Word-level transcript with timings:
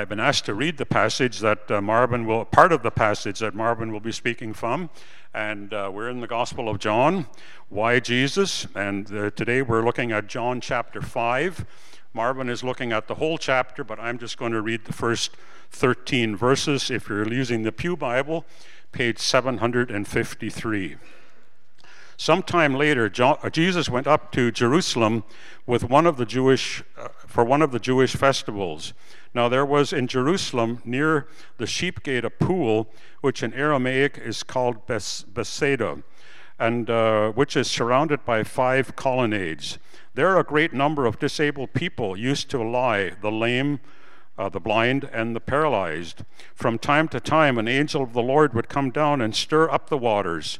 I've 0.00 0.08
been 0.08 0.18
asked 0.18 0.46
to 0.46 0.54
read 0.54 0.78
the 0.78 0.86
passage 0.86 1.40
that 1.40 1.70
uh, 1.70 1.82
Marvin 1.82 2.24
will, 2.24 2.46
part 2.46 2.72
of 2.72 2.82
the 2.82 2.90
passage 2.90 3.40
that 3.40 3.54
Marvin 3.54 3.92
will 3.92 4.00
be 4.00 4.12
speaking 4.12 4.54
from. 4.54 4.88
And 5.34 5.74
uh, 5.74 5.90
we're 5.92 6.08
in 6.08 6.22
the 6.22 6.26
Gospel 6.26 6.70
of 6.70 6.78
John. 6.78 7.26
Why 7.68 8.00
Jesus? 8.00 8.66
And 8.74 9.14
uh, 9.14 9.30
today 9.32 9.60
we're 9.60 9.84
looking 9.84 10.10
at 10.10 10.26
John 10.26 10.62
chapter 10.62 11.02
5. 11.02 11.66
Marvin 12.14 12.48
is 12.48 12.64
looking 12.64 12.92
at 12.92 13.08
the 13.08 13.16
whole 13.16 13.36
chapter, 13.36 13.84
but 13.84 14.00
I'm 14.00 14.16
just 14.16 14.38
going 14.38 14.52
to 14.52 14.62
read 14.62 14.86
the 14.86 14.94
first 14.94 15.32
13 15.70 16.34
verses. 16.34 16.90
If 16.90 17.10
you're 17.10 17.30
using 17.30 17.62
the 17.62 17.70
Pew 17.70 17.94
Bible, 17.94 18.46
page 18.92 19.18
753. 19.18 20.96
Sometime 22.16 22.74
later, 22.74 23.10
John, 23.10 23.36
uh, 23.42 23.50
Jesus 23.50 23.90
went 23.90 24.06
up 24.06 24.32
to 24.32 24.50
Jerusalem 24.50 25.24
with 25.66 25.84
one 25.84 26.06
of 26.06 26.16
the 26.16 26.24
Jewish, 26.24 26.82
uh, 26.96 27.08
for 27.26 27.44
one 27.44 27.60
of 27.60 27.70
the 27.70 27.78
Jewish 27.78 28.16
festivals. 28.16 28.94
Now 29.32 29.48
there 29.48 29.64
was 29.64 29.92
in 29.92 30.08
Jerusalem 30.08 30.82
near 30.84 31.26
the 31.58 31.66
sheep 31.66 32.02
gate 32.02 32.24
a 32.24 32.30
pool, 32.30 32.90
which 33.20 33.42
in 33.42 33.54
Aramaic 33.54 34.18
is 34.18 34.42
called 34.42 34.86
Bethesda, 34.86 36.02
and 36.58 36.90
uh, 36.90 37.30
which 37.32 37.56
is 37.56 37.70
surrounded 37.70 38.24
by 38.24 38.42
five 38.42 38.96
colonnades. 38.96 39.78
There 40.14 40.36
a 40.36 40.44
great 40.44 40.72
number 40.72 41.06
of 41.06 41.20
disabled 41.20 41.72
people 41.72 42.16
used 42.16 42.50
to 42.50 42.62
lie, 42.62 43.12
the 43.20 43.30
lame, 43.30 43.78
uh, 44.36 44.48
the 44.48 44.58
blind, 44.58 45.08
and 45.12 45.36
the 45.36 45.40
paralyzed. 45.40 46.24
From 46.54 46.78
time 46.78 47.06
to 47.08 47.20
time, 47.20 47.56
an 47.56 47.68
angel 47.68 48.02
of 48.02 48.12
the 48.12 48.22
Lord 48.22 48.52
would 48.52 48.68
come 48.68 48.90
down 48.90 49.20
and 49.20 49.34
stir 49.34 49.70
up 49.70 49.88
the 49.88 49.98
waters. 49.98 50.58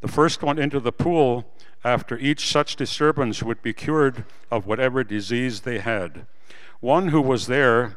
The 0.00 0.08
first 0.08 0.42
one 0.42 0.58
into 0.58 0.80
the 0.80 0.92
pool 0.92 1.46
after 1.84 2.18
each 2.18 2.48
such 2.48 2.76
disturbance 2.76 3.42
would 3.42 3.62
be 3.62 3.72
cured 3.72 4.24
of 4.50 4.66
whatever 4.66 5.02
disease 5.02 5.60
they 5.60 5.78
had. 5.78 6.26
One 6.80 7.08
who 7.08 7.20
was 7.20 7.46
there 7.46 7.96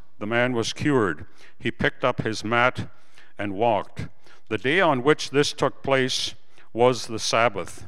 the 0.21 0.27
man 0.27 0.53
was 0.53 0.71
cured. 0.71 1.25
He 1.57 1.71
picked 1.71 2.05
up 2.05 2.21
his 2.21 2.43
mat 2.43 2.87
and 3.39 3.55
walked. 3.55 4.07
The 4.49 4.59
day 4.59 4.79
on 4.79 5.03
which 5.03 5.31
this 5.31 5.51
took 5.51 5.81
place 5.81 6.35
was 6.73 7.07
the 7.07 7.17
Sabbath. 7.17 7.87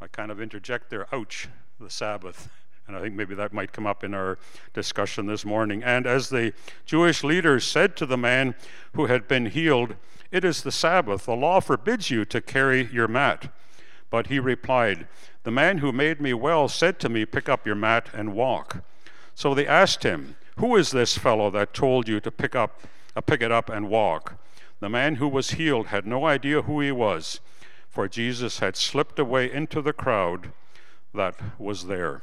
I 0.00 0.08
kind 0.08 0.32
of 0.32 0.40
interject 0.40 0.90
there, 0.90 1.06
ouch, 1.14 1.48
the 1.80 1.88
Sabbath. 1.88 2.48
And 2.88 2.96
I 2.96 3.00
think 3.00 3.14
maybe 3.14 3.36
that 3.36 3.52
might 3.52 3.72
come 3.72 3.86
up 3.86 4.02
in 4.02 4.12
our 4.12 4.38
discussion 4.74 5.26
this 5.26 5.44
morning. 5.44 5.84
And 5.84 6.04
as 6.04 6.30
the 6.30 6.52
Jewish 6.84 7.22
leaders 7.22 7.64
said 7.64 7.96
to 7.96 8.06
the 8.06 8.16
man 8.16 8.56
who 8.94 9.06
had 9.06 9.28
been 9.28 9.46
healed, 9.46 9.94
It 10.32 10.44
is 10.44 10.62
the 10.62 10.72
Sabbath. 10.72 11.26
The 11.26 11.36
law 11.36 11.60
forbids 11.60 12.10
you 12.10 12.24
to 12.24 12.40
carry 12.40 12.88
your 12.92 13.06
mat. 13.06 13.52
But 14.10 14.26
he 14.26 14.40
replied, 14.40 15.06
The 15.44 15.52
man 15.52 15.78
who 15.78 15.92
made 15.92 16.20
me 16.20 16.34
well 16.34 16.66
said 16.66 16.98
to 17.00 17.08
me, 17.08 17.24
Pick 17.24 17.48
up 17.48 17.66
your 17.66 17.76
mat 17.76 18.08
and 18.12 18.34
walk. 18.34 18.82
So 19.36 19.54
they 19.54 19.66
asked 19.66 20.02
him, 20.02 20.34
Who 20.58 20.74
is 20.74 20.90
this 20.90 21.16
fellow 21.16 21.50
that 21.50 21.72
told 21.72 22.08
you 22.08 22.18
to 22.18 22.32
pick 22.32 22.56
up 22.56 22.80
uh, 23.14 23.20
pick 23.20 23.42
it 23.42 23.52
up 23.52 23.70
and 23.70 23.88
walk? 23.88 24.34
The 24.80 24.88
man 24.88 25.16
who 25.16 25.28
was 25.28 25.52
healed 25.52 25.86
had 25.86 26.04
no 26.04 26.26
idea 26.26 26.62
who 26.62 26.80
he 26.80 26.90
was, 26.90 27.38
for 27.88 28.08
Jesus 28.08 28.58
had 28.58 28.76
slipped 28.76 29.20
away 29.20 29.50
into 29.50 29.80
the 29.80 29.92
crowd 29.92 30.52
that 31.14 31.36
was 31.60 31.86
there. 31.86 32.22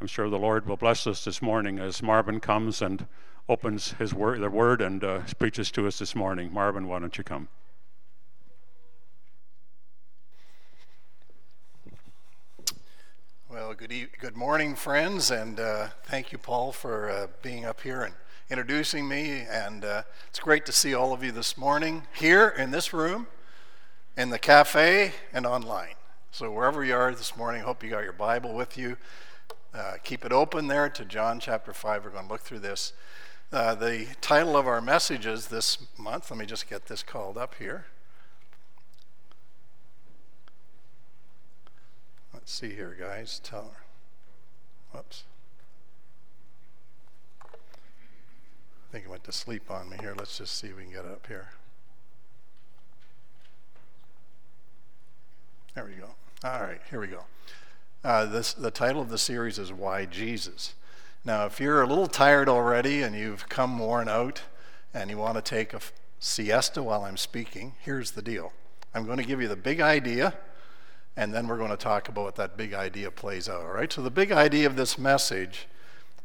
I'm 0.00 0.06
sure 0.06 0.30
the 0.30 0.38
Lord 0.38 0.66
will 0.66 0.76
bless 0.76 1.08
us 1.08 1.24
this 1.24 1.42
morning 1.42 1.80
as 1.80 2.04
Marvin 2.04 2.38
comes 2.38 2.80
and 2.80 3.06
opens 3.48 3.92
his 3.98 4.14
word, 4.14 4.40
the 4.40 4.48
word 4.48 4.80
and 4.80 5.02
uh, 5.02 5.20
preaches 5.36 5.72
to 5.72 5.88
us 5.88 5.98
this 5.98 6.14
morning. 6.14 6.52
Marvin, 6.52 6.86
why 6.86 7.00
don't 7.00 7.18
you 7.18 7.24
come? 7.24 7.48
Well, 13.54 13.72
good, 13.72 13.92
e- 13.92 14.08
good 14.18 14.36
morning, 14.36 14.74
friends, 14.74 15.30
and 15.30 15.60
uh, 15.60 15.90
thank 16.06 16.32
you, 16.32 16.38
Paul, 16.38 16.72
for 16.72 17.08
uh, 17.08 17.26
being 17.40 17.64
up 17.64 17.82
here 17.82 18.02
and 18.02 18.12
introducing 18.50 19.06
me. 19.06 19.46
And 19.48 19.84
uh, 19.84 20.02
it's 20.28 20.40
great 20.40 20.66
to 20.66 20.72
see 20.72 20.92
all 20.92 21.12
of 21.12 21.22
you 21.22 21.30
this 21.30 21.56
morning 21.56 22.02
here 22.12 22.48
in 22.48 22.72
this 22.72 22.92
room, 22.92 23.28
in 24.16 24.30
the 24.30 24.40
cafe, 24.40 25.12
and 25.32 25.46
online. 25.46 25.94
So, 26.32 26.50
wherever 26.50 26.84
you 26.84 26.96
are 26.96 27.14
this 27.14 27.36
morning, 27.36 27.62
hope 27.62 27.84
you 27.84 27.90
got 27.90 28.02
your 28.02 28.12
Bible 28.12 28.54
with 28.54 28.76
you. 28.76 28.96
Uh, 29.72 29.98
keep 30.02 30.24
it 30.24 30.32
open 30.32 30.66
there 30.66 30.88
to 30.88 31.04
John 31.04 31.38
chapter 31.38 31.72
5. 31.72 32.04
We're 32.04 32.10
going 32.10 32.26
to 32.26 32.32
look 32.32 32.40
through 32.40 32.58
this. 32.58 32.92
Uh, 33.52 33.76
the 33.76 34.08
title 34.20 34.56
of 34.56 34.66
our 34.66 34.80
messages 34.80 35.46
this 35.46 35.78
month, 35.96 36.28
let 36.28 36.40
me 36.40 36.46
just 36.46 36.68
get 36.68 36.86
this 36.86 37.04
called 37.04 37.38
up 37.38 37.54
here. 37.60 37.86
Let's 42.44 42.52
see 42.52 42.74
here, 42.74 42.94
guys. 43.00 43.40
Tell 43.42 43.72
her. 43.74 43.84
Whoops. 44.92 45.24
I 47.42 47.56
think 48.92 49.06
it 49.06 49.10
went 49.10 49.24
to 49.24 49.32
sleep 49.32 49.70
on 49.70 49.88
me 49.88 49.96
here. 49.98 50.14
Let's 50.14 50.36
just 50.36 50.58
see 50.58 50.66
if 50.66 50.76
we 50.76 50.82
can 50.82 50.92
get 50.92 51.06
it 51.06 51.10
up 51.10 51.26
here. 51.26 51.52
There 55.74 55.86
we 55.86 55.94
go. 55.94 56.10
All 56.44 56.60
right, 56.60 56.82
here 56.90 57.00
we 57.00 57.06
go. 57.06 57.24
Uh, 58.04 58.26
this, 58.26 58.52
the 58.52 58.70
title 58.70 59.00
of 59.00 59.08
the 59.08 59.16
series 59.16 59.58
is 59.58 59.72
Why 59.72 60.04
Jesus. 60.04 60.74
Now, 61.24 61.46
if 61.46 61.58
you're 61.58 61.80
a 61.80 61.86
little 61.86 62.08
tired 62.08 62.50
already 62.50 63.00
and 63.00 63.16
you've 63.16 63.48
come 63.48 63.78
worn 63.78 64.06
out 64.06 64.42
and 64.92 65.08
you 65.08 65.16
want 65.16 65.36
to 65.36 65.42
take 65.42 65.72
a 65.72 65.80
siesta 66.20 66.82
while 66.82 67.04
I'm 67.04 67.16
speaking, 67.16 67.72
here's 67.80 68.10
the 68.10 68.20
deal. 68.20 68.52
I'm 68.94 69.06
going 69.06 69.16
to 69.16 69.24
give 69.24 69.40
you 69.40 69.48
the 69.48 69.56
big 69.56 69.80
idea 69.80 70.34
and 71.16 71.32
then 71.32 71.46
we're 71.46 71.58
going 71.58 71.70
to 71.70 71.76
talk 71.76 72.08
about 72.08 72.24
what 72.24 72.36
that 72.36 72.56
big 72.56 72.74
idea 72.74 73.10
plays 73.10 73.48
out. 73.48 73.62
All 73.62 73.72
right? 73.72 73.92
So, 73.92 74.02
the 74.02 74.10
big 74.10 74.32
idea 74.32 74.66
of 74.66 74.76
this 74.76 74.98
message 74.98 75.68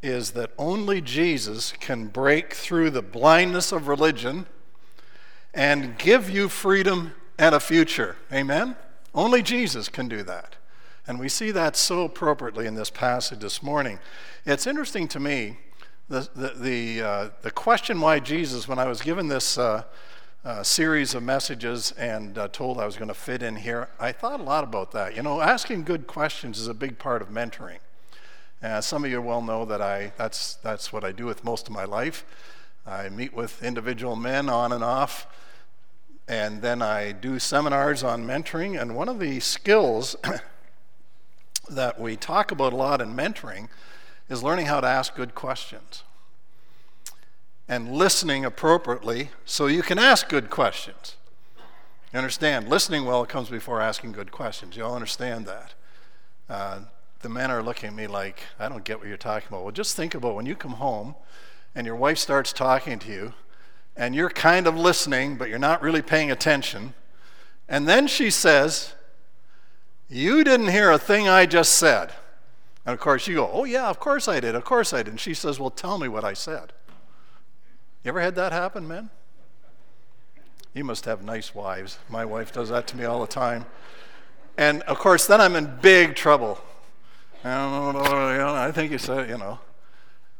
is 0.01 0.31
that 0.31 0.51
only 0.57 1.01
Jesus 1.01 1.73
can 1.79 2.07
break 2.07 2.53
through 2.53 2.89
the 2.89 3.01
blindness 3.01 3.72
of 3.72 3.88
religion 3.88 4.45
and 5.53 5.97
give 5.97 6.29
you 6.29 6.47
freedom 6.50 7.13
and 7.38 7.53
a 7.53 7.59
future. 7.59 8.16
Amen? 8.31 8.75
Only 9.13 9.41
Jesus 9.41 9.89
can 9.89 10.07
do 10.07 10.23
that. 10.23 10.55
And 11.06 11.19
we 11.19 11.27
see 11.27 11.51
that 11.51 11.75
so 11.75 12.03
appropriately 12.03 12.66
in 12.66 12.75
this 12.75 12.89
passage 12.89 13.39
this 13.39 13.61
morning. 13.61 14.00
It's 14.45 14.67
interesting 14.67 15.07
to 15.09 15.19
me 15.19 15.57
the, 16.07 16.29
the, 16.35 16.50
the, 16.50 17.01
uh, 17.01 17.29
the 17.41 17.51
question 17.51 18.00
why 18.00 18.19
Jesus, 18.19 18.67
when 18.67 18.79
I 18.79 18.85
was 18.85 19.01
given 19.01 19.27
this. 19.27 19.57
Uh, 19.57 19.83
uh, 20.45 20.63
series 20.63 21.13
of 21.13 21.23
messages 21.23 21.91
and 21.97 22.38
uh, 22.38 22.47
told 22.47 22.79
I 22.79 22.85
was 22.85 22.95
going 22.95 23.09
to 23.09 23.13
fit 23.13 23.44
in 23.44 23.57
here, 23.57 23.89
I 24.00 24.11
thought 24.11 24.39
a 24.39 24.44
lot 24.44 24.63
about 24.63 24.91
that. 24.94 25.16
You 25.16 25.22
know, 25.22 25.41
asking 25.41 25.83
good 25.83 26.07
questions 26.07 26.59
is 26.59 26.67
a 26.67 26.73
big 26.73 26.97
part 26.97 27.22
of 27.22 27.29
mentoring. 27.29 27.79
Uh, 28.61 28.81
some 28.81 29.03
of 29.03 29.11
you 29.11 29.22
well 29.22 29.41
know 29.41 29.66
that 29.66 29.81
I 29.81 30.11
that's 30.17 30.55
that's 30.55 30.91
what 30.91 31.03
I 31.03 31.11
do 31.11 31.25
with 31.25 31.44
most 31.44 31.67
of 31.67 31.73
my 31.73 31.85
life. 31.85 32.25
I 32.85 33.09
meet 33.09 33.33
with 33.33 33.63
individual 33.63 34.16
men 34.16 34.50
on 34.50 34.72
and 34.72 34.83
off, 34.83 35.27
and 36.27 36.61
then 36.61 36.81
I 36.81 37.11
do 37.11 37.39
seminars 37.39 38.03
on 38.03 38.25
mentoring. 38.25 38.79
And 38.79 38.95
one 38.95 39.07
of 39.07 39.19
the 39.19 39.39
skills 39.39 40.16
that 41.69 42.00
we 42.00 42.16
talk 42.16 42.51
about 42.51 42.73
a 42.73 42.75
lot 42.75 43.01
in 43.01 43.16
mentoring 43.16 43.69
is 44.29 44.44
learning 44.44 44.66
how 44.66 44.81
to 44.81 44.88
ask 44.88 45.16
good 45.16 45.35
questions 45.35 46.03
and 47.69 47.94
listening 47.94 48.44
appropriately 48.44 49.30
so 49.46 49.68
you 49.68 49.84
can 49.84 50.00
ask 50.00 50.28
good 50.28 50.50
questions. 50.50 51.16
You 52.12 52.18
understand? 52.18 52.68
Listening 52.68 53.06
well 53.06 53.24
comes 53.27 53.50
before 53.50 53.80
asking 53.80 54.13
good 54.13 54.31
questions. 54.31 54.75
You 54.75 54.83
all 54.83 54.95
understand 54.95 55.45
that? 55.45 55.75
Uh, 56.50 56.80
the 57.21 57.30
men 57.30 57.51
are 57.51 57.62
looking 57.62 57.89
at 57.89 57.95
me 57.95 58.07
like, 58.07 58.42
I 58.60 58.68
don't 58.68 58.83
get 58.83 58.98
what 58.98 59.07
you're 59.07 59.18
talking 59.18 59.50
about. 59.50 59.63
Well, 59.63 59.71
just 59.71 59.95
think 59.95 60.16
about 60.16 60.33
when 60.33 60.48
you 60.48 60.56
come 60.56 60.74
home 60.74 61.13
and 61.75 61.86
your 61.86 61.95
wife 61.95 62.18
starts 62.18 62.51
talking 62.51 62.98
to 63.00 63.12
you 63.12 63.33
and 63.95 64.16
you're 64.16 64.31
kind 64.31 64.66
of 64.66 64.75
listening, 64.75 65.38
but 65.38 65.50
you're 65.50 65.60
not 65.60 65.83
really 65.83 66.01
paying 66.01 66.31
attention. 66.31 66.95
And 67.68 67.88
then 67.88 68.07
she 68.07 68.31
says, 68.31 68.94
You 70.10 70.44
didn't 70.44 70.69
hear 70.69 70.89
a 70.89 70.98
thing 70.98 71.27
I 71.27 71.45
just 71.45 71.74
said. 71.74 72.13
And 72.83 72.94
of 72.94 73.00
course, 73.00 73.27
you 73.27 73.36
go, 73.36 73.50
Oh, 73.54 73.66
yeah, 73.66 73.89
of 73.89 74.00
course 74.00 74.27
I 74.27 74.39
did. 74.39 74.56
Of 74.56 74.63
course 74.63 74.92
I 74.92 75.04
did. 75.04 75.10
And 75.10 75.19
she 75.19 75.36
says, 75.36 75.60
Well, 75.60 75.69
tell 75.69 76.00
me 76.00 76.07
what 76.07 76.24
I 76.24 76.33
said. 76.33 76.74
You 78.04 78.10
ever 78.10 78.22
had 78.22 78.36
that 78.36 78.51
happen, 78.51 78.88
men? 78.88 79.10
You 80.74 80.84
must 80.84 81.06
have 81.06 81.24
nice 81.24 81.54
wives. 81.54 81.98
My 82.07 82.24
wife 82.24 82.54
does 82.54 82.69
that 82.69 82.88
to 82.88 82.98
me 82.98 83.04
all 83.04 83.22
the 83.22 83.28
time. 83.28 83.66
And 84.57 84.81
of 84.84 85.00
course, 85.00 85.25
then 85.25 85.42
I'm 85.42 85.56
in 85.56 85.78
big 85.81 86.16
trouble. 86.16 86.60
I 87.44 88.72
think 88.74 88.92
you 88.92 88.98
said, 88.98 89.30
you 89.30 89.38
know, 89.38 89.60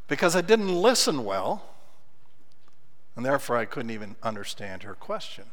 because 0.08 0.36
I 0.36 0.42
didn't 0.42 0.74
listen 0.74 1.24
well. 1.26 1.66
And 3.16 3.26
therefore, 3.26 3.58
I 3.58 3.66
couldn't 3.66 3.92
even 3.92 4.16
understand 4.24 4.84
her 4.84 4.94
question. 4.94 5.46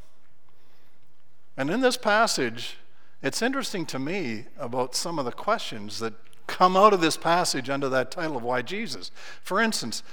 And 1.57 1.71
in 1.71 1.81
this 1.81 1.97
passage, 1.97 2.77
it's 3.23 3.43
interesting 3.43 3.87
to 3.87 3.99
me 3.99 4.45
about 4.59 4.95
some 4.95 5.19
of 5.19 5.25
the 5.25 5.33
questions 5.33 5.99
that 5.99 6.15
come 6.47 6.77
out 6.77 6.93
of 6.93 7.01
this 7.01 7.17
passage 7.17 7.69
under 7.69 7.89
that 7.89 8.13
title 8.13 8.37
of 8.37 8.45
Why 8.45 8.63
Jesus. 8.63 9.11
For 9.43 9.61
instance, 9.61 10.05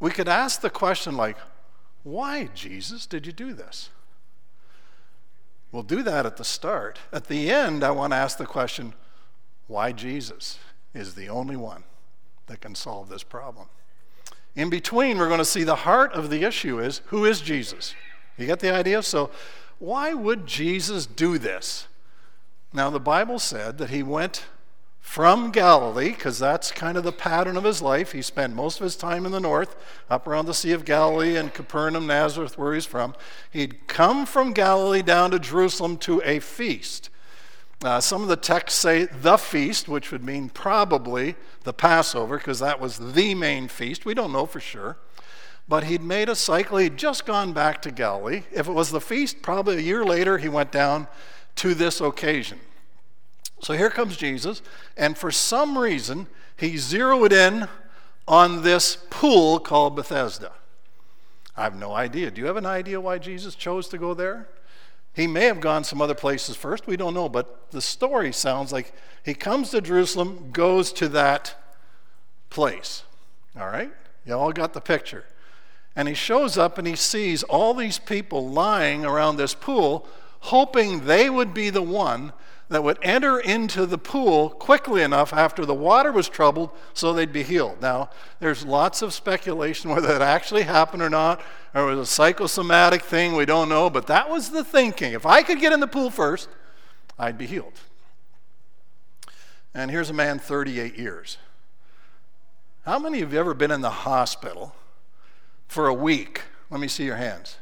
we 0.00 0.10
could 0.10 0.28
ask 0.28 0.60
the 0.60 0.70
question 0.70 1.16
like, 1.16 1.36
Why, 2.02 2.48
Jesus, 2.54 3.06
did 3.06 3.26
you 3.26 3.32
do 3.32 3.52
this? 3.52 3.90
We'll 5.70 5.82
do 5.82 6.02
that 6.02 6.24
at 6.24 6.36
the 6.36 6.44
start. 6.44 6.98
At 7.12 7.28
the 7.28 7.50
end, 7.50 7.84
I 7.84 7.90
want 7.90 8.12
to 8.12 8.16
ask 8.16 8.38
the 8.38 8.46
question, 8.46 8.94
Why 9.66 9.92
Jesus 9.92 10.58
is 10.94 11.14
the 11.14 11.28
only 11.28 11.56
one 11.56 11.84
that 12.46 12.60
can 12.60 12.74
solve 12.74 13.08
this 13.08 13.22
problem? 13.22 13.68
In 14.56 14.70
between, 14.70 15.18
we're 15.18 15.28
going 15.28 15.38
to 15.38 15.44
see 15.44 15.64
the 15.64 15.76
heart 15.76 16.12
of 16.14 16.30
the 16.30 16.42
issue 16.42 16.80
is 16.80 17.00
who 17.06 17.24
is 17.24 17.40
Jesus? 17.40 17.94
You 18.36 18.46
get 18.46 18.60
the 18.60 18.74
idea? 18.74 19.02
So, 19.02 19.30
why 19.78 20.14
would 20.14 20.46
Jesus 20.46 21.06
do 21.06 21.38
this? 21.38 21.86
Now, 22.72 22.90
the 22.90 23.00
Bible 23.00 23.38
said 23.38 23.78
that 23.78 23.90
he 23.90 24.02
went 24.02 24.46
from 25.00 25.50
Galilee, 25.50 26.10
because 26.10 26.38
that's 26.38 26.70
kind 26.70 26.98
of 26.98 27.04
the 27.04 27.12
pattern 27.12 27.56
of 27.56 27.64
his 27.64 27.80
life. 27.80 28.12
He 28.12 28.22
spent 28.22 28.54
most 28.54 28.78
of 28.78 28.84
his 28.84 28.94
time 28.96 29.24
in 29.24 29.32
the 29.32 29.40
north, 29.40 29.74
up 30.10 30.26
around 30.26 30.46
the 30.46 30.54
Sea 30.54 30.72
of 30.72 30.84
Galilee 30.84 31.36
and 31.36 31.52
Capernaum, 31.52 32.06
Nazareth, 32.06 32.58
where 32.58 32.74
he's 32.74 32.86
from. 32.86 33.14
He'd 33.50 33.86
come 33.86 34.26
from 34.26 34.52
Galilee 34.52 35.02
down 35.02 35.30
to 35.30 35.38
Jerusalem 35.38 35.96
to 35.98 36.20
a 36.24 36.40
feast. 36.40 37.10
Uh, 37.82 38.00
some 38.00 38.22
of 38.22 38.28
the 38.28 38.36
texts 38.36 38.80
say 38.80 39.04
the 39.04 39.36
feast, 39.36 39.88
which 39.88 40.10
would 40.10 40.24
mean 40.24 40.48
probably 40.48 41.36
the 41.62 41.72
Passover, 41.72 42.36
because 42.36 42.58
that 42.58 42.80
was 42.80 43.14
the 43.14 43.34
main 43.34 43.68
feast. 43.68 44.04
We 44.04 44.14
don't 44.14 44.32
know 44.32 44.46
for 44.46 44.60
sure. 44.60 44.98
But 45.68 45.84
he'd 45.84 46.02
made 46.02 46.28
a 46.28 46.34
cycle. 46.34 46.78
He'd 46.78 46.96
just 46.96 47.24
gone 47.24 47.52
back 47.52 47.82
to 47.82 47.90
Galilee. 47.90 48.42
If 48.52 48.68
it 48.68 48.72
was 48.72 48.90
the 48.90 49.00
feast, 49.00 49.42
probably 49.42 49.76
a 49.76 49.80
year 49.80 50.04
later, 50.04 50.38
he 50.38 50.48
went 50.48 50.72
down 50.72 51.08
to 51.56 51.74
this 51.74 52.00
occasion. 52.00 52.58
So 53.60 53.74
here 53.74 53.90
comes 53.90 54.16
Jesus, 54.16 54.62
and 54.96 55.16
for 55.16 55.30
some 55.30 55.76
reason, 55.76 56.26
he 56.56 56.76
zeroed 56.76 57.32
in 57.32 57.68
on 58.26 58.62
this 58.62 58.96
pool 59.10 59.58
called 59.58 59.96
Bethesda. 59.96 60.52
I 61.56 61.64
have 61.64 61.76
no 61.76 61.92
idea. 61.92 62.30
Do 62.30 62.40
you 62.40 62.46
have 62.46 62.56
an 62.56 62.66
idea 62.66 63.00
why 63.00 63.18
Jesus 63.18 63.54
chose 63.54 63.88
to 63.88 63.98
go 63.98 64.14
there? 64.14 64.48
He 65.12 65.26
may 65.26 65.46
have 65.46 65.60
gone 65.60 65.82
some 65.82 66.00
other 66.00 66.14
places 66.14 66.54
first, 66.54 66.86
we 66.86 66.96
don't 66.96 67.14
know, 67.14 67.28
but 67.28 67.72
the 67.72 67.80
story 67.80 68.32
sounds 68.32 68.72
like 68.72 68.92
he 69.24 69.34
comes 69.34 69.70
to 69.70 69.80
Jerusalem, 69.80 70.50
goes 70.52 70.92
to 70.92 71.08
that 71.08 71.56
place. 72.50 73.02
All 73.58 73.66
right? 73.66 73.90
You 74.24 74.34
all 74.34 74.52
got 74.52 74.74
the 74.74 74.80
picture. 74.80 75.24
And 75.96 76.06
he 76.06 76.14
shows 76.14 76.56
up 76.56 76.78
and 76.78 76.86
he 76.86 76.94
sees 76.94 77.42
all 77.42 77.74
these 77.74 77.98
people 77.98 78.48
lying 78.48 79.04
around 79.04 79.36
this 79.36 79.54
pool, 79.54 80.06
hoping 80.40 81.06
they 81.06 81.28
would 81.28 81.52
be 81.52 81.70
the 81.70 81.82
one 81.82 82.32
that 82.68 82.84
would 82.84 82.98
enter 83.02 83.38
into 83.38 83.86
the 83.86 83.98
pool 83.98 84.50
quickly 84.50 85.02
enough 85.02 85.32
after 85.32 85.64
the 85.64 85.74
water 85.74 86.12
was 86.12 86.28
troubled 86.28 86.70
so 86.92 87.12
they'd 87.12 87.32
be 87.32 87.42
healed. 87.42 87.80
Now, 87.80 88.10
there's 88.40 88.64
lots 88.64 89.00
of 89.00 89.14
speculation 89.14 89.90
whether 89.90 90.08
that 90.08 90.22
actually 90.22 90.62
happened 90.62 91.02
or 91.02 91.08
not, 91.08 91.40
or 91.74 91.90
it 91.90 91.94
was 91.94 92.10
a 92.10 92.12
psychosomatic 92.12 93.02
thing, 93.02 93.34
we 93.34 93.46
don't 93.46 93.68
know, 93.68 93.88
but 93.88 94.06
that 94.08 94.28
was 94.28 94.50
the 94.50 94.64
thinking. 94.64 95.12
If 95.12 95.24
I 95.24 95.42
could 95.42 95.60
get 95.60 95.72
in 95.72 95.80
the 95.80 95.86
pool 95.86 96.10
first, 96.10 96.48
I'd 97.18 97.38
be 97.38 97.46
healed. 97.46 97.80
And 99.74 99.90
here's 99.90 100.10
a 100.10 100.14
man 100.14 100.38
38 100.38 100.98
years. 100.98 101.38
How 102.84 102.98
many 102.98 103.20
of 103.22 103.32
you 103.32 103.38
ever 103.38 103.54
been 103.54 103.70
in 103.70 103.80
the 103.80 103.90
hospital 103.90 104.74
for 105.68 105.88
a 105.88 105.94
week? 105.94 106.42
Let 106.70 106.80
me 106.80 106.88
see 106.88 107.04
your 107.04 107.16
hands. 107.16 107.56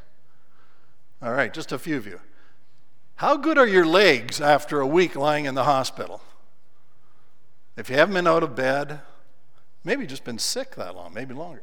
All 1.23 1.33
right, 1.33 1.53
just 1.53 1.73
a 1.73 1.79
few 1.79 1.97
of 1.97 2.07
you. 2.07 2.21
How 3.17 3.39
good 3.39 3.57
are 3.57 3.67
your 3.67 3.87
legs 3.87 4.43
after 4.43 4.81
a 4.81 4.87
week 4.87 5.17
lying 5.17 5.47
in 5.47 5.55
the 5.55 5.65
hospital? 5.65 6.21
If 7.75 7.89
you 7.89 7.97
haven't 7.97 8.15
been 8.15 8.27
out 8.27 8.43
of 8.43 8.55
bed, 8.55 9.01
maybe 9.85 10.07
just 10.07 10.25
been 10.25 10.39
sick 10.39 10.75
that 10.77 10.95
long, 10.95 11.15
maybe 11.15 11.33
longer. 11.33 11.63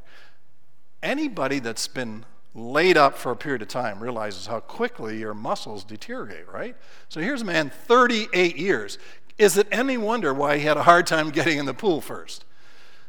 Anybody 1.04 1.60
that's 1.60 1.88
been 1.88 2.26
laid 2.56 2.98
up 2.98 3.18
for 3.18 3.32
a 3.32 3.36
period 3.36 3.62
of 3.62 3.68
time 3.68 4.00
realizes 4.02 4.48
how 4.48 4.62
quickly 4.62 5.20
your 5.20 5.36
muscles 5.36 5.84
deteriorate, 5.84 6.52
right? 6.52 6.76
So 7.08 7.22
here's 7.22 7.44
a 7.44 7.46
man, 7.46 7.70
38 7.70 8.56
years. 8.58 8.98
Is 9.38 9.56
it 9.56 9.68
any 9.72 9.98
wonder 9.98 10.34
why 10.34 10.58
he 10.58 10.66
had 10.66 10.78
a 10.78 10.84
hard 10.84 11.06
time 11.06 11.30
getting 11.32 11.60
in 11.60 11.68
the 11.68 11.74
pool 11.76 12.02
first? 12.02 12.46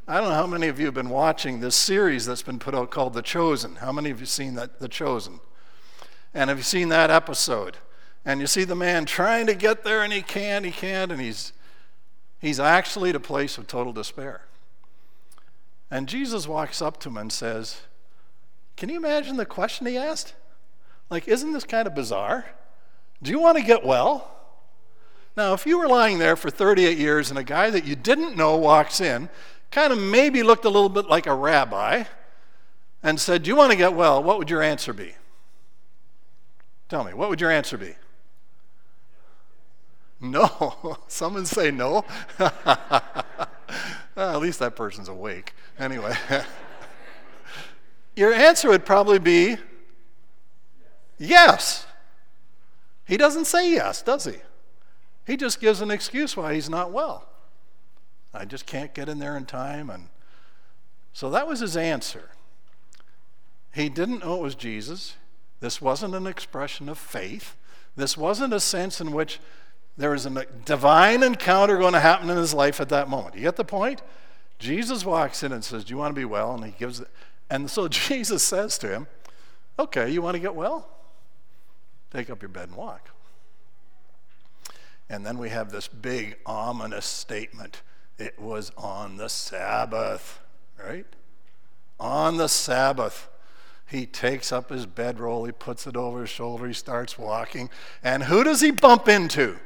I 0.06 0.20
don't 0.20 0.28
know 0.28 0.34
how 0.34 0.46
many 0.46 0.68
of 0.68 0.78
you 0.78 0.84
have 0.84 0.94
been 0.94 1.08
watching 1.08 1.60
this 1.60 1.74
series 1.74 2.26
that's 2.26 2.42
been 2.42 2.58
put 2.58 2.74
out 2.74 2.90
called 2.90 3.14
The 3.14 3.22
Chosen. 3.22 3.76
How 3.76 3.90
many 3.90 4.10
of 4.10 4.20
you 4.20 4.26
seen 4.26 4.54
that 4.56 4.80
The 4.80 4.88
Chosen? 4.88 5.40
And 6.34 6.50
have 6.50 6.58
you 6.58 6.64
seen 6.64 6.90
that 6.90 7.10
episode? 7.10 7.78
And 8.24 8.40
you 8.40 8.46
see 8.46 8.64
the 8.64 8.74
man 8.74 9.04
trying 9.04 9.46
to 9.46 9.54
get 9.54 9.84
there 9.84 10.02
and 10.02 10.12
he 10.12 10.22
can't, 10.22 10.64
he 10.64 10.70
can't, 10.70 11.12
and 11.12 11.20
he's, 11.20 11.52
he's 12.40 12.58
actually 12.58 13.10
at 13.10 13.16
a 13.16 13.20
place 13.20 13.58
of 13.58 13.66
total 13.66 13.92
despair. 13.92 14.42
And 15.90 16.08
Jesus 16.08 16.48
walks 16.48 16.80
up 16.80 16.98
to 17.00 17.08
him 17.08 17.18
and 17.18 17.32
says, 17.32 17.82
Can 18.76 18.88
you 18.88 18.96
imagine 18.96 19.36
the 19.36 19.44
question 19.44 19.86
he 19.86 19.96
asked? 19.96 20.34
Like, 21.10 21.28
isn't 21.28 21.52
this 21.52 21.64
kind 21.64 21.86
of 21.86 21.94
bizarre? 21.94 22.46
Do 23.22 23.30
you 23.30 23.38
want 23.38 23.58
to 23.58 23.62
get 23.62 23.84
well? 23.84 24.30
Now, 25.36 25.52
if 25.52 25.66
you 25.66 25.78
were 25.78 25.88
lying 25.88 26.18
there 26.18 26.36
for 26.36 26.50
38 26.50 26.96
years 26.96 27.30
and 27.30 27.38
a 27.38 27.44
guy 27.44 27.70
that 27.70 27.84
you 27.84 27.96
didn't 27.96 28.36
know 28.36 28.56
walks 28.56 29.00
in, 29.00 29.28
kind 29.70 29.92
of 29.92 29.98
maybe 29.98 30.42
looked 30.42 30.64
a 30.64 30.70
little 30.70 30.88
bit 30.88 31.06
like 31.06 31.26
a 31.26 31.34
rabbi, 31.34 32.04
and 33.02 33.20
said, 33.20 33.42
Do 33.42 33.48
you 33.48 33.56
want 33.56 33.70
to 33.70 33.76
get 33.76 33.92
well? 33.92 34.22
What 34.22 34.38
would 34.38 34.48
your 34.48 34.62
answer 34.62 34.92
be? 34.92 35.14
Tell 36.88 37.04
me, 37.04 37.12
what 37.12 37.28
would 37.28 37.40
your 37.40 37.50
answer 37.50 37.76
be? 37.76 37.94
No. 40.24 40.98
Someone 41.08 41.46
say 41.46 41.70
no. 41.70 42.04
well, 42.38 42.54
at 44.16 44.40
least 44.40 44.58
that 44.58 44.74
person's 44.74 45.08
awake. 45.08 45.54
Anyway, 45.78 46.14
your 48.16 48.32
answer 48.32 48.68
would 48.68 48.86
probably 48.86 49.18
be 49.18 49.56
yes. 51.18 51.86
He 53.06 53.16
doesn't 53.16 53.44
say 53.44 53.70
yes, 53.70 54.02
does 54.02 54.24
he? 54.24 54.36
He 55.26 55.36
just 55.36 55.60
gives 55.60 55.80
an 55.80 55.90
excuse 55.90 56.36
why 56.36 56.54
he's 56.54 56.70
not 56.70 56.90
well. 56.90 57.28
I 58.32 58.44
just 58.44 58.66
can't 58.66 58.94
get 58.94 59.08
in 59.08 59.18
there 59.18 59.36
in 59.36 59.44
time. 59.44 59.90
And 59.90 60.08
so 61.12 61.30
that 61.30 61.46
was 61.46 61.60
his 61.60 61.76
answer. 61.76 62.30
He 63.74 63.88
didn't 63.88 64.20
know 64.20 64.36
it 64.36 64.42
was 64.42 64.54
Jesus. 64.54 65.16
This 65.60 65.80
wasn't 65.82 66.14
an 66.14 66.26
expression 66.26 66.88
of 66.88 66.98
faith. 66.98 67.56
This 67.96 68.16
wasn't 68.16 68.52
a 68.52 68.60
sense 68.60 69.00
in 69.00 69.12
which 69.12 69.38
there 69.96 70.14
is 70.14 70.26
a 70.26 70.46
divine 70.64 71.22
encounter 71.22 71.78
going 71.78 71.92
to 71.92 72.00
happen 72.00 72.28
in 72.28 72.36
his 72.36 72.52
life 72.52 72.80
at 72.80 72.88
that 72.88 73.08
moment. 73.08 73.36
You 73.36 73.42
get 73.42 73.56
the 73.56 73.64
point? 73.64 74.02
Jesus 74.58 75.04
walks 75.04 75.42
in 75.42 75.52
and 75.52 75.64
says, 75.64 75.84
Do 75.84 75.92
you 75.92 75.98
want 75.98 76.14
to 76.14 76.18
be 76.18 76.24
well? 76.24 76.54
And 76.54 76.64
he 76.64 76.72
gives 76.72 77.00
it. 77.00 77.08
And 77.50 77.70
so 77.70 77.88
Jesus 77.88 78.42
says 78.42 78.78
to 78.78 78.88
him, 78.88 79.06
Okay, 79.78 80.10
you 80.10 80.22
want 80.22 80.34
to 80.34 80.40
get 80.40 80.54
well? 80.54 80.88
Take 82.12 82.30
up 82.30 82.42
your 82.42 82.48
bed 82.48 82.68
and 82.68 82.76
walk. 82.76 83.10
And 85.08 85.24
then 85.24 85.38
we 85.38 85.50
have 85.50 85.70
this 85.70 85.88
big 85.88 86.36
ominous 86.46 87.04
statement. 87.04 87.82
It 88.18 88.38
was 88.38 88.72
on 88.76 89.16
the 89.16 89.28
Sabbath, 89.28 90.40
right? 90.82 91.06
On 92.00 92.36
the 92.36 92.48
Sabbath. 92.48 93.28
He 93.86 94.06
takes 94.06 94.50
up 94.50 94.70
his 94.70 94.86
bedroll, 94.86 95.44
he 95.44 95.52
puts 95.52 95.86
it 95.86 95.96
over 95.96 96.22
his 96.22 96.30
shoulder, 96.30 96.66
he 96.66 96.72
starts 96.72 97.18
walking. 97.18 97.68
And 98.02 98.24
who 98.24 98.42
does 98.42 98.60
he 98.60 98.70
bump 98.70 99.08
into? 99.08 99.58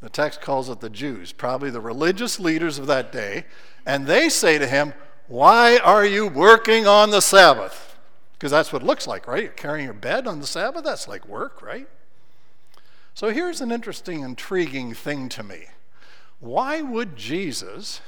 The 0.00 0.10
text 0.10 0.40
calls 0.40 0.68
it 0.68 0.80
the 0.80 0.90
Jews, 0.90 1.32
probably 1.32 1.70
the 1.70 1.80
religious 1.80 2.38
leaders 2.38 2.78
of 2.78 2.86
that 2.86 3.10
day. 3.12 3.46
And 3.86 4.06
they 4.06 4.28
say 4.28 4.58
to 4.58 4.66
him, 4.66 4.94
Why 5.26 5.78
are 5.78 6.04
you 6.04 6.26
working 6.26 6.86
on 6.86 7.10
the 7.10 7.22
Sabbath? 7.22 7.96
Because 8.34 8.50
that's 8.50 8.72
what 8.72 8.82
it 8.82 8.86
looks 8.86 9.06
like, 9.06 9.26
right? 9.26 9.44
You're 9.44 9.52
carrying 9.52 9.86
your 9.86 9.94
bed 9.94 10.26
on 10.26 10.40
the 10.40 10.46
Sabbath. 10.46 10.84
That's 10.84 11.08
like 11.08 11.26
work, 11.26 11.62
right? 11.62 11.88
So 13.14 13.30
here's 13.30 13.62
an 13.62 13.72
interesting, 13.72 14.20
intriguing 14.20 14.92
thing 14.92 15.30
to 15.30 15.42
me. 15.42 15.64
Why 16.38 16.82
would 16.82 17.16
Jesus 17.16 18.02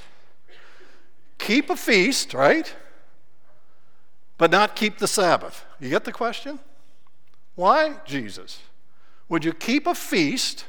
keep 1.39 1.71
a 1.71 1.75
feast, 1.75 2.35
right? 2.35 2.73
But 4.37 4.51
not 4.51 4.75
keep 4.75 4.99
the 4.99 5.07
Sabbath? 5.07 5.65
You 5.79 5.89
get 5.89 6.05
the 6.05 6.11
question? 6.11 6.59
Why, 7.55 7.95
Jesus? 8.05 8.59
Would 9.29 9.43
you 9.43 9.51
keep 9.51 9.87
a 9.87 9.95
feast? 9.95 10.65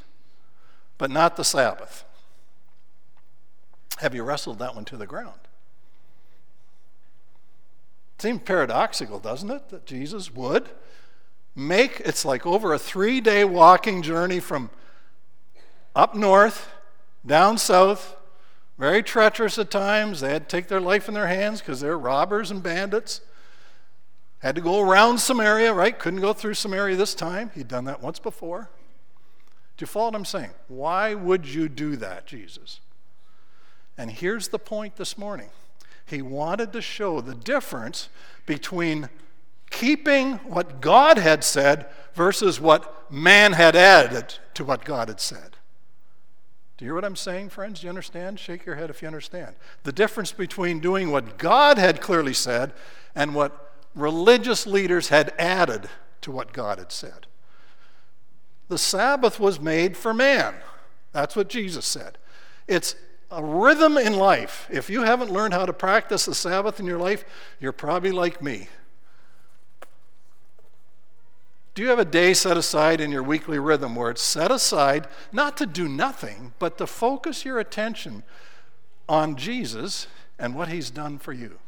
But 1.01 1.09
not 1.09 1.35
the 1.35 1.43
Sabbath. 1.43 2.03
Have 3.97 4.13
you 4.13 4.21
wrestled 4.21 4.59
that 4.59 4.75
one 4.75 4.85
to 4.85 4.97
the 4.97 5.07
ground? 5.07 5.39
It 8.17 8.21
Seems 8.21 8.43
paradoxical, 8.43 9.17
doesn't 9.17 9.49
it, 9.49 9.69
that 9.69 9.87
Jesus 9.87 10.31
would 10.31 10.69
make 11.55 12.01
it's 12.01 12.23
like 12.23 12.45
over 12.45 12.71
a 12.71 12.77
three 12.77 13.19
day 13.19 13.43
walking 13.43 14.03
journey 14.03 14.39
from 14.39 14.69
up 15.95 16.13
north, 16.13 16.69
down 17.25 17.57
south, 17.57 18.15
very 18.77 19.01
treacherous 19.01 19.57
at 19.57 19.71
times. 19.71 20.21
They 20.21 20.31
had 20.31 20.47
to 20.47 20.55
take 20.55 20.67
their 20.67 20.79
life 20.79 21.07
in 21.07 21.15
their 21.15 21.25
hands 21.25 21.61
because 21.61 21.81
they're 21.81 21.97
robbers 21.97 22.51
and 22.51 22.61
bandits. 22.61 23.21
Had 24.37 24.53
to 24.53 24.61
go 24.61 24.79
around 24.79 25.17
Samaria, 25.17 25.73
right? 25.73 25.97
Couldn't 25.97 26.21
go 26.21 26.33
through 26.33 26.53
Samaria 26.53 26.95
this 26.95 27.15
time. 27.15 27.49
He'd 27.55 27.67
done 27.67 27.85
that 27.85 28.03
once 28.03 28.19
before. 28.19 28.69
Do 29.81 29.85
you 29.85 29.87
follow 29.87 30.05
what 30.09 30.15
I'm 30.15 30.25
saying? 30.25 30.51
Why 30.67 31.15
would 31.15 31.47
you 31.47 31.67
do 31.67 31.95
that, 31.95 32.27
Jesus? 32.27 32.81
And 33.97 34.11
here's 34.11 34.49
the 34.49 34.59
point 34.59 34.95
this 34.97 35.17
morning 35.17 35.49
He 36.05 36.21
wanted 36.21 36.71
to 36.73 36.83
show 36.83 37.19
the 37.19 37.33
difference 37.33 38.07
between 38.45 39.09
keeping 39.71 40.33
what 40.33 40.81
God 40.81 41.17
had 41.17 41.43
said 41.43 41.87
versus 42.13 42.61
what 42.61 43.11
man 43.11 43.53
had 43.53 43.75
added 43.75 44.35
to 44.53 44.63
what 44.63 44.85
God 44.85 45.07
had 45.07 45.19
said. 45.19 45.57
Do 46.77 46.85
you 46.85 46.89
hear 46.89 46.93
what 46.93 47.03
I'm 47.03 47.15
saying, 47.15 47.49
friends? 47.49 47.79
Do 47.79 47.87
you 47.87 47.89
understand? 47.89 48.39
Shake 48.39 48.67
your 48.67 48.75
head 48.75 48.91
if 48.91 49.01
you 49.01 49.07
understand. 49.07 49.55
The 49.81 49.91
difference 49.91 50.31
between 50.31 50.79
doing 50.79 51.09
what 51.09 51.39
God 51.39 51.79
had 51.79 52.01
clearly 52.01 52.35
said 52.35 52.71
and 53.15 53.33
what 53.33 53.73
religious 53.95 54.67
leaders 54.67 55.07
had 55.07 55.33
added 55.39 55.89
to 56.21 56.31
what 56.31 56.53
God 56.53 56.77
had 56.77 56.91
said. 56.91 57.25
The 58.71 58.77
Sabbath 58.77 59.37
was 59.37 59.59
made 59.59 59.97
for 59.97 60.13
man. 60.13 60.53
That's 61.11 61.35
what 61.35 61.49
Jesus 61.49 61.85
said. 61.85 62.17
It's 62.69 62.95
a 63.29 63.43
rhythm 63.43 63.97
in 63.97 64.13
life. 64.13 64.65
If 64.71 64.89
you 64.89 65.01
haven't 65.01 65.29
learned 65.29 65.53
how 65.53 65.65
to 65.65 65.73
practice 65.73 66.23
the 66.23 66.33
Sabbath 66.33 66.79
in 66.79 66.85
your 66.85 66.97
life, 66.97 67.25
you're 67.59 67.73
probably 67.73 68.11
like 68.11 68.41
me. 68.41 68.69
Do 71.75 71.81
you 71.81 71.89
have 71.89 71.99
a 71.99 72.05
day 72.05 72.33
set 72.33 72.55
aside 72.55 73.01
in 73.01 73.11
your 73.11 73.23
weekly 73.23 73.59
rhythm 73.59 73.93
where 73.93 74.09
it's 74.09 74.21
set 74.21 74.51
aside 74.51 75.09
not 75.33 75.57
to 75.57 75.65
do 75.65 75.89
nothing, 75.89 76.53
but 76.57 76.77
to 76.77 76.87
focus 76.87 77.43
your 77.43 77.59
attention 77.59 78.23
on 79.09 79.35
Jesus 79.35 80.07
and 80.39 80.55
what 80.55 80.69
he's 80.69 80.89
done 80.89 81.17
for 81.17 81.33
you? 81.33 81.59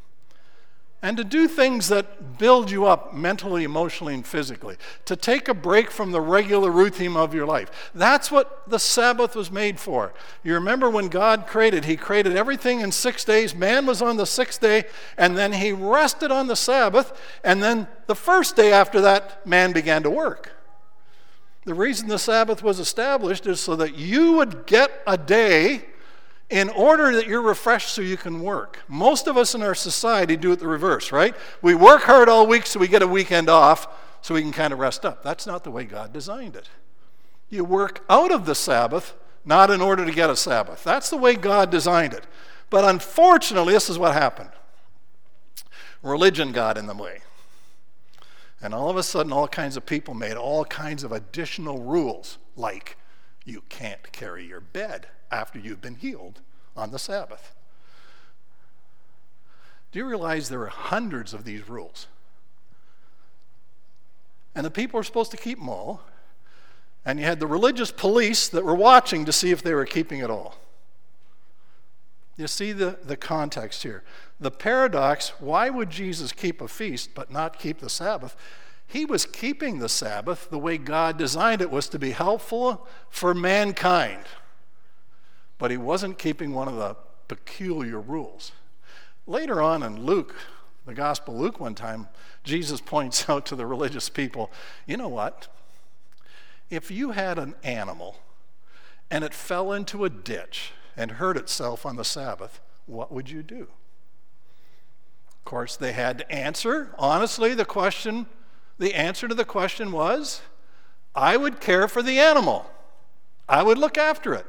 And 1.04 1.18
to 1.18 1.22
do 1.22 1.46
things 1.46 1.88
that 1.88 2.38
build 2.38 2.70
you 2.70 2.86
up 2.86 3.12
mentally, 3.12 3.62
emotionally, 3.62 4.14
and 4.14 4.26
physically, 4.26 4.74
to 5.04 5.14
take 5.14 5.48
a 5.48 5.54
break 5.54 5.90
from 5.90 6.12
the 6.12 6.20
regular 6.20 6.70
routine 6.70 7.14
of 7.14 7.34
your 7.34 7.44
life. 7.44 7.90
That's 7.94 8.30
what 8.30 8.66
the 8.70 8.78
Sabbath 8.78 9.36
was 9.36 9.50
made 9.50 9.78
for. 9.78 10.14
You 10.42 10.54
remember 10.54 10.88
when 10.88 11.08
God 11.08 11.46
created, 11.46 11.84
He 11.84 11.98
created 11.98 12.36
everything 12.36 12.80
in 12.80 12.90
six 12.90 13.22
days. 13.22 13.54
Man 13.54 13.84
was 13.84 14.00
on 14.00 14.16
the 14.16 14.24
sixth 14.24 14.62
day, 14.62 14.84
and 15.18 15.36
then 15.36 15.52
He 15.52 15.72
rested 15.72 16.30
on 16.30 16.46
the 16.46 16.56
Sabbath, 16.56 17.12
and 17.44 17.62
then 17.62 17.86
the 18.06 18.16
first 18.16 18.56
day 18.56 18.72
after 18.72 19.02
that, 19.02 19.46
man 19.46 19.72
began 19.72 20.02
to 20.04 20.10
work. 20.10 20.52
The 21.66 21.74
reason 21.74 22.08
the 22.08 22.18
Sabbath 22.18 22.62
was 22.62 22.78
established 22.78 23.46
is 23.46 23.60
so 23.60 23.76
that 23.76 23.94
you 23.94 24.32
would 24.32 24.64
get 24.64 25.02
a 25.06 25.18
day 25.18 25.84
in 26.50 26.68
order 26.70 27.14
that 27.14 27.26
you're 27.26 27.42
refreshed 27.42 27.90
so 27.90 28.02
you 28.02 28.16
can 28.16 28.40
work. 28.40 28.80
Most 28.88 29.26
of 29.26 29.36
us 29.36 29.54
in 29.54 29.62
our 29.62 29.74
society 29.74 30.36
do 30.36 30.52
it 30.52 30.60
the 30.60 30.68
reverse, 30.68 31.10
right? 31.10 31.34
We 31.62 31.74
work 31.74 32.02
hard 32.02 32.28
all 32.28 32.46
week 32.46 32.66
so 32.66 32.78
we 32.78 32.88
get 32.88 33.02
a 33.02 33.08
weekend 33.08 33.48
off 33.48 33.88
so 34.20 34.34
we 34.34 34.42
can 34.42 34.52
kind 34.52 34.72
of 34.72 34.78
rest 34.78 35.04
up. 35.04 35.22
That's 35.22 35.46
not 35.46 35.64
the 35.64 35.70
way 35.70 35.84
God 35.84 36.12
designed 36.12 36.56
it. 36.56 36.68
You 37.48 37.64
work 37.64 38.04
out 38.08 38.32
of 38.32 38.46
the 38.46 38.54
Sabbath, 38.54 39.14
not 39.44 39.70
in 39.70 39.80
order 39.80 40.04
to 40.04 40.12
get 40.12 40.30
a 40.30 40.36
Sabbath. 40.36 40.84
That's 40.84 41.10
the 41.10 41.16
way 41.16 41.34
God 41.34 41.70
designed 41.70 42.12
it. 42.12 42.26
But 42.70 42.84
unfortunately, 42.84 43.74
this 43.74 43.90
is 43.90 43.98
what 43.98 44.14
happened 44.14 44.50
religion 46.02 46.52
got 46.52 46.76
in 46.76 46.86
the 46.86 46.94
way. 46.94 47.20
And 48.60 48.74
all 48.74 48.90
of 48.90 48.96
a 48.96 49.02
sudden, 49.02 49.32
all 49.32 49.48
kinds 49.48 49.76
of 49.76 49.84
people 49.84 50.14
made 50.14 50.34
all 50.34 50.64
kinds 50.64 51.02
of 51.02 51.12
additional 51.12 51.80
rules, 51.82 52.38
like 52.56 52.96
you 53.44 53.62
can't 53.68 54.12
carry 54.12 54.46
your 54.46 54.60
bed 54.60 55.06
after 55.30 55.58
you've 55.58 55.80
been 55.80 55.96
healed 55.96 56.40
on 56.76 56.90
the 56.90 56.98
Sabbath. 56.98 57.54
Do 59.92 59.98
you 59.98 60.06
realize 60.06 60.48
there 60.48 60.62
are 60.62 60.66
hundreds 60.66 61.32
of 61.32 61.44
these 61.44 61.68
rules? 61.68 62.08
And 64.54 64.64
the 64.64 64.70
people 64.70 64.98
are 64.98 65.04
supposed 65.04 65.30
to 65.32 65.36
keep 65.36 65.58
them 65.58 65.68
all. 65.68 66.02
And 67.04 67.18
you 67.18 67.26
had 67.26 67.38
the 67.38 67.46
religious 67.46 67.90
police 67.90 68.48
that 68.48 68.64
were 68.64 68.74
watching 68.74 69.24
to 69.24 69.32
see 69.32 69.50
if 69.50 69.62
they 69.62 69.74
were 69.74 69.84
keeping 69.84 70.20
it 70.20 70.30
all. 70.30 70.56
You 72.36 72.46
see 72.48 72.72
the, 72.72 72.98
the 73.04 73.16
context 73.16 73.82
here. 73.82 74.02
The 74.40 74.50
paradox 74.50 75.32
why 75.38 75.70
would 75.70 75.90
Jesus 75.90 76.32
keep 76.32 76.60
a 76.60 76.68
feast 76.68 77.10
but 77.14 77.30
not 77.30 77.58
keep 77.58 77.78
the 77.78 77.90
Sabbath? 77.90 78.36
He 78.94 79.04
was 79.04 79.26
keeping 79.26 79.78
the 79.78 79.88
Sabbath 79.90 80.48
the 80.48 80.58
way 80.58 80.78
God 80.78 81.18
designed 81.18 81.60
it 81.60 81.70
was 81.70 81.88
to 81.90 81.98
be 81.98 82.12
helpful 82.12 82.86
for 83.10 83.34
mankind 83.34 84.24
but 85.58 85.70
he 85.70 85.76
wasn't 85.76 86.18
keeping 86.18 86.52
one 86.52 86.68
of 86.68 86.76
the 86.76 86.96
peculiar 87.28 88.00
rules. 88.00 88.52
Later 89.26 89.62
on 89.62 89.82
in 89.82 90.04
Luke, 90.04 90.34
the 90.84 90.94
Gospel 90.94 91.38
Luke, 91.38 91.58
one 91.58 91.74
time, 91.74 92.08
Jesus 92.42 92.80
points 92.80 93.28
out 93.30 93.46
to 93.46 93.56
the 93.56 93.66
religious 93.66 94.08
people 94.08 94.50
you 94.86 94.96
know 94.96 95.08
what? 95.08 95.48
If 96.70 96.90
you 96.90 97.12
had 97.12 97.38
an 97.38 97.54
animal 97.62 98.16
and 99.10 99.22
it 99.22 99.34
fell 99.34 99.72
into 99.72 100.04
a 100.04 100.10
ditch 100.10 100.72
and 100.96 101.12
hurt 101.12 101.36
itself 101.36 101.86
on 101.86 101.96
the 101.96 102.04
Sabbath, 102.04 102.60
what 102.86 103.12
would 103.12 103.30
you 103.30 103.42
do? 103.42 103.68
Of 105.28 105.44
course, 105.44 105.76
they 105.76 105.92
had 105.92 106.18
to 106.18 106.30
answer. 106.30 106.94
Honestly, 106.98 107.54
the 107.54 107.64
question, 107.64 108.26
the 108.78 108.94
answer 108.94 109.28
to 109.28 109.34
the 109.34 109.44
question 109.44 109.92
was 109.92 110.42
I 111.14 111.36
would 111.36 111.60
care 111.60 111.88
for 111.88 112.02
the 112.02 112.18
animal, 112.18 112.70
I 113.48 113.62
would 113.62 113.78
look 113.78 113.98
after 113.98 114.34
it. 114.34 114.46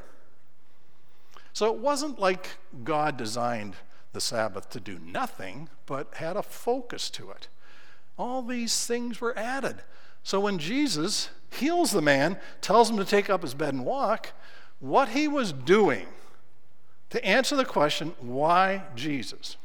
So 1.53 1.74
it 1.74 1.79
wasn't 1.79 2.20
like 2.20 2.58
God 2.84 3.15
designed 3.15 3.75
the 4.12 4.20
Sabbath 4.20 4.70
to 4.72 4.79
do 4.79 5.00
nothing, 5.00 5.70
but 5.86 6.15
had 6.15 6.36
a 6.36 6.44
focus 6.44 7.10
to 7.12 7.32
it. 7.32 7.48
All 8.17 8.41
these 8.41 8.86
things 8.86 9.22
were 9.22 9.38
added. 9.38 9.77
So 10.24 10.39
when 10.39 10.58
Jesus 10.58 11.29
heals 11.51 11.91
the 11.91 12.01
man, 12.01 12.39
tells 12.62 12.89
him 12.89 12.98
to 12.98 13.05
take 13.05 13.29
up 13.29 13.41
his 13.41 13.53
bed 13.53 13.74
and 13.74 13.86
walk, 13.86 14.34
what 14.79 15.10
he 15.10 15.27
was 15.27 15.53
doing 15.53 16.08
to 17.10 17.24
answer 17.25 17.55
the 17.55 17.65
question, 17.65 18.13
why 18.20 18.84
Jesus? 18.96 19.58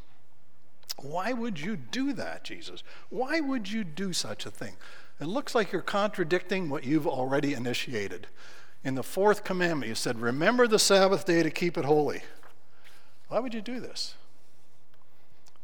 Why 1.02 1.33
would 1.33 1.61
you 1.61 1.76
do 1.76 2.12
that, 2.14 2.45
Jesus? 2.45 2.83
Why 3.09 3.40
would 3.40 3.71
you 3.71 3.85
do 3.85 4.12
such 4.12 4.47
a 4.47 4.50
thing? 4.50 4.76
It 5.21 5.26
looks 5.26 5.54
like 5.54 5.73
you're 5.73 5.83
contradicting 5.83 6.69
what 6.69 6.85
you've 6.85 7.07
already 7.07 7.54
initiated. 7.54 8.26
In 8.83 8.95
the 8.95 9.02
fourth 9.02 9.45
commandment, 9.45 9.88
you 9.88 9.95
said, 9.95 10.21
Remember 10.21 10.66
the 10.66 10.78
Sabbath 10.78 11.26
day 11.26 11.42
to 11.42 11.50
keep 11.50 11.76
it 11.76 11.85
holy. 11.85 12.23
Why 13.28 13.38
would 13.38 13.54
you 13.54 13.61
do 13.61 13.80
this? 13.80 14.14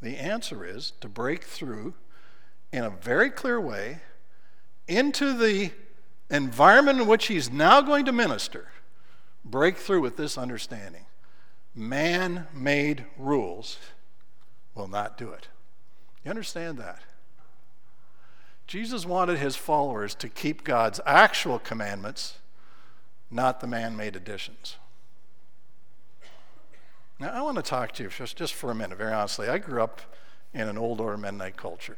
The 0.02 0.19
answer 0.19 0.64
is 0.64 0.93
to 1.00 1.09
break 1.09 1.45
through 1.45 1.95
in 2.73 2.85
a 2.85 2.90
very 2.90 3.31
clear 3.31 3.61
way 3.61 4.00
into 4.87 5.33
the 5.33 5.73
environment 6.31 7.00
in 7.00 7.07
which 7.07 7.26
he's 7.26 7.50
now 7.50 7.81
going 7.81 8.05
to 8.05 8.12
minister. 8.12 8.69
Break 9.45 9.76
through 9.76 10.02
with 10.02 10.16
this 10.16 10.37
understanding 10.37 11.07
man 11.75 12.47
made 12.55 13.05
rules 13.19 13.78
will 14.76 14.88
not 14.88 15.18
do 15.18 15.30
it. 15.30 15.49
You 16.25 16.30
understand 16.30 16.78
that? 16.78 17.00
Jesus 18.66 19.06
wanted 19.06 19.38
his 19.38 19.56
followers 19.56 20.14
to 20.16 20.28
keep 20.28 20.64
God's 20.64 21.00
actual 21.06 21.59
commandments 21.59 22.38
not 23.30 23.61
the 23.61 23.66
man 23.66 23.97
made 23.97 24.14
additions. 24.16 24.76
Now, 27.18 27.30
I 27.30 27.42
want 27.42 27.56
to 27.56 27.62
talk 27.62 27.92
to 27.92 28.02
you 28.04 28.09
just, 28.09 28.37
just 28.37 28.54
for 28.54 28.71
a 28.71 28.75
minute, 28.75 28.99
very 28.99 29.12
honestly. 29.12 29.49
I 29.49 29.59
grew 29.59 29.83
up 29.83 30.00
in 30.52 30.68
an 30.68 30.76
old 30.76 31.00
order 31.00 31.16
Mennonite 31.16 31.56
culture. 31.56 31.97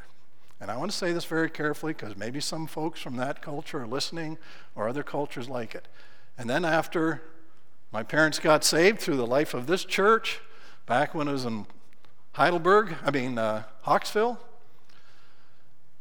And 0.60 0.70
I 0.70 0.76
want 0.76 0.90
to 0.90 0.96
say 0.96 1.12
this 1.12 1.24
very 1.24 1.50
carefully 1.50 1.92
because 1.92 2.16
maybe 2.16 2.40
some 2.40 2.66
folks 2.66 3.00
from 3.00 3.16
that 3.16 3.42
culture 3.42 3.82
are 3.82 3.86
listening 3.86 4.38
or 4.74 4.88
other 4.88 5.02
cultures 5.02 5.48
like 5.48 5.74
it. 5.74 5.86
And 6.36 6.48
then 6.48 6.64
after 6.64 7.22
my 7.92 8.02
parents 8.02 8.38
got 8.38 8.64
saved 8.64 9.00
through 9.00 9.16
the 9.16 9.26
life 9.26 9.54
of 9.54 9.66
this 9.66 9.84
church, 9.84 10.40
back 10.86 11.14
when 11.14 11.28
it 11.28 11.32
was 11.32 11.44
in 11.44 11.66
Heidelberg, 12.38 12.94
I 13.04 13.10
mean, 13.10 13.36
uh, 13.36 13.64
Hawkesville, 13.84 14.38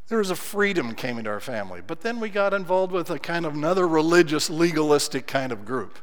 there 0.08 0.20
was 0.20 0.30
a 0.30 0.36
freedom 0.36 0.94
came 0.94 1.18
into 1.18 1.32
our 1.32 1.40
family. 1.40 1.82
But 1.82 2.02
then 2.02 2.20
we 2.20 2.30
got 2.30 2.54
involved 2.54 2.92
with 2.92 3.10
a 3.10 3.18
kind 3.18 3.44
of 3.44 3.56
another 3.56 3.88
religious, 3.88 4.48
legalistic 4.48 5.26
kind 5.26 5.52
of 5.52 5.66
group. 5.66 5.98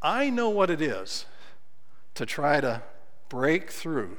I 0.00 0.30
know 0.30 0.48
what 0.48 0.70
it 0.70 0.80
is 0.80 1.26
to 2.14 2.24
try 2.24 2.60
to 2.60 2.84
break 3.28 3.72
through 3.72 4.16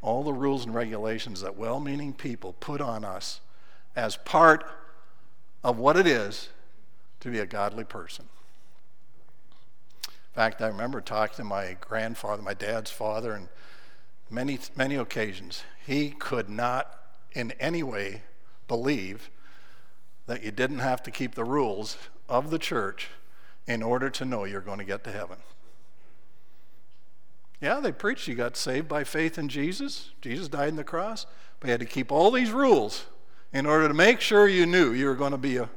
all 0.00 0.22
the 0.22 0.32
rules 0.32 0.64
and 0.64 0.72
regulations 0.72 1.40
that 1.40 1.56
well 1.56 1.80
meaning 1.80 2.12
people 2.12 2.52
put 2.60 2.80
on 2.80 3.04
us 3.04 3.40
as 3.96 4.16
part 4.16 4.64
of 5.64 5.76
what 5.76 5.96
it 5.96 6.06
is 6.06 6.50
to 7.18 7.30
be 7.30 7.40
a 7.40 7.46
godly 7.46 7.82
person. 7.82 8.26
In 10.06 10.36
fact, 10.36 10.62
I 10.62 10.68
remember 10.68 11.00
talking 11.00 11.34
to 11.38 11.44
my 11.44 11.76
grandfather, 11.80 12.42
my 12.42 12.54
dad's 12.54 12.92
father, 12.92 13.32
and 13.32 13.48
many, 14.32 14.58
many 14.76 14.96
occasions. 14.96 15.64
He 15.86 16.10
could 16.10 16.48
not 16.48 16.98
in 17.32 17.52
any 17.52 17.82
way 17.82 18.22
believe 18.66 19.30
that 20.26 20.42
you 20.42 20.50
didn't 20.50 20.78
have 20.78 21.02
to 21.02 21.10
keep 21.10 21.34
the 21.34 21.44
rules 21.44 21.96
of 22.28 22.50
the 22.50 22.58
church 22.58 23.08
in 23.66 23.82
order 23.82 24.10
to 24.10 24.24
know 24.24 24.44
you're 24.44 24.60
going 24.60 24.78
to 24.78 24.84
get 24.84 25.04
to 25.04 25.12
heaven. 25.12 25.38
Yeah, 27.60 27.78
they 27.78 27.92
preached 27.92 28.26
you 28.26 28.34
got 28.34 28.56
saved 28.56 28.88
by 28.88 29.04
faith 29.04 29.38
in 29.38 29.48
Jesus. 29.48 30.10
Jesus 30.20 30.48
died 30.48 30.70
on 30.70 30.76
the 30.76 30.84
cross. 30.84 31.26
But 31.60 31.68
you 31.68 31.72
had 31.72 31.80
to 31.80 31.86
keep 31.86 32.10
all 32.10 32.32
these 32.32 32.50
rules 32.50 33.04
in 33.52 33.66
order 33.66 33.86
to 33.86 33.94
make 33.94 34.20
sure 34.20 34.48
you 34.48 34.66
knew 34.66 34.92
you 34.92 35.06
were 35.06 35.14
going 35.14 35.30
to 35.30 35.38
be 35.38 35.58
a, 35.58 35.68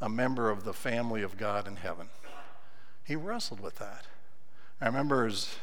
a 0.00 0.08
member 0.08 0.50
of 0.50 0.62
the 0.62 0.72
family 0.72 1.22
of 1.22 1.36
God 1.36 1.66
in 1.66 1.76
heaven. 1.76 2.10
He 3.02 3.16
wrestled 3.16 3.58
with 3.58 3.76
that. 3.78 4.04
I 4.80 4.86
remember 4.86 5.26
as, 5.26 5.56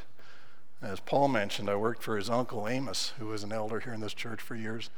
as 0.81 0.99
Paul 1.01 1.27
mentioned, 1.27 1.69
I 1.69 1.75
worked 1.75 2.01
for 2.01 2.15
his 2.15 2.29
uncle 2.29 2.67
Amos, 2.67 3.13
who 3.19 3.27
was 3.27 3.43
an 3.43 3.51
elder 3.51 3.81
here 3.81 3.93
in 3.93 3.99
this 3.99 4.13
church 4.13 4.39
for 4.39 4.55
years. 4.55 4.89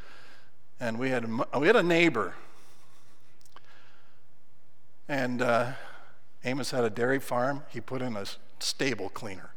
And 0.80 1.00
we 1.00 1.10
had, 1.10 1.28
we 1.58 1.68
had 1.68 1.76
a 1.76 1.84
neighbor. 1.84 2.36
And 5.08 5.42
uh, 5.42 5.74
Amos 6.46 6.72
had 6.72 6.84
a 6.84 6.90
dairy 6.90 7.20
farm. 7.20 7.64
He 7.70 7.82
put 7.82 8.02
in 8.02 8.16
a 8.16 8.26
stable 8.60 9.10
cleaner. 9.10 9.52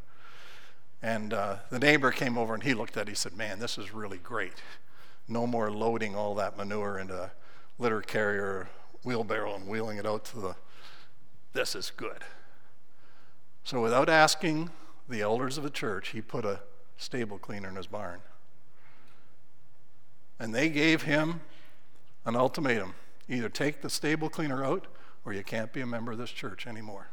And 1.02 1.34
uh, 1.34 1.56
the 1.68 1.78
neighbor 1.78 2.10
came 2.10 2.38
over 2.38 2.54
and 2.54 2.62
he 2.62 2.72
looked 2.72 2.96
at 2.96 3.02
it. 3.02 3.08
He 3.10 3.14
said, 3.14 3.36
Man, 3.36 3.58
this 3.58 3.76
is 3.76 3.92
really 3.92 4.18
great. 4.18 4.54
No 5.28 5.46
more 5.46 5.70
loading 5.70 6.16
all 6.16 6.34
that 6.36 6.56
manure 6.56 6.98
into 6.98 7.14
a 7.14 7.30
litter 7.78 8.00
carrier, 8.00 8.68
wheelbarrow, 9.04 9.54
and 9.54 9.68
wheeling 9.68 9.98
it 9.98 10.06
out 10.06 10.24
to 10.26 10.40
the. 10.40 10.56
This 11.52 11.74
is 11.74 11.92
good. 11.94 12.24
So 13.62 13.82
without 13.82 14.08
asking 14.08 14.70
the 15.08 15.20
elders 15.20 15.56
of 15.58 15.64
the 15.64 15.70
church, 15.70 16.08
he 16.08 16.20
put 16.20 16.44
a 16.44 16.60
stable 16.96 17.38
cleaner 17.38 17.68
in 17.68 17.76
his 17.76 17.86
barn. 17.86 18.20
And 20.38 20.54
they 20.54 20.68
gave 20.68 21.02
him 21.02 21.40
an 22.24 22.36
ultimatum 22.36 22.94
either 23.28 23.48
take 23.48 23.80
the 23.80 23.90
stable 23.90 24.28
cleaner 24.28 24.64
out 24.64 24.86
or 25.24 25.32
you 25.32 25.42
can't 25.42 25.72
be 25.72 25.80
a 25.80 25.86
member 25.86 26.12
of 26.12 26.18
this 26.18 26.30
church 26.30 26.66
anymore. 26.66 27.08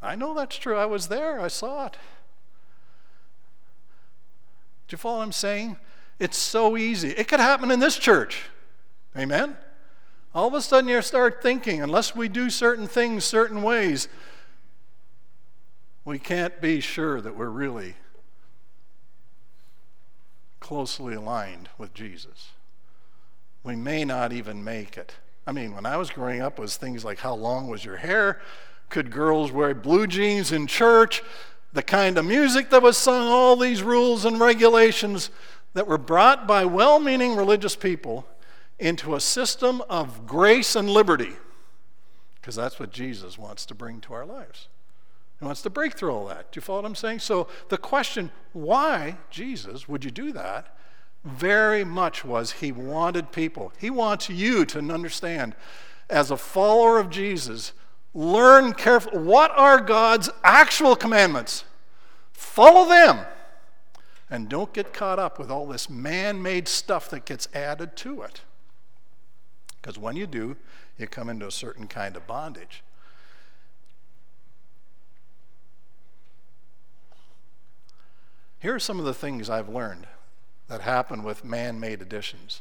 I 0.00 0.16
know 0.16 0.34
that's 0.34 0.56
true. 0.56 0.76
I 0.76 0.86
was 0.86 1.08
there, 1.08 1.40
I 1.40 1.48
saw 1.48 1.86
it. 1.86 1.96
Do 4.86 4.94
you 4.94 4.98
follow 4.98 5.18
what 5.18 5.24
I'm 5.24 5.32
saying? 5.32 5.76
It's 6.18 6.38
so 6.38 6.76
easy. 6.76 7.10
It 7.10 7.28
could 7.28 7.40
happen 7.40 7.70
in 7.70 7.78
this 7.78 7.96
church. 7.96 8.44
Amen? 9.16 9.56
All 10.34 10.48
of 10.48 10.54
a 10.54 10.62
sudden, 10.62 10.88
you 10.88 11.00
start 11.02 11.42
thinking, 11.42 11.82
unless 11.82 12.14
we 12.14 12.28
do 12.28 12.50
certain 12.50 12.86
things 12.86 13.24
certain 13.24 13.62
ways, 13.62 14.08
we 16.08 16.18
can't 16.18 16.58
be 16.62 16.80
sure 16.80 17.20
that 17.20 17.36
we're 17.36 17.50
really 17.50 17.94
closely 20.58 21.12
aligned 21.12 21.68
with 21.76 21.92
Jesus. 21.92 22.52
We 23.62 23.76
may 23.76 24.06
not 24.06 24.32
even 24.32 24.64
make 24.64 24.96
it. 24.96 25.16
I 25.46 25.52
mean, 25.52 25.74
when 25.74 25.84
I 25.84 25.98
was 25.98 26.08
growing 26.08 26.40
up, 26.40 26.58
was 26.58 26.76
things 26.78 27.04
like 27.04 27.18
how 27.18 27.34
long 27.34 27.68
was 27.68 27.84
your 27.84 27.98
hair? 27.98 28.40
Could 28.88 29.10
girls 29.10 29.52
wear 29.52 29.74
blue 29.74 30.06
jeans 30.06 30.50
in 30.50 30.66
church? 30.66 31.22
The 31.74 31.82
kind 31.82 32.16
of 32.16 32.24
music 32.24 32.70
that 32.70 32.80
was 32.80 32.96
sung, 32.96 33.28
all 33.28 33.56
these 33.56 33.82
rules 33.82 34.24
and 34.24 34.40
regulations 34.40 35.28
that 35.74 35.86
were 35.86 35.98
brought 35.98 36.46
by 36.46 36.64
well 36.64 36.98
meaning 36.98 37.36
religious 37.36 37.76
people 37.76 38.26
into 38.78 39.14
a 39.14 39.20
system 39.20 39.82
of 39.90 40.26
grace 40.26 40.74
and 40.74 40.88
liberty. 40.88 41.34
Because 42.36 42.56
that's 42.56 42.80
what 42.80 42.92
Jesus 42.92 43.36
wants 43.36 43.66
to 43.66 43.74
bring 43.74 44.00
to 44.00 44.14
our 44.14 44.24
lives. 44.24 44.68
He 45.38 45.44
wants 45.44 45.62
to 45.62 45.70
break 45.70 45.96
through 45.96 46.12
all 46.12 46.26
that. 46.26 46.50
Do 46.50 46.58
you 46.58 46.62
follow 46.62 46.82
what 46.82 46.88
I'm 46.88 46.94
saying? 46.94 47.20
So 47.20 47.46
the 47.68 47.78
question, 47.78 48.30
why, 48.52 49.18
Jesus, 49.30 49.88
would 49.88 50.04
you 50.04 50.10
do 50.10 50.32
that? 50.32 50.76
Very 51.24 51.84
much 51.84 52.24
was 52.24 52.52
he 52.52 52.72
wanted 52.72 53.30
people. 53.30 53.72
He 53.78 53.90
wants 53.90 54.28
you 54.28 54.64
to 54.66 54.78
understand, 54.78 55.54
as 56.10 56.30
a 56.30 56.36
follower 56.36 56.98
of 56.98 57.10
Jesus, 57.10 57.72
learn 58.14 58.72
carefully 58.72 59.22
what 59.22 59.52
are 59.56 59.80
God's 59.80 60.30
actual 60.42 60.96
commandments. 60.96 61.64
Follow 62.32 62.88
them. 62.88 63.20
And 64.30 64.48
don't 64.48 64.72
get 64.72 64.92
caught 64.92 65.18
up 65.18 65.38
with 65.38 65.50
all 65.50 65.66
this 65.66 65.88
man 65.88 66.42
made 66.42 66.68
stuff 66.68 67.08
that 67.10 67.24
gets 67.24 67.48
added 67.54 67.96
to 67.96 68.22
it. 68.22 68.42
Because 69.80 69.98
when 69.98 70.16
you 70.16 70.26
do, 70.26 70.56
you 70.98 71.06
come 71.06 71.28
into 71.28 71.46
a 71.46 71.52
certain 71.52 71.86
kind 71.86 72.16
of 72.16 72.26
bondage. 72.26 72.82
Here 78.60 78.74
are 78.74 78.80
some 78.80 78.98
of 78.98 79.04
the 79.04 79.14
things 79.14 79.48
I've 79.48 79.68
learned 79.68 80.06
that 80.66 80.80
happen 80.80 81.22
with 81.22 81.44
man 81.44 81.78
made 81.78 82.02
additions. 82.02 82.60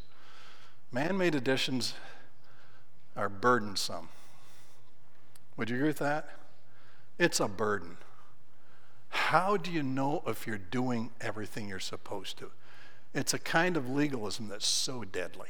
Man 0.92 1.18
made 1.18 1.36
additions 1.36 1.96
are 3.16 3.30
burdensome. 3.30 4.10
Would 5.58 5.70
you 5.70 5.78
agree 5.78 5.88
with 5.88 5.98
that? 5.98 6.30
It's 7.18 7.40
a 7.40 7.48
burden. 7.48 7.98
How 9.10 9.58
do 9.58 9.72
you 9.72 9.82
know 9.82 10.22
if 10.28 10.46
you're 10.46 10.58
doing 10.58 11.10
everything 11.20 11.68
you're 11.68 11.80
supposed 11.80 12.38
to? 12.38 12.52
It's 13.14 13.34
a 13.34 13.40
kind 13.40 13.76
of 13.76 13.90
legalism 13.90 14.50
that's 14.50 14.68
so 14.68 15.04
deadly. 15.04 15.50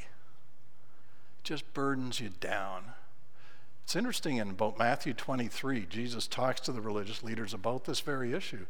It 1.38 1.44
just 1.44 1.74
burdens 1.74 2.20
you 2.20 2.30
down. 2.40 2.84
It's 3.88 3.96
interesting 3.96 4.36
in 4.36 4.50
about 4.50 4.78
Matthew 4.78 5.14
23, 5.14 5.86
Jesus 5.86 6.26
talks 6.26 6.60
to 6.60 6.72
the 6.72 6.82
religious 6.82 7.22
leaders 7.22 7.54
about 7.54 7.86
this 7.86 8.00
very 8.00 8.34
issue. 8.34 8.66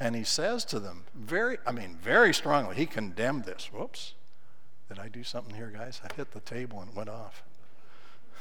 And 0.00 0.16
he 0.16 0.24
says 0.24 0.64
to 0.64 0.80
them, 0.80 1.04
very, 1.14 1.58
I 1.66 1.72
mean, 1.72 1.98
very 2.02 2.32
strongly, 2.32 2.76
he 2.76 2.86
condemned 2.86 3.44
this. 3.44 3.68
Whoops. 3.70 4.14
Did 4.88 4.98
I 4.98 5.08
do 5.08 5.24
something 5.24 5.54
here, 5.54 5.70
guys? 5.76 6.00
I 6.02 6.14
hit 6.14 6.30
the 6.30 6.40
table 6.40 6.80
and 6.80 6.88
it 6.88 6.96
went 6.96 7.10
off. 7.10 7.42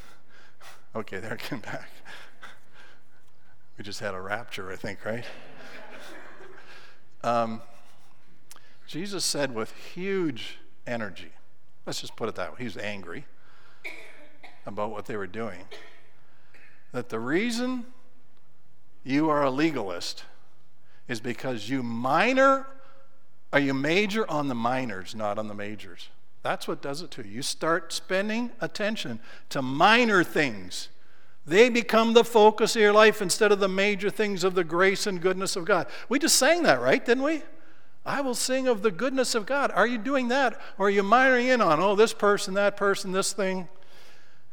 okay, 0.95 1.19
there 1.19 1.33
it 1.33 1.41
came 1.41 1.59
back. 1.59 1.89
We 3.77 3.83
just 3.83 3.99
had 3.99 4.13
a 4.13 4.21
rapture, 4.21 4.71
I 4.71 4.77
think, 4.77 5.03
right? 5.03 5.25
um, 7.25 7.61
Jesus 8.87 9.25
said 9.25 9.53
with 9.53 9.73
huge 9.73 10.59
energy, 10.87 11.33
let's 11.85 11.99
just 11.99 12.15
put 12.15 12.29
it 12.29 12.35
that 12.35 12.51
way, 12.51 12.59
he 12.59 12.63
was 12.63 12.77
angry 12.77 13.25
about 14.65 14.91
what 14.91 15.07
they 15.07 15.17
were 15.17 15.27
doing, 15.27 15.65
that 16.91 17.09
the 17.09 17.19
reason 17.19 17.85
you 19.03 19.29
are 19.29 19.43
a 19.43 19.49
legalist 19.49 20.25
is 21.07 21.19
because 21.19 21.69
you 21.69 21.83
minor 21.83 22.67
or 23.53 23.59
you 23.59 23.73
major 23.73 24.29
on 24.29 24.47
the 24.47 24.55
minors, 24.55 25.13
not 25.15 25.37
on 25.37 25.47
the 25.47 25.53
majors. 25.53 26.09
That's 26.43 26.67
what 26.67 26.81
does 26.81 27.01
it 27.01 27.11
to 27.11 27.23
you. 27.23 27.31
You 27.31 27.41
start 27.41 27.93
spending 27.93 28.51
attention 28.61 29.19
to 29.49 29.61
minor 29.61 30.23
things 30.23 30.89
they 31.45 31.69
become 31.69 32.13
the 32.13 32.23
focus 32.23 32.75
of 32.75 32.81
your 32.81 32.93
life 32.93 33.21
instead 33.21 33.51
of 33.51 33.59
the 33.59 33.67
major 33.67 34.09
things 34.09 34.43
of 34.43 34.53
the 34.53 34.63
grace 34.63 35.07
and 35.07 35.21
goodness 35.21 35.55
of 35.55 35.65
God. 35.65 35.87
We 36.07 36.19
just 36.19 36.37
sang 36.37 36.63
that, 36.63 36.79
right? 36.79 37.03
Didn't 37.03 37.23
we? 37.23 37.41
I 38.05 38.21
will 38.21 38.35
sing 38.35 38.67
of 38.67 38.83
the 38.83 38.91
goodness 38.91 39.33
of 39.35 39.45
God. 39.45 39.71
Are 39.73 39.87
you 39.87 39.97
doing 39.97 40.27
that? 40.27 40.59
Or 40.77 40.87
are 40.87 40.91
you 40.91 41.03
miring 41.03 41.47
in 41.47 41.61
on, 41.61 41.79
oh, 41.79 41.95
this 41.95 42.13
person, 42.13 42.53
that 42.55 42.77
person, 42.77 43.11
this 43.11 43.33
thing? 43.33 43.69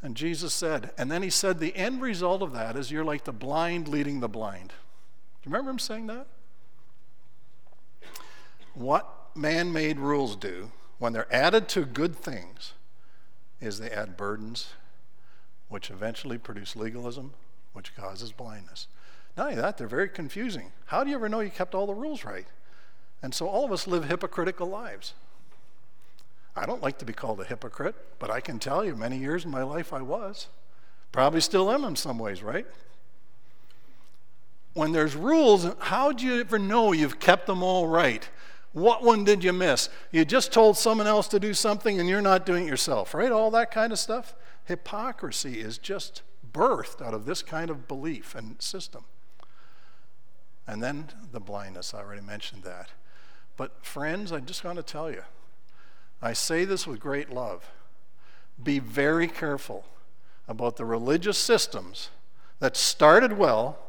And 0.01 0.15
Jesus 0.15 0.53
said, 0.53 0.91
and 0.97 1.11
then 1.11 1.23
he 1.23 1.29
said, 1.29 1.59
the 1.59 1.75
end 1.75 2.01
result 2.01 2.41
of 2.41 2.53
that 2.53 2.75
is 2.75 2.89
you're 2.89 3.03
like 3.03 3.25
the 3.25 3.33
blind 3.33 3.87
leading 3.87 4.21
the 4.21 4.29
blind. 4.29 4.69
Do 4.69 5.49
you 5.49 5.51
remember 5.51 5.71
him 5.71 5.79
saying 5.79 6.07
that? 6.07 6.27
What 8.73 9.07
man 9.35 9.73
made 9.73 9.99
rules 9.99 10.35
do 10.35 10.71
when 10.99 11.11
they're 11.11 11.33
added 11.33 11.67
to 11.69 11.83
good 11.83 12.15
things 12.15 12.73
is 13.59 13.79
they 13.79 13.89
add 13.89 14.15
burdens 14.15 14.69
which 15.69 15.91
eventually 15.91 16.37
produce 16.37 16.75
legalism, 16.75 17.33
which 17.73 17.95
causes 17.95 18.31
blindness. 18.31 18.87
Not 19.37 19.49
only 19.49 19.61
that, 19.61 19.77
they're 19.77 19.87
very 19.87 20.09
confusing. 20.09 20.71
How 20.85 21.03
do 21.03 21.09
you 21.09 21.15
ever 21.15 21.29
know 21.29 21.39
you 21.39 21.51
kept 21.51 21.75
all 21.75 21.85
the 21.85 21.93
rules 21.93 22.25
right? 22.25 22.47
And 23.21 23.33
so 23.33 23.47
all 23.47 23.65
of 23.65 23.71
us 23.71 23.85
live 23.85 24.05
hypocritical 24.05 24.67
lives. 24.67 25.13
I 26.59 26.65
don't 26.65 26.83
like 26.83 26.97
to 26.97 27.05
be 27.05 27.13
called 27.13 27.39
a 27.39 27.45
hypocrite, 27.45 27.95
but 28.19 28.29
I 28.29 28.41
can 28.41 28.59
tell 28.59 28.83
you 28.83 28.93
many 28.93 29.17
years 29.17 29.45
in 29.45 29.51
my 29.51 29.63
life 29.63 29.93
I 29.93 30.01
was. 30.01 30.49
Probably 31.13 31.39
still 31.39 31.71
am 31.71 31.85
in 31.85 31.95
some 31.95 32.19
ways, 32.19 32.43
right? 32.43 32.67
When 34.73 34.91
there's 34.91 35.15
rules, 35.15 35.67
how 35.79 36.11
do 36.11 36.25
you 36.25 36.41
ever 36.41 36.59
know 36.59 36.91
you've 36.91 37.17
kept 37.17 37.47
them 37.47 37.63
all 37.63 37.87
right? 37.87 38.29
What 38.73 39.03
one 39.03 39.23
did 39.23 39.41
you 39.41 39.53
miss? 39.53 39.87
You 40.11 40.25
just 40.25 40.51
told 40.51 40.77
someone 40.77 41.07
else 41.07 41.29
to 41.29 41.39
do 41.39 41.53
something 41.53 41.97
and 41.97 42.09
you're 42.09 42.21
not 42.21 42.45
doing 42.45 42.65
it 42.65 42.69
yourself, 42.69 43.13
right? 43.13 43.31
All 43.31 43.49
that 43.51 43.71
kind 43.71 43.93
of 43.93 43.97
stuff. 43.97 44.35
Hypocrisy 44.65 45.61
is 45.61 45.77
just 45.77 46.23
birthed 46.51 47.01
out 47.01 47.13
of 47.13 47.25
this 47.25 47.41
kind 47.41 47.69
of 47.71 47.87
belief 47.87 48.35
and 48.35 48.61
system. 48.61 49.05
And 50.67 50.83
then 50.83 51.07
the 51.31 51.39
blindness, 51.39 51.93
I 51.93 51.99
already 51.99 52.21
mentioned 52.21 52.63
that. 52.63 52.89
But, 53.55 53.85
friends, 53.85 54.33
I 54.33 54.41
just 54.41 54.63
want 54.65 54.75
to 54.75 54.83
tell 54.83 55.09
you, 55.09 55.23
I 56.21 56.33
say 56.33 56.65
this 56.65 56.85
with 56.85 56.99
great 56.99 57.29
love. 57.29 57.71
Be 58.61 58.79
very 58.79 59.27
careful 59.27 59.85
about 60.47 60.75
the 60.75 60.85
religious 60.85 61.37
systems 61.37 62.09
that 62.59 62.75
started 62.75 63.37
well, 63.37 63.79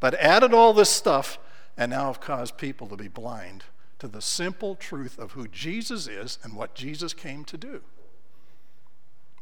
but 0.00 0.14
added 0.14 0.52
all 0.52 0.72
this 0.72 0.90
stuff 0.90 1.38
and 1.76 1.90
now 1.90 2.06
have 2.06 2.20
caused 2.20 2.56
people 2.56 2.86
to 2.88 2.96
be 2.96 3.08
blind 3.08 3.64
to 3.98 4.08
the 4.08 4.20
simple 4.20 4.74
truth 4.74 5.18
of 5.18 5.32
who 5.32 5.46
Jesus 5.48 6.06
is 6.06 6.38
and 6.42 6.54
what 6.54 6.74
Jesus 6.74 7.14
came 7.14 7.44
to 7.44 7.56
do. 7.56 7.82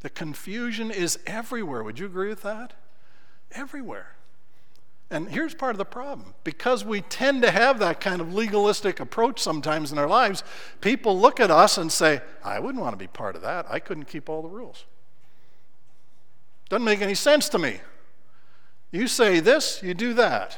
The 0.01 0.09
confusion 0.09 0.91
is 0.91 1.19
everywhere. 1.25 1.83
Would 1.83 1.99
you 1.99 2.05
agree 2.05 2.29
with 2.29 2.43
that? 2.43 2.73
Everywhere. 3.51 4.14
And 5.11 5.29
here's 5.29 5.53
part 5.53 5.71
of 5.71 5.77
the 5.77 5.85
problem. 5.85 6.33
Because 6.43 6.83
we 6.83 7.01
tend 7.01 7.43
to 7.43 7.51
have 7.51 7.79
that 7.79 8.01
kind 8.01 8.21
of 8.21 8.33
legalistic 8.33 8.99
approach 8.99 9.39
sometimes 9.39 9.91
in 9.91 9.97
our 9.97 10.07
lives, 10.07 10.43
people 10.81 11.19
look 11.19 11.39
at 11.39 11.51
us 11.51 11.77
and 11.77 11.91
say, 11.91 12.21
I 12.43 12.59
wouldn't 12.59 12.83
want 12.83 12.93
to 12.93 12.97
be 12.97 13.07
part 13.07 13.35
of 13.35 13.43
that. 13.43 13.67
I 13.69 13.79
couldn't 13.79 14.05
keep 14.05 14.29
all 14.29 14.41
the 14.41 14.49
rules. 14.49 14.85
Doesn't 16.69 16.85
make 16.85 17.01
any 17.01 17.13
sense 17.13 17.49
to 17.49 17.59
me. 17.59 17.79
You 18.91 19.07
say 19.07 19.39
this, 19.39 19.81
you 19.83 19.93
do 19.93 20.13
that. 20.15 20.57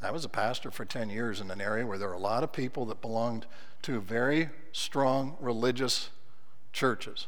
I 0.00 0.10
was 0.10 0.24
a 0.24 0.28
pastor 0.28 0.70
for 0.70 0.84
10 0.84 1.10
years 1.10 1.40
in 1.40 1.50
an 1.50 1.60
area 1.60 1.86
where 1.86 1.98
there 1.98 2.08
were 2.08 2.14
a 2.14 2.18
lot 2.18 2.42
of 2.44 2.52
people 2.52 2.84
that 2.86 3.00
belonged 3.00 3.46
to 3.82 4.00
very 4.00 4.50
strong 4.72 5.36
religious 5.40 6.10
churches. 6.72 7.26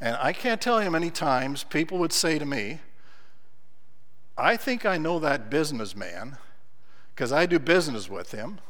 And 0.00 0.16
I 0.20 0.32
can't 0.32 0.60
tell 0.60 0.82
you 0.82 0.90
many 0.90 1.10
times 1.10 1.64
people 1.64 1.98
would 1.98 2.12
say 2.12 2.38
to 2.38 2.46
me, 2.46 2.80
I 4.36 4.56
think 4.56 4.86
I 4.86 4.98
know 4.98 5.18
that 5.18 5.50
businessman 5.50 6.38
because 7.14 7.32
I 7.32 7.46
do 7.46 7.58
business 7.58 8.08
with 8.08 8.30
him. 8.30 8.60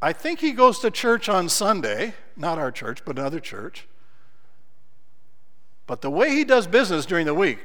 I 0.00 0.12
think 0.12 0.40
he 0.40 0.52
goes 0.52 0.78
to 0.80 0.90
church 0.90 1.28
on 1.28 1.48
Sunday, 1.48 2.14
not 2.36 2.58
our 2.58 2.70
church, 2.70 3.04
but 3.04 3.18
another 3.18 3.40
church. 3.40 3.86
But 5.86 6.00
the 6.00 6.10
way 6.10 6.30
he 6.30 6.44
does 6.44 6.66
business 6.66 7.04
during 7.06 7.26
the 7.26 7.34
week 7.34 7.58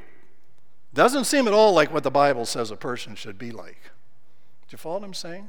doesn't 0.92 1.24
seem 1.24 1.46
at 1.46 1.52
all 1.54 1.72
like 1.72 1.92
what 1.92 2.02
the 2.02 2.10
Bible 2.10 2.46
says 2.46 2.70
a 2.70 2.76
person 2.76 3.14
should 3.14 3.38
be 3.38 3.50
like. 3.52 3.80
Do 3.82 4.72
you 4.72 4.78
follow 4.78 4.98
what 4.98 5.04
I'm 5.04 5.14
saying? 5.14 5.48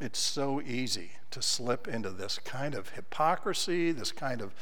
It's 0.00 0.18
so 0.18 0.60
easy 0.60 1.12
to 1.30 1.40
slip 1.40 1.86
into 1.86 2.10
this 2.10 2.38
kind 2.38 2.74
of 2.74 2.90
hypocrisy, 2.90 3.92
this 3.92 4.12
kind 4.12 4.40
of 4.40 4.54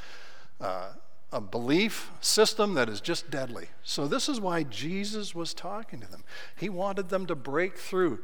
uh, 0.60 0.90
a 1.32 1.40
belief 1.40 2.10
system 2.20 2.74
that 2.74 2.88
is 2.88 3.00
just 3.00 3.30
deadly. 3.30 3.68
So, 3.82 4.06
this 4.06 4.28
is 4.28 4.40
why 4.40 4.64
Jesus 4.64 5.34
was 5.34 5.54
talking 5.54 6.00
to 6.00 6.10
them. 6.10 6.24
He 6.56 6.68
wanted 6.68 7.08
them 7.08 7.26
to 7.26 7.34
break 7.34 7.78
through. 7.78 8.20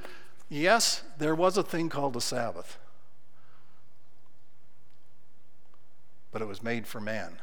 Yes, 0.51 1.03
there 1.19 1.35
was 1.35 1.57
a 1.57 1.63
thing 1.63 1.89
called 1.89 2.17
a 2.17 2.21
Sabbath, 2.21 2.79
but 6.31 6.43
it 6.43 6.49
was 6.49 6.63
made 6.63 6.87
for 6.87 7.01
man, 7.01 7.39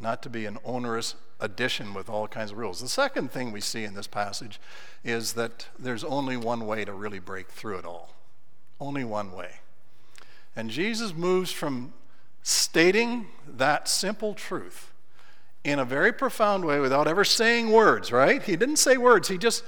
not 0.00 0.22
to 0.22 0.30
be 0.30 0.46
an 0.46 0.58
onerous 0.64 1.14
addition 1.40 1.92
with 1.92 2.08
all 2.08 2.26
kinds 2.26 2.50
of 2.50 2.58
rules. 2.58 2.80
The 2.80 2.88
second 2.88 3.30
thing 3.30 3.52
we 3.52 3.60
see 3.60 3.84
in 3.84 3.94
this 3.94 4.06
passage 4.06 4.60
is 5.02 5.34
that 5.34 5.68
there's 5.78 6.04
only 6.04 6.36
one 6.36 6.66
way 6.66 6.84
to 6.84 6.92
really 6.92 7.18
break 7.18 7.48
through 7.48 7.78
it 7.78 7.84
all. 7.84 8.14
Only 8.84 9.04
one 9.04 9.32
way. 9.32 9.48
And 10.54 10.68
Jesus 10.68 11.14
moves 11.14 11.50
from 11.50 11.94
stating 12.42 13.28
that 13.48 13.88
simple 13.88 14.34
truth 14.34 14.92
in 15.64 15.78
a 15.78 15.86
very 15.86 16.12
profound 16.12 16.66
way 16.66 16.78
without 16.78 17.08
ever 17.08 17.24
saying 17.24 17.70
words, 17.70 18.12
right? 18.12 18.42
He 18.42 18.56
didn't 18.56 18.76
say 18.76 18.98
words, 18.98 19.28
he 19.28 19.38
just 19.38 19.64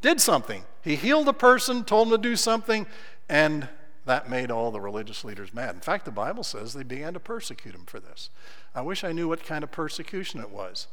did 0.00 0.20
something. 0.20 0.64
He 0.82 0.96
healed 0.96 1.28
a 1.28 1.32
person, 1.32 1.84
told 1.84 2.08
him 2.08 2.12
to 2.12 2.18
do 2.18 2.34
something, 2.34 2.88
and 3.28 3.68
that 4.04 4.28
made 4.28 4.50
all 4.50 4.72
the 4.72 4.80
religious 4.80 5.24
leaders 5.24 5.54
mad. 5.54 5.76
In 5.76 5.80
fact, 5.80 6.04
the 6.04 6.10
Bible 6.10 6.42
says 6.42 6.72
they 6.72 6.82
began 6.82 7.14
to 7.14 7.20
persecute 7.20 7.76
him 7.76 7.84
for 7.86 8.00
this. 8.00 8.30
I 8.74 8.80
wish 8.80 9.04
I 9.04 9.12
knew 9.12 9.28
what 9.28 9.44
kind 9.44 9.62
of 9.62 9.70
persecution 9.70 10.40
it 10.40 10.50
was 10.50 10.88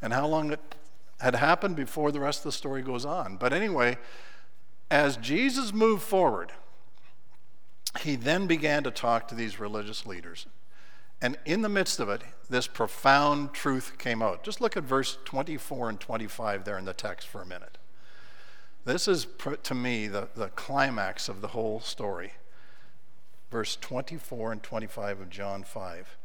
and 0.00 0.14
how 0.14 0.26
long 0.26 0.50
it 0.50 0.76
had 1.20 1.34
happened 1.34 1.76
before 1.76 2.10
the 2.10 2.20
rest 2.20 2.40
of 2.40 2.44
the 2.44 2.52
story 2.52 2.80
goes 2.80 3.04
on. 3.04 3.36
But 3.36 3.52
anyway, 3.52 3.98
as 4.90 5.18
Jesus 5.18 5.74
moved 5.74 6.02
forward, 6.02 6.52
he 8.00 8.16
then 8.16 8.46
began 8.46 8.82
to 8.84 8.90
talk 8.90 9.28
to 9.28 9.34
these 9.34 9.60
religious 9.60 10.06
leaders. 10.06 10.46
And 11.20 11.38
in 11.44 11.62
the 11.62 11.68
midst 11.68 12.00
of 12.00 12.08
it, 12.08 12.22
this 12.50 12.66
profound 12.66 13.52
truth 13.52 13.96
came 13.98 14.22
out. 14.22 14.42
Just 14.42 14.60
look 14.60 14.76
at 14.76 14.82
verse 14.82 15.18
24 15.24 15.90
and 15.90 16.00
25 16.00 16.64
there 16.64 16.78
in 16.78 16.84
the 16.84 16.92
text 16.92 17.28
for 17.28 17.42
a 17.42 17.46
minute. 17.46 17.78
This 18.84 19.06
is, 19.06 19.28
to 19.62 19.74
me, 19.74 20.08
the, 20.08 20.28
the 20.34 20.48
climax 20.48 21.28
of 21.28 21.40
the 21.40 21.48
whole 21.48 21.80
story. 21.80 22.32
Verse 23.50 23.76
24 23.76 24.52
and 24.52 24.62
25 24.62 25.20
of 25.20 25.30
John 25.30 25.62
5. 25.62 26.16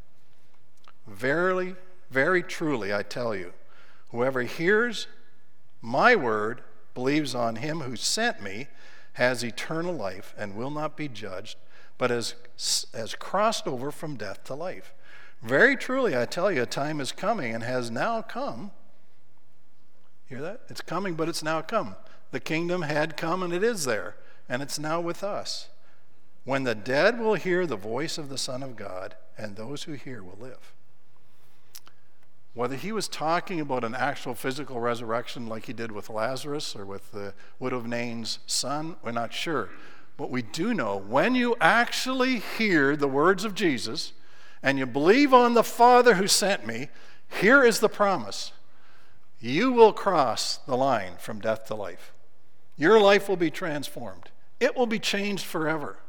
Verily, 1.07 1.75
very 2.09 2.41
truly, 2.41 2.93
I 2.93 3.03
tell 3.03 3.35
you, 3.35 3.53
whoever 4.09 4.41
hears 4.41 5.07
my 5.81 6.15
word, 6.15 6.63
believes 6.95 7.35
on 7.35 7.57
him 7.57 7.81
who 7.81 7.95
sent 7.95 8.41
me, 8.41 8.67
has 9.17 9.43
eternal 9.43 9.93
life 9.93 10.35
and 10.37 10.55
will 10.55 10.69
not 10.69 10.95
be 10.95 11.07
judged, 11.07 11.57
but 11.97 12.11
has, 12.11 12.35
has 12.93 13.15
crossed 13.15 13.65
over 13.65 13.89
from 13.89 14.15
death 14.15 14.43
to 14.43 14.53
life. 14.53 14.93
Very 15.41 15.75
truly, 15.75 16.15
I 16.15 16.25
tell 16.25 16.51
you, 16.51 16.61
a 16.61 16.67
time 16.67 17.01
is 17.01 17.11
coming 17.11 17.53
and 17.55 17.63
has 17.63 17.89
now 17.89 18.21
come. 18.21 18.69
Hear 20.27 20.39
that? 20.41 20.61
It's 20.69 20.81
coming, 20.81 21.15
but 21.15 21.27
it's 21.27 21.41
now 21.41 21.61
come. 21.61 21.95
The 22.29 22.39
kingdom 22.39 22.83
had 22.83 23.17
come 23.17 23.41
and 23.41 23.51
it 23.51 23.63
is 23.63 23.85
there, 23.85 24.17
and 24.47 24.61
it's 24.61 24.77
now 24.77 25.01
with 25.01 25.23
us. 25.23 25.69
When 26.43 26.63
the 26.63 26.75
dead 26.75 27.19
will 27.19 27.33
hear 27.33 27.65
the 27.65 27.75
voice 27.75 28.19
of 28.19 28.29
the 28.29 28.37
Son 28.37 28.61
of 28.61 28.75
God, 28.75 29.15
and 29.35 29.55
those 29.55 29.83
who 29.83 29.93
hear 29.93 30.21
will 30.21 30.37
live. 30.39 30.73
Whether 32.57 32.75
he 32.75 32.91
was 32.91 33.07
talking 33.07 33.61
about 33.61 33.83
an 33.83 33.93
actual 33.93 34.33
physical 34.33 34.79
resurrection 34.79 35.45
like 35.45 35.67
he 35.67 35.73
did 35.73 35.91
with 35.91 36.09
Lazarus 36.09 36.75
or 36.75 36.87
with 36.87 37.11
the 37.11 37.35
widow 37.59 37.77
of 37.77 37.85
Nain's 37.85 38.39
son, 38.47 38.95
we're 39.03 39.11
not 39.11 39.31
sure. 39.31 39.69
But 40.17 40.31
we 40.31 40.41
do 40.41 40.73
know 40.73 40.97
when 40.97 41.35
you 41.35 41.55
actually 41.61 42.39
hear 42.39 42.95
the 42.95 43.07
words 43.07 43.45
of 43.45 43.53
Jesus 43.53 44.13
and 44.63 44.79
you 44.79 44.87
believe 44.87 45.35
on 45.35 45.53
the 45.53 45.63
Father 45.63 46.15
who 46.15 46.25
sent 46.25 46.65
me, 46.65 46.89
here 47.29 47.63
is 47.63 47.79
the 47.79 47.89
promise 47.89 48.53
you 49.39 49.71
will 49.71 49.93
cross 49.93 50.57
the 50.65 50.75
line 50.75 51.13
from 51.19 51.39
death 51.39 51.65
to 51.65 51.75
life. 51.75 52.11
Your 52.75 52.99
life 52.99 53.29
will 53.29 53.37
be 53.37 53.51
transformed, 53.51 54.31
it 54.59 54.75
will 54.75 54.87
be 54.87 54.97
changed 54.97 55.45
forever. 55.45 55.99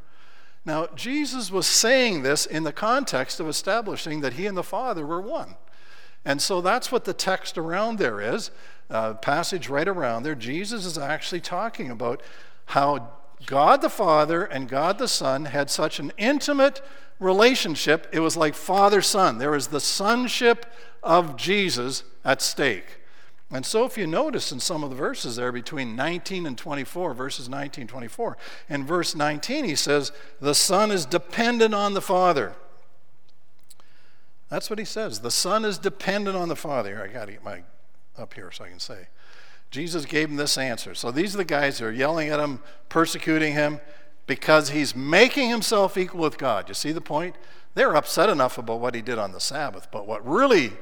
Now, 0.65 0.87
Jesus 0.95 1.51
was 1.51 1.67
saying 1.67 2.23
this 2.23 2.47
in 2.47 2.65
the 2.65 2.73
context 2.73 3.39
of 3.39 3.49
establishing 3.49 4.23
that 4.23 4.33
he 4.33 4.47
and 4.47 4.57
the 4.57 4.63
Father 4.63 5.07
were 5.07 5.21
one. 5.21 5.57
And 6.25 6.43
so 6.43 6.61
that's 6.61 6.93
what 6.93 7.05
the 7.05 7.15
text 7.15 7.57
around 7.57 7.99
there 7.99 8.21
is, 8.21 8.51
uh, 8.91 9.15
passage 9.15 9.69
right 9.69 9.89
around 9.89 10.23
there. 10.23 10.35
Jesus 10.35 10.85
is 10.85 10.99
actually 10.99 11.41
talking 11.41 11.91
about 11.91 12.23
how 12.67 13.11
God 13.47 13.83
the 13.83 13.91
Father 13.91 14.45
and 14.45 14.69
God 14.69 14.99
the 14.99 15.09
Son 15.09 15.47
had 15.47 15.71
such 15.71 15.99
an 15.99 16.13
intimate 16.19 16.83
relationship. 17.21 18.09
It 18.13 18.21
was 18.21 18.37
like 18.37 18.55
father 18.55 19.03
son. 19.03 19.39
There 19.39 19.51
was 19.51 19.69
the 19.69 19.81
sonship 19.81 20.67
of 21.03 21.37
Jesus 21.37 22.05
at 22.25 22.43
stake. 22.43 22.99
And 23.51 23.65
so, 23.65 23.87
if 23.87 23.97
you 23.97 24.07
notice 24.07 24.53
in 24.53 24.61
some 24.61 24.85
of 24.85 24.91
the 24.91 24.97
verses 24.97 25.37
there 25.37 25.53
between 25.53 25.97
19 25.97 26.45
and 26.45 26.59
24, 26.59 27.15
verses 27.15 27.49
19 27.49 27.87
24, 27.87 28.37
in 28.69 28.85
verse 28.85 29.15
19, 29.15 29.65
he 29.65 29.75
says, 29.75 30.13
The 30.39 30.55
Son 30.55 30.91
is 30.91 31.07
dependent 31.07 31.75
on 31.75 31.95
the 31.95 32.03
Father. 32.03 32.55
That's 34.49 34.71
what 34.71 34.79
he 34.79 34.85
says. 34.85 35.21
The 35.21 35.31
Son 35.31 35.65
is 35.65 35.79
dependent 35.79 36.37
on 36.37 36.49
the 36.49 36.57
Father. 36.57 37.03
I 37.03 37.13
got 37.13 37.27
to 37.27 37.33
get 37.33 37.45
my 37.45 37.63
up 38.17 38.35
here 38.35 38.51
so 38.51 38.65
I 38.65 38.69
can 38.69 38.81
say. 38.81 39.09
Jesus 39.71 40.07
gave 40.07 40.31
him 40.31 40.37
this 40.37 40.57
answer. 40.57 40.95
So 40.95 41.11
these 41.11 41.35
are 41.35 41.39
the 41.39 41.45
guys 41.45 41.79
who 41.79 41.87
are 41.87 41.93
yelling 41.93 42.31
at 42.31 42.41
him, 42.41 42.61
persecuting 42.89 43.53
him, 43.53 43.81
because 44.27 44.71
he's 44.71 44.97
making 44.97 45.51
himself 45.51 45.97
equal 45.97 46.21
with 46.21 46.39
God. 46.39 46.69
You 46.69 46.75
see 46.75 46.93
the 46.93 47.01
point? 47.01 47.37
They're 47.75 47.95
upset 47.95 48.29
enough 48.29 48.59
about 48.59 48.81
what 48.81 48.95
he 48.95 49.03
did 49.03 49.19
on 49.19 49.33
the 49.33 49.41
Sabbath, 49.41 49.89
but 49.93 50.07
what 50.07 50.27
really 50.27 50.73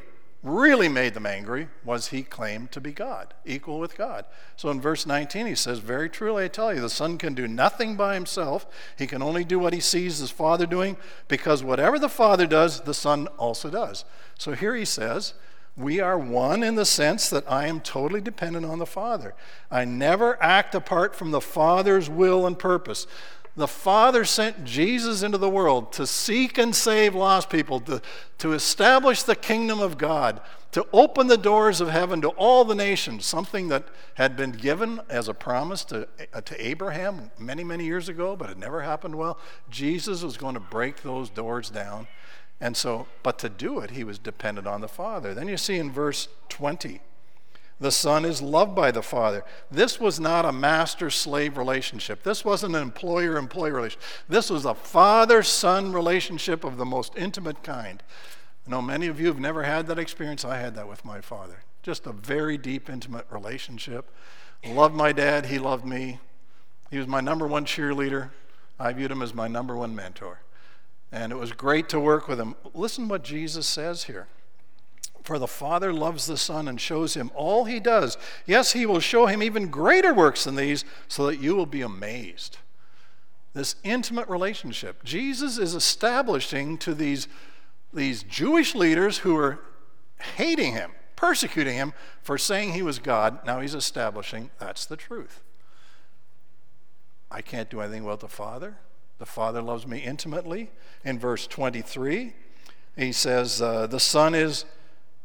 really 0.46 0.88
made 0.88 1.14
them 1.14 1.26
angry 1.26 1.68
was 1.84 2.08
he 2.08 2.22
claimed 2.22 2.70
to 2.72 2.80
be 2.80 2.92
God, 2.92 3.34
equal 3.44 3.78
with 3.78 3.96
God. 3.96 4.24
So 4.56 4.70
in 4.70 4.80
verse 4.80 5.04
19, 5.04 5.46
he 5.46 5.54
says, 5.54 5.80
Very 5.80 6.08
truly 6.08 6.44
I 6.44 6.48
tell 6.48 6.72
you, 6.72 6.80
the 6.80 6.88
Son 6.88 7.18
can 7.18 7.34
do 7.34 7.48
nothing 7.48 7.96
by 7.96 8.14
himself. 8.14 8.66
He 8.96 9.06
can 9.06 9.22
only 9.22 9.44
do 9.44 9.58
what 9.58 9.72
he 9.72 9.80
sees 9.80 10.18
his 10.18 10.30
Father 10.30 10.66
doing, 10.66 10.96
because 11.28 11.64
whatever 11.64 11.98
the 11.98 12.08
Father 12.08 12.46
does, 12.46 12.80
the 12.82 12.94
Son 12.94 13.26
also 13.38 13.68
does. 13.68 14.04
So 14.38 14.52
here 14.52 14.76
he 14.76 14.84
says, 14.84 15.34
we 15.76 16.00
are 16.00 16.18
one 16.18 16.62
in 16.62 16.74
the 16.74 16.86
sense 16.86 17.28
that 17.28 17.44
I 17.50 17.66
am 17.66 17.80
totally 17.80 18.22
dependent 18.22 18.64
on 18.64 18.78
the 18.78 18.86
Father. 18.86 19.34
I 19.70 19.84
never 19.84 20.42
act 20.42 20.74
apart 20.74 21.14
from 21.14 21.32
the 21.32 21.40
Father's 21.40 22.08
will 22.08 22.46
and 22.46 22.58
purpose. 22.58 23.06
The 23.56 23.66
Father 23.66 24.26
sent 24.26 24.64
Jesus 24.64 25.22
into 25.22 25.38
the 25.38 25.48
world 25.48 25.90
to 25.94 26.06
seek 26.06 26.58
and 26.58 26.74
save 26.74 27.14
lost 27.14 27.48
people, 27.48 27.80
to, 27.80 28.02
to 28.38 28.52
establish 28.52 29.22
the 29.22 29.34
kingdom 29.34 29.80
of 29.80 29.96
God, 29.96 30.42
to 30.72 30.86
open 30.92 31.26
the 31.26 31.38
doors 31.38 31.80
of 31.80 31.88
heaven 31.88 32.20
to 32.20 32.28
all 32.28 32.66
the 32.66 32.74
nations, 32.74 33.24
something 33.24 33.68
that 33.68 33.88
had 34.14 34.36
been 34.36 34.52
given 34.52 35.00
as 35.08 35.26
a 35.26 35.32
promise 35.32 35.84
to, 35.84 36.06
to 36.44 36.66
Abraham 36.66 37.30
many, 37.38 37.64
many 37.64 37.86
years 37.86 38.10
ago, 38.10 38.36
but 38.36 38.50
it 38.50 38.58
never 38.58 38.82
happened 38.82 39.14
well. 39.14 39.38
Jesus 39.70 40.22
was 40.22 40.36
going 40.36 40.54
to 40.54 40.60
break 40.60 41.02
those 41.02 41.30
doors 41.30 41.70
down. 41.70 42.08
And 42.60 42.76
so, 42.76 43.06
but 43.22 43.38
to 43.38 43.48
do 43.48 43.80
it, 43.80 43.92
he 43.92 44.04
was 44.04 44.18
dependent 44.18 44.66
on 44.66 44.82
the 44.82 44.88
Father. 44.88 45.32
Then 45.32 45.48
you 45.48 45.56
see 45.56 45.78
in 45.78 45.90
verse 45.90 46.28
20, 46.50 47.00
the 47.78 47.90
Son 47.90 48.24
is 48.24 48.40
loved 48.40 48.74
by 48.74 48.90
the 48.90 49.02
Father. 49.02 49.44
This 49.70 50.00
was 50.00 50.18
not 50.18 50.46
a 50.46 50.52
master 50.52 51.10
slave 51.10 51.58
relationship. 51.58 52.22
This 52.22 52.44
wasn't 52.44 52.74
an 52.74 52.82
employer 52.82 53.36
employee 53.36 53.70
relationship. 53.70 54.02
This 54.28 54.48
was 54.48 54.64
a 54.64 54.74
father 54.74 55.42
son 55.42 55.92
relationship 55.92 56.64
of 56.64 56.78
the 56.78 56.86
most 56.86 57.12
intimate 57.16 57.62
kind. 57.62 58.02
I 58.66 58.70
know 58.70 58.80
many 58.80 59.08
of 59.08 59.20
you 59.20 59.26
have 59.26 59.38
never 59.38 59.62
had 59.62 59.86
that 59.88 59.98
experience. 59.98 60.44
I 60.44 60.56
had 60.58 60.74
that 60.76 60.88
with 60.88 61.04
my 61.04 61.20
father. 61.20 61.64
Just 61.82 62.06
a 62.06 62.12
very 62.12 62.56
deep, 62.56 62.88
intimate 62.88 63.26
relationship. 63.30 64.10
Loved 64.64 64.94
my 64.94 65.12
dad, 65.12 65.46
he 65.46 65.58
loved 65.58 65.84
me. 65.84 66.18
He 66.90 66.98
was 66.98 67.06
my 67.06 67.20
number 67.20 67.46
one 67.46 67.66
cheerleader. 67.66 68.30
I 68.78 68.92
viewed 68.92 69.10
him 69.10 69.22
as 69.22 69.34
my 69.34 69.48
number 69.48 69.76
one 69.76 69.94
mentor. 69.94 70.40
And 71.12 71.30
it 71.30 71.36
was 71.36 71.52
great 71.52 71.88
to 71.90 72.00
work 72.00 72.26
with 72.26 72.40
him. 72.40 72.56
Listen 72.74 73.06
what 73.06 73.22
Jesus 73.22 73.66
says 73.66 74.04
here. 74.04 74.26
For 75.26 75.40
the 75.40 75.48
Father 75.48 75.92
loves 75.92 76.26
the 76.26 76.36
Son 76.36 76.68
and 76.68 76.80
shows 76.80 77.14
him 77.14 77.32
all 77.34 77.64
he 77.64 77.80
does. 77.80 78.16
Yes, 78.46 78.74
he 78.74 78.86
will 78.86 79.00
show 79.00 79.26
him 79.26 79.42
even 79.42 79.70
greater 79.70 80.14
works 80.14 80.44
than 80.44 80.54
these 80.54 80.84
so 81.08 81.26
that 81.26 81.40
you 81.40 81.56
will 81.56 81.66
be 81.66 81.82
amazed. 81.82 82.58
This 83.52 83.74
intimate 83.82 84.28
relationship. 84.28 85.02
Jesus 85.02 85.58
is 85.58 85.74
establishing 85.74 86.78
to 86.78 86.94
these, 86.94 87.26
these 87.92 88.22
Jewish 88.22 88.76
leaders 88.76 89.18
who 89.18 89.36
are 89.36 89.58
hating 90.36 90.74
him, 90.74 90.92
persecuting 91.16 91.74
him 91.74 91.92
for 92.22 92.38
saying 92.38 92.74
he 92.74 92.82
was 92.82 93.00
God. 93.00 93.44
Now 93.44 93.58
he's 93.58 93.74
establishing 93.74 94.50
that's 94.60 94.86
the 94.86 94.96
truth. 94.96 95.42
I 97.32 97.42
can't 97.42 97.68
do 97.68 97.80
anything 97.80 98.04
without 98.04 98.20
the 98.20 98.28
Father. 98.28 98.76
The 99.18 99.26
Father 99.26 99.60
loves 99.60 99.88
me 99.88 99.98
intimately. 99.98 100.70
In 101.04 101.18
verse 101.18 101.48
23, 101.48 102.32
he 102.96 103.10
says, 103.10 103.60
uh, 103.60 103.88
The 103.88 103.98
Son 103.98 104.32
is, 104.32 104.66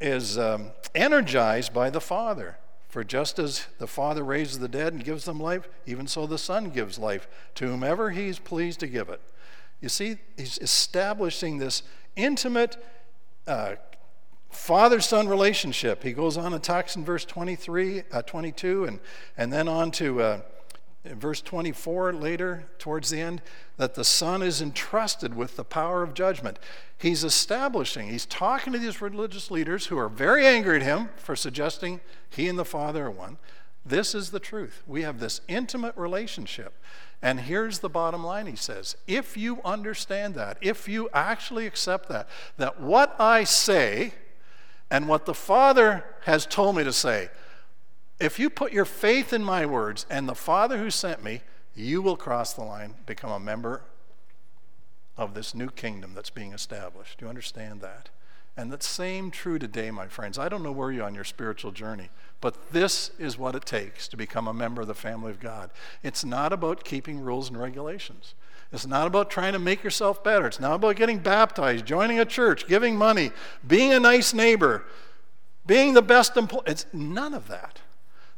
is 0.01 0.37
um, 0.37 0.71
energized 0.93 1.73
by 1.73 1.89
the 1.89 2.01
Father. 2.01 2.57
For 2.89 3.05
just 3.05 3.39
as 3.39 3.67
the 3.77 3.87
Father 3.87 4.23
raises 4.23 4.59
the 4.59 4.67
dead 4.67 4.91
and 4.91 5.03
gives 5.03 5.23
them 5.23 5.39
life, 5.39 5.69
even 5.85 6.07
so 6.07 6.27
the 6.27 6.37
Son 6.37 6.69
gives 6.71 6.99
life 6.99 7.27
to 7.55 7.67
whomever 7.67 8.09
he 8.09 8.27
is 8.27 8.37
pleased 8.37 8.81
to 8.81 8.87
give 8.87 9.07
it. 9.07 9.21
You 9.79 9.87
see, 9.87 10.17
he's 10.35 10.57
establishing 10.57 11.57
this 11.57 11.83
intimate 12.17 12.75
uh, 13.47 13.75
father 14.49 14.99
son 14.99 15.29
relationship. 15.29 16.03
He 16.03 16.11
goes 16.11 16.37
on 16.37 16.53
and 16.53 16.61
talks 16.61 16.95
in 16.95 17.05
verse 17.05 17.23
23, 17.23 18.03
uh, 18.11 18.21
22, 18.23 18.85
and, 18.85 18.99
and 19.37 19.51
then 19.53 19.67
on 19.67 19.91
to. 19.91 20.21
Uh, 20.21 20.41
in 21.03 21.19
verse 21.19 21.41
24 21.41 22.13
later, 22.13 22.65
towards 22.77 23.09
the 23.09 23.19
end, 23.19 23.41
that 23.77 23.95
the 23.95 24.03
Son 24.03 24.43
is 24.43 24.61
entrusted 24.61 25.35
with 25.35 25.55
the 25.55 25.63
power 25.63 26.03
of 26.03 26.13
judgment. 26.13 26.59
He's 26.97 27.23
establishing, 27.23 28.09
he's 28.09 28.27
talking 28.27 28.71
to 28.73 28.79
these 28.79 29.01
religious 29.01 29.49
leaders 29.49 29.87
who 29.87 29.97
are 29.97 30.09
very 30.09 30.45
angry 30.45 30.75
at 30.75 30.83
him 30.83 31.09
for 31.15 31.35
suggesting 31.35 32.01
he 32.29 32.47
and 32.47 32.59
the 32.59 32.65
Father 32.65 33.07
are 33.07 33.11
one. 33.11 33.37
This 33.83 34.13
is 34.13 34.29
the 34.29 34.39
truth. 34.39 34.83
We 34.85 35.01
have 35.01 35.19
this 35.19 35.41
intimate 35.47 35.97
relationship. 35.97 36.77
And 37.21 37.41
here's 37.41 37.79
the 37.79 37.89
bottom 37.89 38.23
line, 38.23 38.45
he 38.45 38.55
says. 38.55 38.95
If 39.07 39.35
you 39.35 39.59
understand 39.65 40.35
that, 40.35 40.57
if 40.61 40.87
you 40.87 41.09
actually 41.13 41.65
accept 41.65 42.09
that, 42.09 42.29
that 42.57 42.79
what 42.79 43.15
I 43.19 43.43
say 43.43 44.13
and 44.91 45.07
what 45.07 45.25
the 45.25 45.33
Father 45.33 46.03
has 46.25 46.45
told 46.45 46.75
me 46.75 46.83
to 46.83 46.93
say, 46.93 47.29
if 48.21 48.39
you 48.39 48.49
put 48.49 48.71
your 48.71 48.85
faith 48.85 49.33
in 49.33 49.43
my 49.43 49.65
words 49.65 50.05
and 50.09 50.29
the 50.29 50.35
Father 50.35 50.77
who 50.77 50.89
sent 50.89 51.23
me, 51.23 51.41
you 51.75 52.01
will 52.01 52.17
cross 52.17 52.53
the 52.53 52.63
line, 52.63 52.95
become 53.05 53.31
a 53.31 53.39
member 53.39 53.81
of 55.17 55.33
this 55.33 55.53
new 55.53 55.69
kingdom 55.69 56.13
that's 56.13 56.29
being 56.29 56.53
established. 56.53 57.19
Do 57.19 57.25
you 57.25 57.29
understand 57.29 57.81
that? 57.81 58.09
And 58.57 58.71
that's 58.71 58.87
same 58.87 59.31
true 59.31 59.57
today, 59.57 59.91
my 59.91 60.07
friends. 60.07 60.37
I 60.37 60.49
don't 60.49 60.63
know 60.63 60.73
where 60.73 60.91
you're 60.91 61.05
on 61.05 61.15
your 61.15 61.23
spiritual 61.23 61.71
journey, 61.71 62.09
but 62.41 62.71
this 62.71 63.11
is 63.17 63.37
what 63.37 63.55
it 63.55 63.65
takes 63.65 64.07
to 64.09 64.17
become 64.17 64.47
a 64.47 64.53
member 64.53 64.81
of 64.81 64.87
the 64.87 64.93
family 64.93 65.31
of 65.31 65.39
God. 65.39 65.71
It's 66.03 66.25
not 66.25 66.51
about 66.51 66.83
keeping 66.83 67.21
rules 67.21 67.47
and 67.47 67.57
regulations. 67.57 68.35
It's 68.73 68.87
not 68.87 69.07
about 69.07 69.29
trying 69.29 69.53
to 69.53 69.59
make 69.59 69.83
yourself 69.83 70.23
better. 70.23 70.47
It's 70.47 70.59
not 70.59 70.75
about 70.75 70.97
getting 70.97 71.19
baptized, 71.19 71.85
joining 71.85 72.19
a 72.19 72.25
church, 72.25 72.67
giving 72.67 72.97
money, 72.97 73.31
being 73.65 73.93
a 73.93 73.99
nice 73.99 74.33
neighbor, 74.33 74.85
being 75.65 75.93
the 75.93 76.01
best 76.01 76.35
employee. 76.35 76.63
It's 76.67 76.85
none 76.93 77.33
of 77.33 77.47
that. 77.47 77.79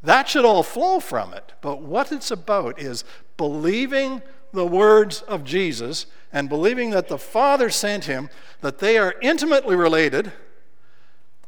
That 0.03 0.27
should 0.27 0.45
all 0.45 0.63
flow 0.63 0.99
from 0.99 1.33
it. 1.33 1.53
But 1.61 1.81
what 1.81 2.11
it's 2.11 2.31
about 2.31 2.79
is 2.79 3.05
believing 3.37 4.21
the 4.51 4.65
words 4.65 5.21
of 5.21 5.43
Jesus 5.43 6.05
and 6.31 6.49
believing 6.49 6.91
that 6.91 7.07
the 7.07 7.17
Father 7.17 7.69
sent 7.69 8.05
him, 8.05 8.29
that 8.61 8.79
they 8.79 8.97
are 8.97 9.15
intimately 9.21 9.75
related. 9.75 10.33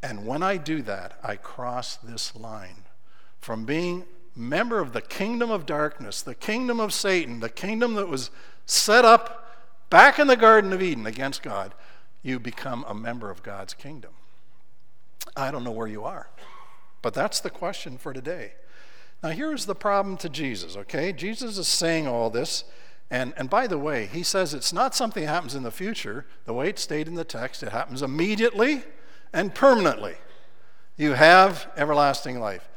And 0.01 0.25
when 0.25 0.41
I 0.41 0.57
do 0.57 0.81
that, 0.83 1.19
I 1.23 1.35
cross 1.35 1.97
this 1.97 2.35
line 2.35 2.85
from 3.39 3.65
being 3.65 4.05
member 4.35 4.79
of 4.79 4.93
the 4.93 5.01
kingdom 5.01 5.51
of 5.51 5.65
darkness, 5.65 6.21
the 6.21 6.35
kingdom 6.35 6.79
of 6.79 6.93
Satan, 6.93 7.39
the 7.39 7.49
kingdom 7.49 7.93
that 7.95 8.07
was 8.07 8.31
set 8.65 9.05
up 9.05 9.57
back 9.89 10.19
in 10.19 10.27
the 10.27 10.35
Garden 10.35 10.73
of 10.73 10.81
Eden 10.81 11.05
against 11.05 11.41
God, 11.41 11.73
you 12.21 12.39
become 12.39 12.83
a 12.87 12.93
member 12.93 13.29
of 13.29 13.43
God's 13.43 13.73
kingdom. 13.73 14.11
I 15.35 15.51
don't 15.51 15.63
know 15.63 15.71
where 15.71 15.87
you 15.87 16.03
are. 16.03 16.27
But 17.05 17.13
that's 17.13 17.39
the 17.39 17.51
question 17.51 17.99
for 17.99 18.13
today. 18.13 18.53
Now, 19.21 19.29
here's 19.29 19.67
the 19.67 19.75
problem 19.75 20.17
to 20.17 20.27
Jesus, 20.27 20.75
okay? 20.75 21.13
Jesus 21.13 21.59
is 21.59 21.67
saying 21.67 22.07
all 22.07 22.31
this. 22.31 22.63
And, 23.11 23.31
and 23.37 23.47
by 23.47 23.67
the 23.67 23.77
way, 23.77 24.07
he 24.07 24.23
says 24.23 24.55
it's 24.55 24.73
not 24.73 24.95
something 24.95 25.23
that 25.23 25.29
happens 25.29 25.53
in 25.53 25.61
the 25.61 25.69
future. 25.69 26.25
The 26.45 26.53
way 26.55 26.69
it's 26.69 26.81
stated 26.81 27.09
in 27.09 27.13
the 27.13 27.23
text, 27.23 27.61
it 27.61 27.71
happens 27.71 28.01
immediately 28.01 28.85
and 29.31 29.53
permanently. 29.53 30.15
You 30.97 31.13
have 31.13 31.71
everlasting 31.77 32.39
life. 32.39 32.67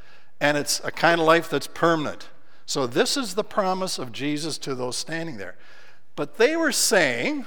And 0.43 0.59
it's 0.59 0.83
a 0.85 0.91
kind 0.91 1.23
of 1.23 1.27
life 1.27 1.49
that's 1.49 1.67
permanent. 1.67 2.29
So, 2.67 2.87
this 2.87 3.17
is 3.17 3.35
the 3.35 3.45
promise 3.45 3.99
of 3.99 4.13
Jesus 4.13 4.59
to 4.59 4.75
those 4.75 4.99
standing 4.99 5.39
there. 5.39 5.57
But 6.17 6.37
they 6.37 6.55
were 6.55 6.73
saying, 6.73 7.47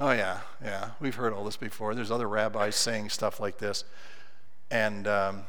oh, 0.00 0.10
yeah, 0.10 0.40
yeah, 0.60 0.90
we've 0.98 1.14
heard 1.14 1.32
all 1.32 1.44
this 1.44 1.56
before. 1.56 1.94
There's 1.94 2.10
other 2.10 2.28
rabbis 2.28 2.74
saying 2.74 3.10
stuff 3.10 3.38
like 3.38 3.58
this. 3.58 3.84
And, 4.72 5.06
um, 5.06 5.42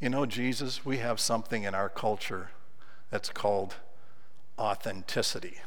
you 0.00 0.08
know, 0.08 0.26
Jesus, 0.26 0.84
we 0.84 0.98
have 0.98 1.20
something 1.20 1.62
in 1.62 1.76
our 1.76 1.88
culture 1.88 2.50
that's 3.08 3.28
called 3.28 3.76
authenticity. 4.58 5.58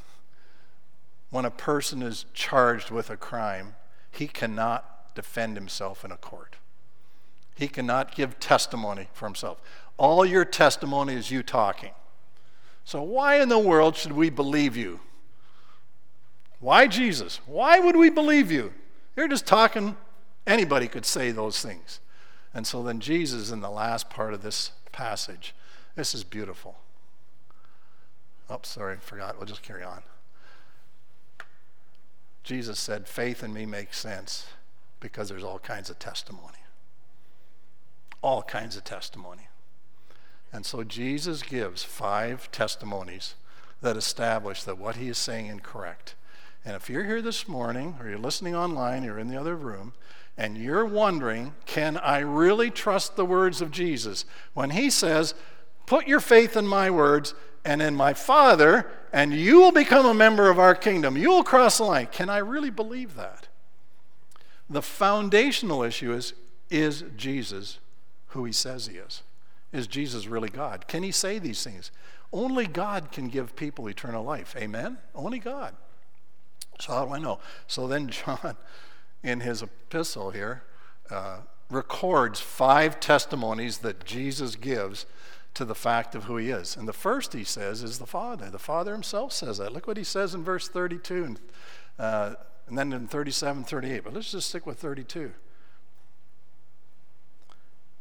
When 1.30 1.46
a 1.46 1.50
person 1.50 2.02
is 2.02 2.26
charged 2.34 2.92
with 2.92 3.10
a 3.10 3.16
crime, 3.16 3.76
he 4.12 4.28
cannot 4.28 5.16
defend 5.16 5.56
himself 5.56 6.04
in 6.04 6.12
a 6.12 6.18
court. 6.18 6.58
He 7.56 7.70
cannot 7.70 8.13
give 8.13 8.42
testimony 8.42 9.08
for 9.13 9.26
himself. 9.26 9.62
All 9.96 10.26
your 10.26 10.44
testimony 10.44 11.13
is 11.16 11.32
you 11.32 11.44
talking. 11.44 11.92
So, 12.84 13.02
why 13.02 13.40
in 13.40 13.48
the 13.48 13.58
world 13.58 13.96
should 13.96 14.12
we 14.12 14.30
believe 14.30 14.76
you? 14.76 15.00
Why 16.60 16.88
Jesus? 16.88 17.40
Why 17.46 17.80
would 17.80 17.96
we 17.96 18.10
believe 18.10 18.52
you? 18.52 18.74
You're 19.16 19.30
just 19.30 19.48
talking, 19.48 19.96
anybody 20.46 20.90
could 20.90 21.06
say 21.06 21.32
those 21.32 21.62
things. 21.62 22.02
And 22.58 22.65
so 22.65 22.82
then 22.82 23.00
Jesus, 23.00 23.52
in 23.52 23.62
the 23.62 23.70
last 23.70 24.10
part 24.10 24.34
of 24.34 24.41
this 24.41 24.72
passage, 24.91 25.54
this 25.96 26.15
is 26.15 26.24
beautiful. 26.24 26.80
Oh, 28.50 28.62
sorry, 28.63 28.98
forgot. 29.00 29.38
We'll 29.38 29.46
just 29.46 29.62
carry 29.62 29.84
on. 29.84 30.02
Jesus 32.43 32.80
said, 32.80 33.08
Faith 33.08 33.43
in 33.43 33.54
me 33.54 33.67
makes 33.67 34.00
sense 34.00 34.48
because 35.00 35.30
there's 35.30 35.43
all 35.43 35.60
kinds 35.60 35.91
of 35.91 36.00
testimony. 36.00 36.58
All 38.24 38.41
kinds 38.41 38.76
of 38.76 38.84
testimony. 38.84 39.50
And 40.52 40.65
so 40.65 40.84
Jesus 40.84 41.43
gives 41.43 41.84
five 41.84 42.52
testimonies 42.52 43.36
that 43.84 43.96
establish 43.96 44.63
that 44.63 44.80
what 44.80 44.96
he 44.96 45.10
is 45.10 45.20
saying 45.20 45.46
is 45.46 45.60
correct. 45.62 46.15
And 46.65 46.76
if 46.76 46.89
you're 46.89 47.06
here 47.06 47.22
this 47.22 47.48
morning, 47.48 47.98
or 48.00 48.10
you're 48.10 48.17
listening 48.17 48.56
online, 48.56 49.04
or 49.04 49.10
you're 49.10 49.20
in 49.20 49.28
the 49.28 49.39
other 49.39 49.56
room, 49.56 49.93
and 50.38 50.58
you're 50.58 50.86
wondering, 50.86 51.56
can 51.65 51.97
I 51.97 52.19
really 52.19 52.69
trust 52.69 53.15
the 53.15 53.26
words 53.26 53.62
of 53.62 53.71
Jesus? 53.71 54.26
When 54.54 54.69
he 54.71 54.89
says, 54.89 55.34
Put 55.88 56.06
your 56.06 56.19
faith 56.19 56.58
in 56.58 56.67
my 56.67 56.91
words 56.91 57.34
and 57.65 57.82
in 57.82 57.95
my 57.95 58.13
Father, 58.13 58.91
and 59.12 59.34
you 59.34 59.60
will 59.60 59.71
become 59.71 60.06
a 60.06 60.13
member 60.13 60.50
of 60.50 60.60
our 60.60 60.76
kingdom. 60.76 61.17
You 61.17 61.30
will 61.30 61.43
cross 61.43 61.78
the 61.78 61.86
line. 61.86 62.08
Can 62.12 62.30
I 62.30 62.38
really 62.38 62.69
believe 62.69 63.15
that? 63.15 63.47
The 64.69 64.82
foundational 64.82 65.82
issue 65.82 66.13
is 66.13 66.34
is 66.69 67.06
Jesus 67.15 67.80
who 68.28 68.43
he 68.43 68.52
says 68.52 68.88
he 68.88 68.97
is? 68.97 69.23
Is 69.71 69.88
Jesus 69.88 70.28
really 70.28 70.50
God? 70.50 70.88
Can 70.88 71.04
he 71.04 71.12
say 71.12 71.39
these 71.39 71.63
things? 71.63 71.91
Only 72.34 72.67
God 72.67 73.10
can 73.12 73.30
give 73.30 73.56
people 73.56 73.88
eternal 73.88 74.23
life. 74.23 74.54
Amen? 74.58 74.97
Only 75.15 75.39
God. 75.39 75.73
So, 76.82 76.91
how 76.91 77.06
do 77.06 77.13
I 77.13 77.19
know? 77.19 77.39
So 77.67 77.88
then, 77.88 78.10
John 78.10 78.58
in 79.23 79.41
his 79.41 79.62
epistle 79.62 80.32
here 80.32 80.63
uh, 81.10 81.39
records 81.69 82.39
five 82.39 82.99
testimonies 82.99 83.80
that 83.80 84.06
Jesus 84.06 84.56
gives 84.56 85.06
to 85.53 85.65
the 85.65 85.75
fact 85.75 86.13
of 86.13 86.25
who 86.25 86.38
he 86.38 86.49
is. 86.49 86.77
And 86.77 86.88
the 86.88 86.93
first 86.93 87.34
he 87.34 87.43
says 87.43 87.82
is 87.82 87.97
the 87.97 88.06
Father. 88.06 88.49
The 88.49 88.60
Father 88.60 88.91
himself 88.93 89.34
says 89.34 89.58
that. 89.58 89.73
Look 89.73 89.88
what 89.88 89.97
he 89.97 90.03
says 90.03 90.36
in 90.36 90.43
verse 90.43 90.67
32 90.69 91.23
and, 91.23 91.39
uh, 91.97 92.36
and 92.67 92.77
then 92.77 92.93
in 92.93 93.08
37, 93.08 93.63
38. 93.63 94.03
But 94.03 94.13
let's 94.13 94.32
just 94.32 94.49
stick 94.49 94.65
with 94.65 94.77
32. 94.77 95.32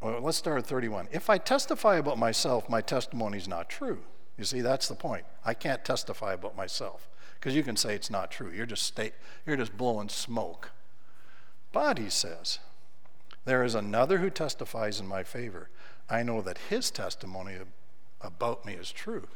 Well, 0.01 0.21
let's 0.21 0.37
start 0.37 0.59
at 0.59 0.67
31. 0.67 1.09
If 1.11 1.31
I 1.31 1.39
testify 1.39 1.97
about 1.97 2.19
myself, 2.19 2.69
my 2.69 2.83
testimony 2.83 3.39
is 3.39 3.49
not 3.49 3.71
true. 3.71 4.01
You 4.37 4.45
see, 4.45 4.61
that's 4.61 4.89
the 4.89 4.95
point. 4.95 5.25
I 5.45 5.55
can't 5.55 5.83
testify 5.85 6.35
about 6.35 6.57
myself 6.57 7.09
because 7.35 7.57
you 7.57 7.63
can 7.63 7.77
say 7.77 7.95
it's 7.95 8.11
not 8.11 8.31
true. 8.31 8.51
You're 8.55 8.67
just, 8.67 8.83
state, 8.83 9.15
you're 9.47 9.57
just 9.57 9.77
blowing 9.77 10.11
smoke. 10.11 10.73
But, 11.77 11.99
he 11.99 12.09
says, 12.09 12.59
there 13.45 13.63
is 13.63 13.75
another 13.75 14.17
who 14.17 14.31
testifies 14.31 14.99
in 14.99 15.07
my 15.07 15.23
favor. 15.23 15.69
I 16.09 16.23
know 16.23 16.41
that 16.41 16.57
his 16.71 16.91
testimony 16.91 17.57
about 18.23 18.65
me 18.65 18.73
is 18.73 18.91
true. 18.91 19.29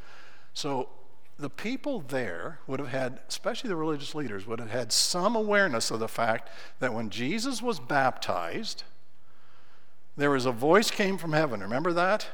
So 0.51 0.89
the 1.37 1.51
people 1.51 1.99
there 1.99 2.57
would 2.65 2.79
have 2.79 2.89
had, 2.89 3.19
especially 3.29 3.67
the 3.67 3.75
religious 3.75 4.15
leaders, 4.15 4.47
would 4.47 4.57
have 4.57 4.71
had 4.71 4.91
some 4.91 5.35
awareness 5.35 5.91
of 5.91 5.99
the 5.99 6.07
fact 6.07 6.49
that 6.79 6.95
when 6.95 7.11
Jesus 7.11 7.61
was 7.61 7.79
baptized, 7.79 8.85
there 10.17 10.31
was 10.31 10.47
a 10.47 10.51
voice 10.51 10.89
came 10.89 11.19
from 11.19 11.33
heaven. 11.33 11.59
Remember 11.59 11.93
that? 11.93 12.25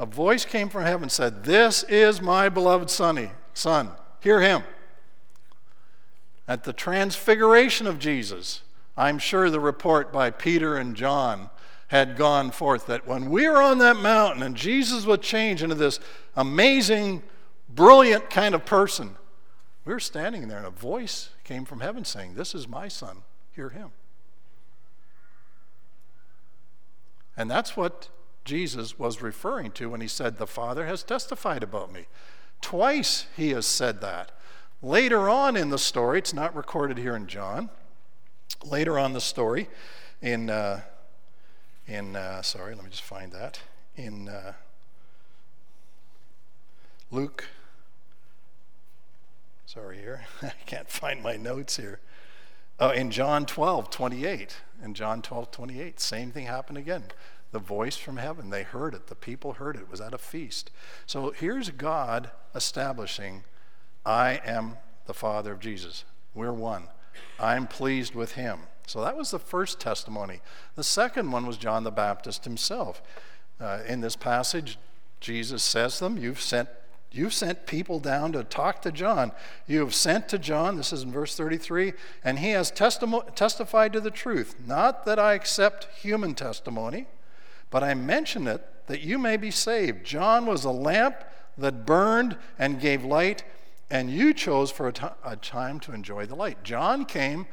A 0.00 0.06
voice 0.06 0.44
came 0.44 0.68
from 0.68 0.82
heaven 0.82 1.08
said, 1.08 1.44
"This 1.44 1.84
is 1.84 2.20
my 2.20 2.48
beloved 2.48 2.90
sonny, 2.90 3.30
son. 3.54 3.92
Hear 4.18 4.40
him." 4.40 4.64
At 6.48 6.64
the 6.64 6.72
transfiguration 6.72 7.86
of 7.86 8.00
Jesus, 8.00 8.62
I'm 8.96 9.18
sure 9.18 9.50
the 9.50 9.60
report 9.60 10.12
by 10.12 10.30
Peter 10.30 10.76
and 10.76 10.94
John 10.94 11.50
had 11.88 12.16
gone 12.16 12.50
forth 12.50 12.86
that 12.86 13.06
when 13.06 13.30
we 13.30 13.48
were 13.48 13.60
on 13.60 13.78
that 13.78 13.96
mountain 13.96 14.42
and 14.42 14.54
Jesus 14.54 15.06
would 15.06 15.22
change 15.22 15.62
into 15.62 15.74
this 15.74 15.98
amazing, 16.36 17.22
brilliant 17.68 18.30
kind 18.30 18.54
of 18.54 18.64
person, 18.64 19.16
we 19.84 19.92
were 19.92 20.00
standing 20.00 20.48
there 20.48 20.58
and 20.58 20.66
a 20.66 20.70
voice 20.70 21.30
came 21.42 21.64
from 21.64 21.80
heaven 21.80 22.04
saying, 22.04 22.34
This 22.34 22.54
is 22.54 22.68
my 22.68 22.86
son, 22.86 23.22
hear 23.52 23.70
him. 23.70 23.90
And 27.36 27.50
that's 27.50 27.76
what 27.76 28.08
Jesus 28.44 28.98
was 28.98 29.22
referring 29.22 29.72
to 29.72 29.90
when 29.90 30.00
he 30.00 30.08
said, 30.08 30.36
The 30.38 30.46
Father 30.46 30.86
has 30.86 31.02
testified 31.02 31.62
about 31.62 31.92
me. 31.92 32.06
Twice 32.60 33.26
he 33.36 33.50
has 33.50 33.66
said 33.66 34.00
that. 34.00 34.32
Later 34.82 35.28
on 35.28 35.56
in 35.56 35.70
the 35.70 35.78
story, 35.78 36.18
it's 36.18 36.34
not 36.34 36.54
recorded 36.54 36.98
here 36.98 37.16
in 37.16 37.26
John. 37.26 37.70
Later 38.64 38.98
on 38.98 39.12
the 39.12 39.20
story, 39.20 39.68
in 40.20 40.50
uh, 40.50 40.82
in, 41.90 42.14
uh, 42.14 42.40
sorry, 42.42 42.76
let 42.76 42.84
me 42.84 42.90
just 42.90 43.02
find 43.02 43.32
that. 43.32 43.58
In 43.96 44.28
uh, 44.28 44.52
Luke, 47.10 47.48
sorry 49.66 49.98
here, 49.98 50.24
I 50.42 50.52
can't 50.66 50.88
find 50.88 51.20
my 51.20 51.36
notes 51.36 51.78
here. 51.78 51.98
Oh, 52.78 52.90
in 52.90 53.10
John 53.10 53.44
12, 53.44 53.90
28. 53.90 54.56
In 54.84 54.94
John 54.94 55.20
12, 55.20 55.50
28, 55.50 55.98
same 55.98 56.30
thing 56.30 56.46
happened 56.46 56.78
again. 56.78 57.04
The 57.50 57.58
voice 57.58 57.96
from 57.96 58.18
heaven, 58.18 58.50
they 58.50 58.62
heard 58.62 58.94
it. 58.94 59.08
The 59.08 59.16
people 59.16 59.54
heard 59.54 59.74
it. 59.74 59.82
It 59.82 59.90
was 59.90 60.00
at 60.00 60.14
a 60.14 60.18
feast. 60.18 60.70
So 61.06 61.32
here's 61.32 61.70
God 61.70 62.30
establishing 62.54 63.42
I 64.06 64.40
am 64.44 64.76
the 65.06 65.14
Father 65.14 65.52
of 65.52 65.58
Jesus. 65.58 66.04
We're 66.34 66.52
one. 66.52 66.84
I'm 67.38 67.66
pleased 67.66 68.14
with 68.14 68.32
him. 68.32 68.60
So 68.86 69.02
that 69.02 69.16
was 69.16 69.30
the 69.30 69.38
first 69.38 69.80
testimony. 69.80 70.40
The 70.74 70.84
second 70.84 71.30
one 71.30 71.46
was 71.46 71.56
John 71.56 71.84
the 71.84 71.90
Baptist 71.90 72.44
himself. 72.44 73.02
Uh, 73.60 73.80
in 73.86 74.00
this 74.00 74.16
passage, 74.16 74.78
Jesus 75.20 75.62
says 75.62 75.98
to 75.98 76.04
them, 76.04 76.18
You've 76.18 76.40
sent 76.40 76.68
You've 77.12 77.34
sent 77.34 77.66
people 77.66 77.98
down 77.98 78.32
to 78.32 78.44
talk 78.44 78.82
to 78.82 78.92
John. 78.92 79.32
You 79.66 79.80
have 79.80 79.94
sent 79.94 80.28
to 80.28 80.38
John, 80.38 80.76
this 80.76 80.92
is 80.92 81.02
in 81.02 81.10
verse 81.10 81.36
33, 81.36 81.92
and 82.22 82.38
he 82.38 82.50
has 82.50 82.70
testi- 82.70 83.34
testified 83.34 83.92
to 83.94 84.00
the 84.00 84.12
truth. 84.12 84.54
Not 84.64 85.04
that 85.06 85.18
I 85.18 85.34
accept 85.34 85.88
human 86.00 86.34
testimony, 86.34 87.08
but 87.68 87.82
I 87.82 87.94
mention 87.94 88.46
it 88.46 88.64
that 88.86 89.00
you 89.00 89.18
may 89.18 89.36
be 89.36 89.50
saved. 89.50 90.06
John 90.06 90.46
was 90.46 90.64
a 90.64 90.70
lamp 90.70 91.16
that 91.58 91.84
burned 91.84 92.36
and 92.58 92.80
gave 92.80 93.04
light, 93.04 93.42
and 93.90 94.10
you 94.10 94.32
chose 94.32 94.70
for 94.70 94.88
a, 94.88 94.92
t- 94.92 95.06
a 95.24 95.36
time 95.36 95.80
to 95.80 95.92
enjoy 95.92 96.26
the 96.26 96.34
light. 96.34 96.62
John 96.62 97.04
came 97.04 97.46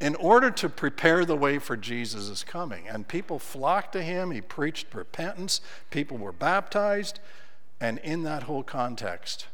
in 0.00 0.14
order 0.16 0.50
to 0.50 0.68
prepare 0.68 1.24
the 1.24 1.36
way 1.36 1.58
for 1.58 1.76
Jesus' 1.76 2.44
coming. 2.44 2.86
And 2.88 3.08
people 3.08 3.38
flocked 3.38 3.92
to 3.92 4.02
him. 4.02 4.30
He 4.30 4.40
preached 4.40 4.94
repentance. 4.94 5.60
People 5.90 6.18
were 6.18 6.32
baptized. 6.32 7.18
And 7.80 7.98
in 7.98 8.22
that 8.22 8.44
whole 8.44 8.62
context, 8.62 9.46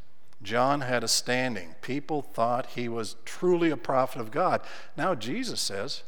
John 0.42 0.83
had 0.83 1.03
a 1.03 1.09
standing. 1.09 1.74
People 1.81 2.20
thought 2.20 2.66
he 2.74 2.88
was 2.88 3.16
truly 3.24 3.70
a 3.70 3.77
prophet 3.77 4.20
of 4.20 4.31
God. 4.31 4.61
Now, 4.96 5.14
Jesus 5.14 5.61
says, 5.61 6.03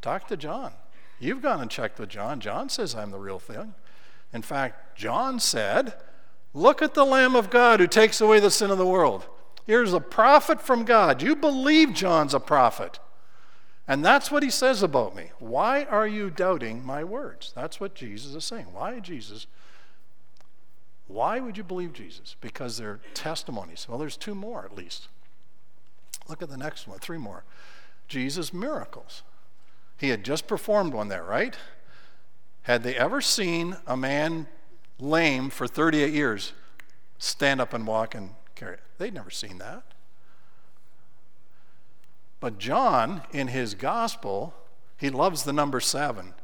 Talk 0.00 0.28
to 0.28 0.36
John. 0.36 0.72
You've 1.18 1.42
gone 1.42 1.60
and 1.60 1.70
checked 1.70 1.98
with 1.98 2.10
John. 2.10 2.40
John 2.40 2.68
says, 2.68 2.94
I'm 2.94 3.10
the 3.10 3.18
real 3.18 3.38
thing. 3.38 3.74
In 4.32 4.42
fact, 4.42 4.96
John 4.96 5.40
said, 5.40 5.94
Look 6.54 6.80
at 6.80 6.94
the 6.94 7.04
Lamb 7.04 7.34
of 7.34 7.50
God 7.50 7.80
who 7.80 7.88
takes 7.88 8.20
away 8.20 8.38
the 8.38 8.50
sin 8.50 8.70
of 8.70 8.78
the 8.78 8.86
world. 8.86 9.26
Here's 9.66 9.92
a 9.92 10.00
prophet 10.00 10.60
from 10.60 10.84
God. 10.84 11.20
You 11.20 11.34
believe 11.34 11.92
John's 11.92 12.32
a 12.32 12.40
prophet. 12.40 13.00
And 13.88 14.04
that's 14.04 14.30
what 14.30 14.42
he 14.42 14.50
says 14.50 14.82
about 14.82 15.14
me. 15.14 15.30
Why 15.38 15.84
are 15.84 16.06
you 16.06 16.30
doubting 16.30 16.84
my 16.84 17.04
words? 17.04 17.52
That's 17.54 17.80
what 17.80 17.94
Jesus 17.94 18.34
is 18.34 18.44
saying. 18.44 18.66
Why, 18.72 19.00
Jesus? 19.00 19.46
Why 21.06 21.40
would 21.40 21.56
you 21.56 21.64
believe 21.64 21.92
Jesus? 21.92 22.36
Because 22.40 22.78
they're 22.78 23.00
testimonies. 23.12 23.86
Well, 23.88 23.98
there's 23.98 24.16
two 24.16 24.34
more 24.34 24.64
at 24.64 24.76
least. 24.76 25.08
Look 26.28 26.40
at 26.40 26.48
the 26.48 26.56
next 26.56 26.88
one, 26.88 26.98
three 26.98 27.18
more. 27.18 27.44
Jesus' 28.08 28.52
miracles. 28.52 29.22
He 29.98 30.08
had 30.08 30.24
just 30.24 30.46
performed 30.46 30.94
one 30.94 31.08
there, 31.08 31.24
right? 31.24 31.56
Had 32.62 32.82
they 32.82 32.96
ever 32.96 33.20
seen 33.20 33.76
a 33.86 33.96
man 33.96 34.46
lame 34.98 35.50
for 35.50 35.66
38 35.66 36.12
years 36.12 36.52
stand 37.18 37.60
up 37.60 37.72
and 37.72 37.86
walk 37.86 38.14
and 38.14 38.30
carry 38.54 38.74
it? 38.74 38.82
They'd 38.98 39.14
never 39.14 39.30
seen 39.30 39.58
that. 39.58 39.82
But 42.40 42.58
John, 42.58 43.22
in 43.32 43.48
his 43.48 43.74
gospel, 43.74 44.54
he 44.98 45.10
loves 45.10 45.44
the 45.44 45.52
number 45.52 45.80
seven. 45.80 46.34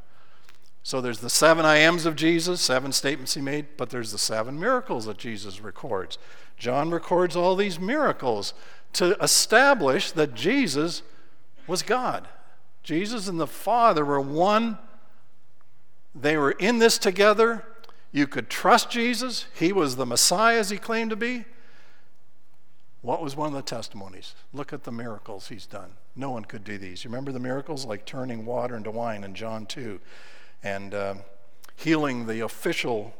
So 0.83 0.99
there's 0.99 1.19
the 1.19 1.29
seven 1.29 1.63
I 1.63 1.77
ams 1.77 2.05
of 2.05 2.15
Jesus, 2.15 2.59
seven 2.59 2.91
statements 2.91 3.35
he 3.35 3.41
made, 3.41 3.77
but 3.77 3.91
there's 3.91 4.11
the 4.11 4.17
seven 4.17 4.59
miracles 4.59 5.05
that 5.05 5.17
Jesus 5.17 5.61
records. 5.61 6.17
John 6.57 6.89
records 6.89 7.35
all 7.35 7.55
these 7.55 7.79
miracles 7.79 8.53
to 8.93 9.15
establish 9.21 10.11
that 10.11 10.33
Jesus 10.33 11.03
was 11.67 11.83
God. 11.83 12.27
Jesus 12.83 13.27
and 13.27 13.39
the 13.39 13.47
Father 13.47 14.03
were 14.03 14.19
one. 14.19 14.79
They 16.15 16.35
were 16.35 16.51
in 16.51 16.79
this 16.79 16.97
together. 16.97 17.63
You 18.11 18.27
could 18.27 18.49
trust 18.49 18.89
Jesus. 18.89 19.45
He 19.53 19.71
was 19.71 19.95
the 19.95 20.05
Messiah 20.05 20.59
as 20.59 20.69
he 20.69 20.77
claimed 20.77 21.11
to 21.11 21.15
be. 21.15 21.45
What 23.01 23.21
was 23.21 23.35
one 23.35 23.47
of 23.47 23.53
the 23.53 23.61
testimonies? 23.61 24.35
Look 24.53 24.73
at 24.73 24.83
the 24.83 24.91
miracles 24.91 25.47
he's 25.47 25.65
done. 25.65 25.93
No 26.15 26.29
one 26.29 26.45
could 26.45 26.63
do 26.63 26.77
these. 26.77 27.03
You 27.03 27.09
remember 27.09 27.31
the 27.31 27.39
miracles 27.39 27.85
like 27.85 28.05
turning 28.05 28.45
water 28.45 28.75
into 28.75 28.91
wine 28.91 29.23
in 29.23 29.33
John 29.33 29.65
2 29.65 29.99
and 30.61 30.93
uh, 30.93 31.15
healing 31.75 32.27
the 32.27 32.41
official, 32.41 33.15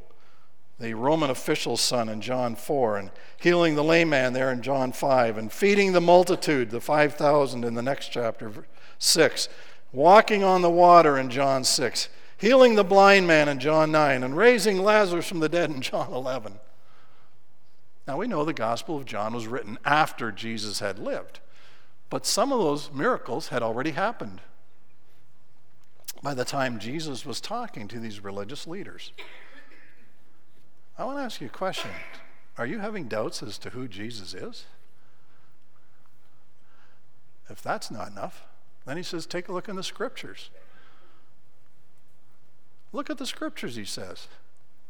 the 0.79 0.93
Roman 0.93 1.29
official's 1.29 1.81
son 1.81 2.09
in 2.09 2.21
John 2.21 2.55
4, 2.55 2.97
and 2.97 3.11
healing 3.37 3.75
the 3.75 3.83
lame 3.83 4.09
man 4.09 4.33
there 4.33 4.51
in 4.51 4.61
John 4.61 4.91
5, 4.91 5.37
and 5.37 5.51
feeding 5.51 5.93
the 5.93 6.01
multitude, 6.01 6.69
the 6.69 6.81
5,000 6.81 7.63
in 7.63 7.73
the 7.73 7.81
next 7.81 8.09
chapter 8.09 8.51
6, 8.99 9.49
walking 9.91 10.43
on 10.43 10.61
the 10.61 10.69
water 10.69 11.17
in 11.17 11.31
John 11.31 11.63
6, 11.63 12.09
healing 12.41 12.73
the 12.73 12.83
blind 12.83 13.27
man 13.27 13.47
in 13.47 13.59
John 13.59 13.91
9, 13.91 14.23
and 14.23 14.35
raising 14.35 14.81
Lazarus 14.81 15.27
from 15.27 15.41
the 15.41 15.47
dead 15.47 15.69
in 15.69 15.79
John 15.79 16.11
11. 16.11 16.59
Now 18.07 18.17
we 18.17 18.25
know 18.25 18.43
the 18.43 18.51
Gospel 18.51 18.97
of 18.97 19.05
John 19.05 19.35
was 19.35 19.45
written 19.45 19.77
after 19.85 20.31
Jesus 20.31 20.79
had 20.79 20.97
lived, 20.97 21.39
but 22.09 22.25
some 22.25 22.51
of 22.51 22.57
those 22.57 22.91
miracles 22.91 23.49
had 23.49 23.61
already 23.61 23.91
happened 23.91 24.41
by 26.23 26.33
the 26.33 26.43
time 26.43 26.79
Jesus 26.79 27.27
was 27.27 27.39
talking 27.39 27.87
to 27.87 27.99
these 27.99 28.23
religious 28.23 28.65
leaders. 28.65 29.11
I 30.97 31.05
want 31.05 31.19
to 31.19 31.23
ask 31.23 31.41
you 31.41 31.47
a 31.47 31.51
question. 31.51 31.91
Are 32.57 32.65
you 32.65 32.79
having 32.79 33.07
doubts 33.07 33.43
as 33.43 33.59
to 33.59 33.69
who 33.69 33.87
Jesus 33.87 34.33
is? 34.33 34.65
If 37.51 37.61
that's 37.61 37.91
not 37.91 38.09
enough, 38.09 38.45
then 38.87 38.97
he 38.97 39.03
says, 39.03 39.27
take 39.27 39.47
a 39.47 39.53
look 39.53 39.69
in 39.69 39.75
the 39.75 39.83
scriptures. 39.83 40.49
Look 42.93 43.09
at 43.09 43.17
the 43.17 43.25
scriptures, 43.25 43.75
he 43.75 43.85
says, 43.85 44.27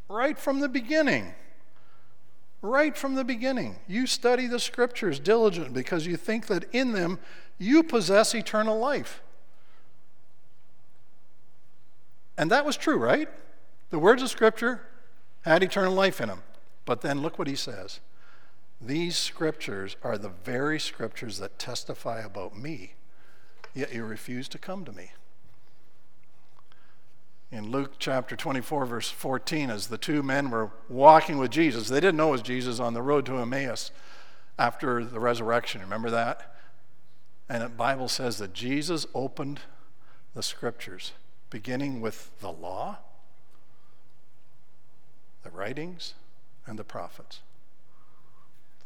right 0.08 0.38
from 0.38 0.60
the 0.60 0.68
beginning 0.68 1.34
right 2.62 2.96
from 2.96 3.16
the 3.16 3.24
beginning. 3.24 3.76
You 3.88 4.06
study 4.06 4.46
the 4.46 4.60
scriptures 4.60 5.18
diligently 5.18 5.74
because 5.74 6.06
you 6.06 6.16
think 6.16 6.46
that 6.46 6.64
in 6.72 6.92
them 6.92 7.18
you 7.58 7.82
possess 7.82 8.34
eternal 8.34 8.78
life. 8.78 9.20
And 12.38 12.50
that 12.50 12.64
was 12.64 12.76
true, 12.76 12.96
right? 12.96 13.28
The 13.90 13.98
words 13.98 14.22
of 14.22 14.30
scripture 14.30 14.80
had 15.42 15.62
eternal 15.62 15.92
life 15.92 16.20
in 16.20 16.28
them. 16.28 16.42
But 16.84 17.02
then 17.02 17.20
look 17.20 17.38
what 17.38 17.48
he 17.48 17.56
says. 17.56 18.00
These 18.80 19.16
scriptures 19.16 19.96
are 20.02 20.16
the 20.16 20.30
very 20.30 20.80
scriptures 20.80 21.38
that 21.38 21.58
testify 21.58 22.20
about 22.20 22.56
me, 22.56 22.94
yet 23.74 23.92
you 23.92 24.04
refuse 24.04 24.48
to 24.48 24.58
come 24.58 24.84
to 24.84 24.92
me 24.92 25.10
in 27.52 27.70
Luke 27.70 27.92
chapter 27.98 28.34
24, 28.34 28.86
verse 28.86 29.10
14, 29.10 29.68
as 29.68 29.88
the 29.88 29.98
two 29.98 30.22
men 30.22 30.50
were 30.50 30.70
walking 30.88 31.36
with 31.36 31.50
Jesus. 31.50 31.88
They 31.88 32.00
didn't 32.00 32.16
know 32.16 32.28
it 32.28 32.32
was 32.32 32.42
Jesus 32.42 32.80
on 32.80 32.94
the 32.94 33.02
road 33.02 33.26
to 33.26 33.36
Emmaus 33.36 33.90
after 34.58 35.04
the 35.04 35.20
resurrection. 35.20 35.82
Remember 35.82 36.08
that? 36.10 36.56
And 37.50 37.62
the 37.62 37.68
Bible 37.68 38.08
says 38.08 38.38
that 38.38 38.54
Jesus 38.54 39.04
opened 39.14 39.60
the 40.34 40.42
scriptures, 40.42 41.12
beginning 41.50 42.00
with 42.00 42.40
the 42.40 42.50
law, 42.50 42.98
the 45.42 45.50
writings, 45.50 46.14
and 46.66 46.78
the 46.78 46.84
prophets. 46.84 47.40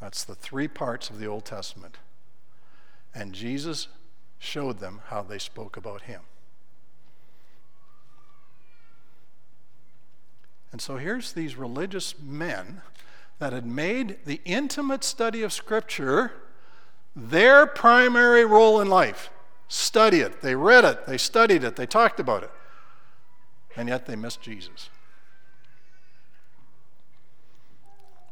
That's 0.01 0.25
the 0.25 0.35
three 0.35 0.67
parts 0.67 1.09
of 1.09 1.21
the 1.21 1.27
Old 1.27 1.45
Testament. 1.45 1.99
And 3.15 3.33
Jesus 3.33 3.87
showed 4.41 4.81
them 4.81 5.03
how 5.07 5.23
they 5.23 5.39
spoke 5.39 5.77
about 5.77 6.03
him. 6.03 6.23
And 10.77 10.81
so 10.83 10.99
here's 10.99 11.33
these 11.33 11.57
religious 11.57 12.21
men 12.21 12.83
that 13.39 13.55
had 13.55 13.65
made 13.65 14.19
the 14.27 14.43
intimate 14.45 15.05
study 15.05 15.43
of 15.43 15.51
Scripture 15.51 16.33
their 17.17 17.67
primary 17.67 18.45
role 18.45 18.83
in 18.83 18.91
life. 18.91 19.31
Study 19.69 20.21
it. 20.21 20.43
They 20.43 20.55
read 20.55 20.85
it. 20.85 21.07
They 21.07 21.17
studied 21.17 21.65
it. 21.65 21.77
They 21.77 21.87
talked 21.87 22.21
about 22.21 22.43
it. 22.43 22.51
And 23.75 23.89
yet 23.89 24.05
they 24.05 24.17
missed 24.17 24.43
Jesus. 24.43 24.91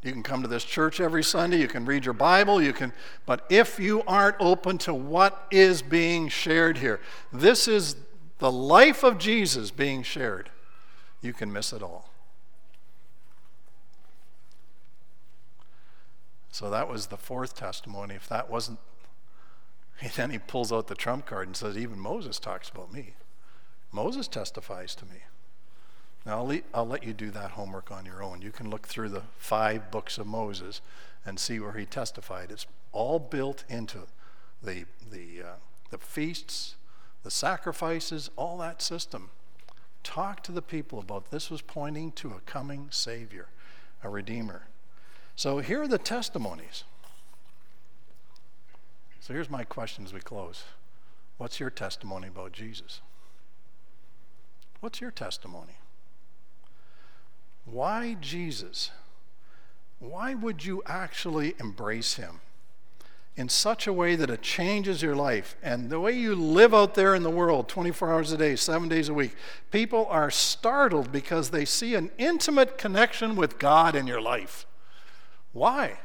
You 0.02 0.12
can 0.12 0.22
come 0.22 0.42
to 0.42 0.48
this 0.48 0.64
church 0.64 1.00
every 1.00 1.24
Sunday, 1.24 1.58
you 1.62 1.68
can 1.68 1.86
read 1.86 2.04
your 2.04 2.12
Bible, 2.12 2.60
you 2.60 2.74
can 2.74 2.92
but 3.24 3.46
if 3.48 3.80
you 3.80 4.02
aren't 4.06 4.36
open 4.38 4.76
to 4.80 4.92
what 4.92 5.46
is 5.50 5.80
being 5.80 6.28
shared 6.28 6.76
here, 6.76 7.00
this 7.32 7.66
is 7.66 7.96
the 8.38 8.52
life 8.52 9.02
of 9.02 9.16
Jesus 9.16 9.70
being 9.70 10.02
shared. 10.02 10.50
You 11.22 11.32
can 11.32 11.50
miss 11.50 11.72
it 11.72 11.82
all. 11.82 12.10
So 16.54 16.70
that 16.70 16.88
was 16.88 17.08
the 17.08 17.16
fourth 17.16 17.56
testimony. 17.56 18.14
If 18.14 18.28
that 18.28 18.48
wasn't, 18.48 18.78
then 20.14 20.30
he 20.30 20.38
pulls 20.38 20.72
out 20.72 20.86
the 20.86 20.94
trump 20.94 21.26
card 21.26 21.48
and 21.48 21.56
says, 21.56 21.76
Even 21.76 21.98
Moses 21.98 22.38
talks 22.38 22.68
about 22.68 22.92
me. 22.92 23.14
Moses 23.90 24.28
testifies 24.28 24.94
to 24.94 25.04
me. 25.04 25.24
Now, 26.24 26.38
I'll, 26.38 26.46
le- 26.46 26.62
I'll 26.72 26.86
let 26.86 27.02
you 27.02 27.12
do 27.12 27.32
that 27.32 27.50
homework 27.50 27.90
on 27.90 28.06
your 28.06 28.22
own. 28.22 28.40
You 28.40 28.52
can 28.52 28.70
look 28.70 28.86
through 28.86 29.08
the 29.08 29.24
five 29.36 29.90
books 29.90 30.16
of 30.16 30.28
Moses 30.28 30.80
and 31.26 31.40
see 31.40 31.58
where 31.58 31.72
he 31.72 31.86
testified. 31.86 32.52
It's 32.52 32.68
all 32.92 33.18
built 33.18 33.64
into 33.68 34.02
the, 34.62 34.84
the, 35.10 35.42
uh, 35.44 35.54
the 35.90 35.98
feasts, 35.98 36.76
the 37.24 37.32
sacrifices, 37.32 38.30
all 38.36 38.58
that 38.58 38.80
system. 38.80 39.30
Talk 40.04 40.44
to 40.44 40.52
the 40.52 40.62
people 40.62 41.00
about 41.00 41.32
this 41.32 41.50
was 41.50 41.62
pointing 41.62 42.12
to 42.12 42.28
a 42.28 42.40
coming 42.46 42.86
Savior, 42.92 43.48
a 44.04 44.08
Redeemer. 44.08 44.68
So 45.36 45.58
here 45.58 45.82
are 45.82 45.88
the 45.88 45.98
testimonies. 45.98 46.84
So 49.20 49.32
here's 49.32 49.50
my 49.50 49.64
question 49.64 50.04
as 50.04 50.12
we 50.12 50.20
close 50.20 50.64
What's 51.38 51.58
your 51.58 51.70
testimony 51.70 52.28
about 52.28 52.52
Jesus? 52.52 53.00
What's 54.80 55.00
your 55.00 55.10
testimony? 55.10 55.78
Why 57.64 58.16
Jesus? 58.20 58.90
Why 59.98 60.34
would 60.34 60.64
you 60.64 60.82
actually 60.86 61.54
embrace 61.58 62.14
him 62.14 62.40
in 63.36 63.48
such 63.48 63.86
a 63.86 63.92
way 63.92 64.14
that 64.14 64.30
it 64.30 64.42
changes 64.42 65.02
your 65.02 65.16
life 65.16 65.56
and 65.62 65.88
the 65.88 65.98
way 65.98 66.12
you 66.12 66.34
live 66.34 66.74
out 66.74 66.94
there 66.94 67.14
in 67.14 67.22
the 67.22 67.30
world 67.30 67.68
24 67.68 68.12
hours 68.12 68.32
a 68.32 68.36
day, 68.36 68.54
seven 68.54 68.88
days 68.88 69.08
a 69.08 69.14
week? 69.14 69.34
People 69.70 70.06
are 70.10 70.30
startled 70.30 71.10
because 71.10 71.50
they 71.50 71.64
see 71.64 71.94
an 71.94 72.10
intimate 72.18 72.76
connection 72.76 73.34
with 73.34 73.58
God 73.58 73.96
in 73.96 74.06
your 74.06 74.20
life. 74.20 74.66
Why? 75.54 76.00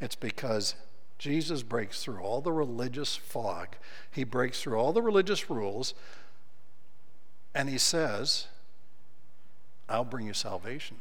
It's 0.00 0.14
because 0.14 0.76
Jesus 1.18 1.62
breaks 1.64 2.04
through 2.04 2.20
all 2.20 2.40
the 2.40 2.52
religious 2.52 3.16
fog, 3.16 3.76
he 4.10 4.22
breaks 4.22 4.62
through 4.62 4.78
all 4.78 4.92
the 4.92 5.02
religious 5.02 5.50
rules, 5.50 5.94
and 7.54 7.68
he 7.68 7.78
says, 7.78 8.46
I'll 9.88 10.04
bring 10.04 10.26
you 10.26 10.34
salvation. 10.34 10.98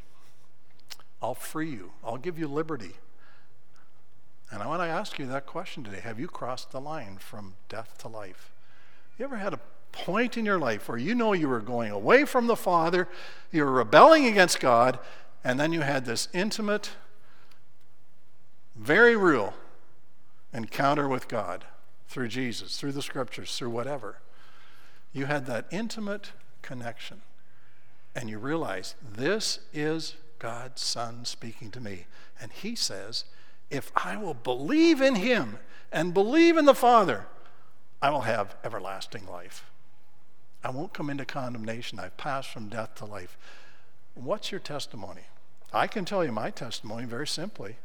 I'll 1.22 1.34
free 1.34 1.70
you. 1.70 1.92
I'll 2.04 2.18
give 2.18 2.40
you 2.40 2.48
liberty. 2.48 2.94
And 4.52 4.64
I 4.64 4.68
want 4.68 4.82
to 4.82 4.88
ask 4.88 5.20
you 5.20 5.26
that 5.26 5.46
question 5.46 5.84
today. 5.84 6.00
Have 6.00 6.20
you 6.20 6.28
crossed 6.28 6.72
the 6.72 6.80
line 6.80 7.18
from 7.18 7.56
death 7.68 7.98
to 8.00 8.08
life? 8.08 8.52
You 9.18 9.26
ever 9.26 9.38
had 9.38 9.54
a 9.54 9.60
point 9.92 10.38
in 10.38 10.46
your 10.46 10.60
life 10.60 10.88
where 10.88 10.98
you 10.98 11.16
know 11.16 11.34
you 11.34 11.50
were 11.50 11.62
going 11.62 11.92
away 11.92 12.26
from 12.26 12.48
the 12.48 12.56
Father, 12.56 13.08
you 13.52 13.66
were 13.66 13.72
rebelling 13.72 14.26
against 14.26 14.60
God, 14.60 15.00
and 15.44 15.60
then 15.60 15.74
you 15.74 15.82
had 15.82 16.06
this 16.06 16.30
intimate 16.34 16.92
very 18.76 19.16
real 19.16 19.54
encounter 20.54 21.08
with 21.08 21.28
God 21.28 21.66
through 22.08 22.28
Jesus, 22.28 22.78
through 22.78 22.92
the 22.92 23.02
scriptures, 23.02 23.58
through 23.58 23.70
whatever. 23.70 24.18
You 25.14 25.26
had 25.26 25.46
that 25.46 25.66
intimate 25.72 26.32
connection. 26.62 27.22
And 28.16 28.30
you 28.30 28.40
realize 28.40 28.96
this 29.02 29.60
is 29.74 30.16
God's 30.40 30.82
Son 30.82 31.26
speaking 31.26 31.72
to 31.72 31.82
me. 31.82 32.06
And 32.40 32.52
He 32.52 32.76
says, 32.76 33.26
if 33.70 33.92
I 33.96 34.18
will 34.18 34.34
believe 34.34 35.02
in 35.02 35.16
Him 35.16 35.60
and 35.92 36.14
believe 36.14 36.58
in 36.58 36.66
the 36.66 36.74
Father, 36.74 37.26
I 38.02 38.10
will 38.10 38.22
have 38.22 38.56
everlasting 38.64 39.28
life. 39.28 39.66
I 40.64 40.70
won't 40.70 40.94
come 40.94 41.10
into 41.10 41.26
condemnation. 41.26 42.00
I've 42.00 42.18
passed 42.18 42.50
from 42.50 42.70
death 42.70 42.96
to 42.96 43.06
life. 43.06 43.38
What's 44.16 44.52
your 44.52 44.60
testimony? 44.60 45.24
I 45.74 45.88
can 45.88 46.06
tell 46.06 46.24
you 46.24 46.32
my 46.32 46.50
testimony 46.50 47.06
very 47.06 47.28
simply 47.28 47.78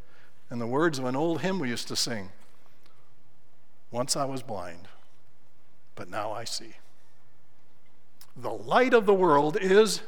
in 0.51 0.59
the 0.59 0.67
words 0.67 0.99
of 0.99 1.05
an 1.05 1.17
old 1.17 1.41
hymn 1.41 1.59
we 1.59 1.69
used 1.69 1.89
to 1.89 1.97
sing 1.97 2.31
Once 3.91 4.17
I 4.17 4.25
was 4.25 4.43
blind, 4.43 4.89
but 5.95 6.09
now 6.09 6.33
I 6.33 6.45
see. 6.45 6.75
The 8.37 8.51
light 8.51 8.95
of 8.95 9.07
the 9.07 9.15
world 9.15 9.57
is 9.61 10.03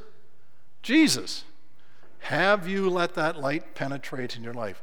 Jesus. 0.82 1.45
Have 2.20 2.68
you 2.68 2.88
let 2.88 3.14
that 3.14 3.40
light 3.40 3.74
penetrate 3.74 4.36
in 4.36 4.45
your 4.45 4.55
life? 4.55 4.82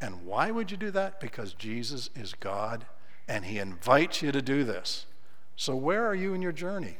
And 0.00 0.26
why 0.26 0.50
would 0.50 0.70
you 0.70 0.76
do 0.76 0.90
that? 0.90 1.20
Because 1.20 1.54
Jesus 1.54 2.10
is 2.16 2.34
God 2.34 2.86
and 3.28 3.44
He 3.44 3.58
invites 3.58 4.20
you 4.20 4.32
to 4.32 4.42
do 4.42 4.64
this. 4.64 5.06
So, 5.54 5.76
where 5.76 6.04
are 6.04 6.14
you 6.14 6.34
in 6.34 6.42
your 6.42 6.52
journey? 6.52 6.96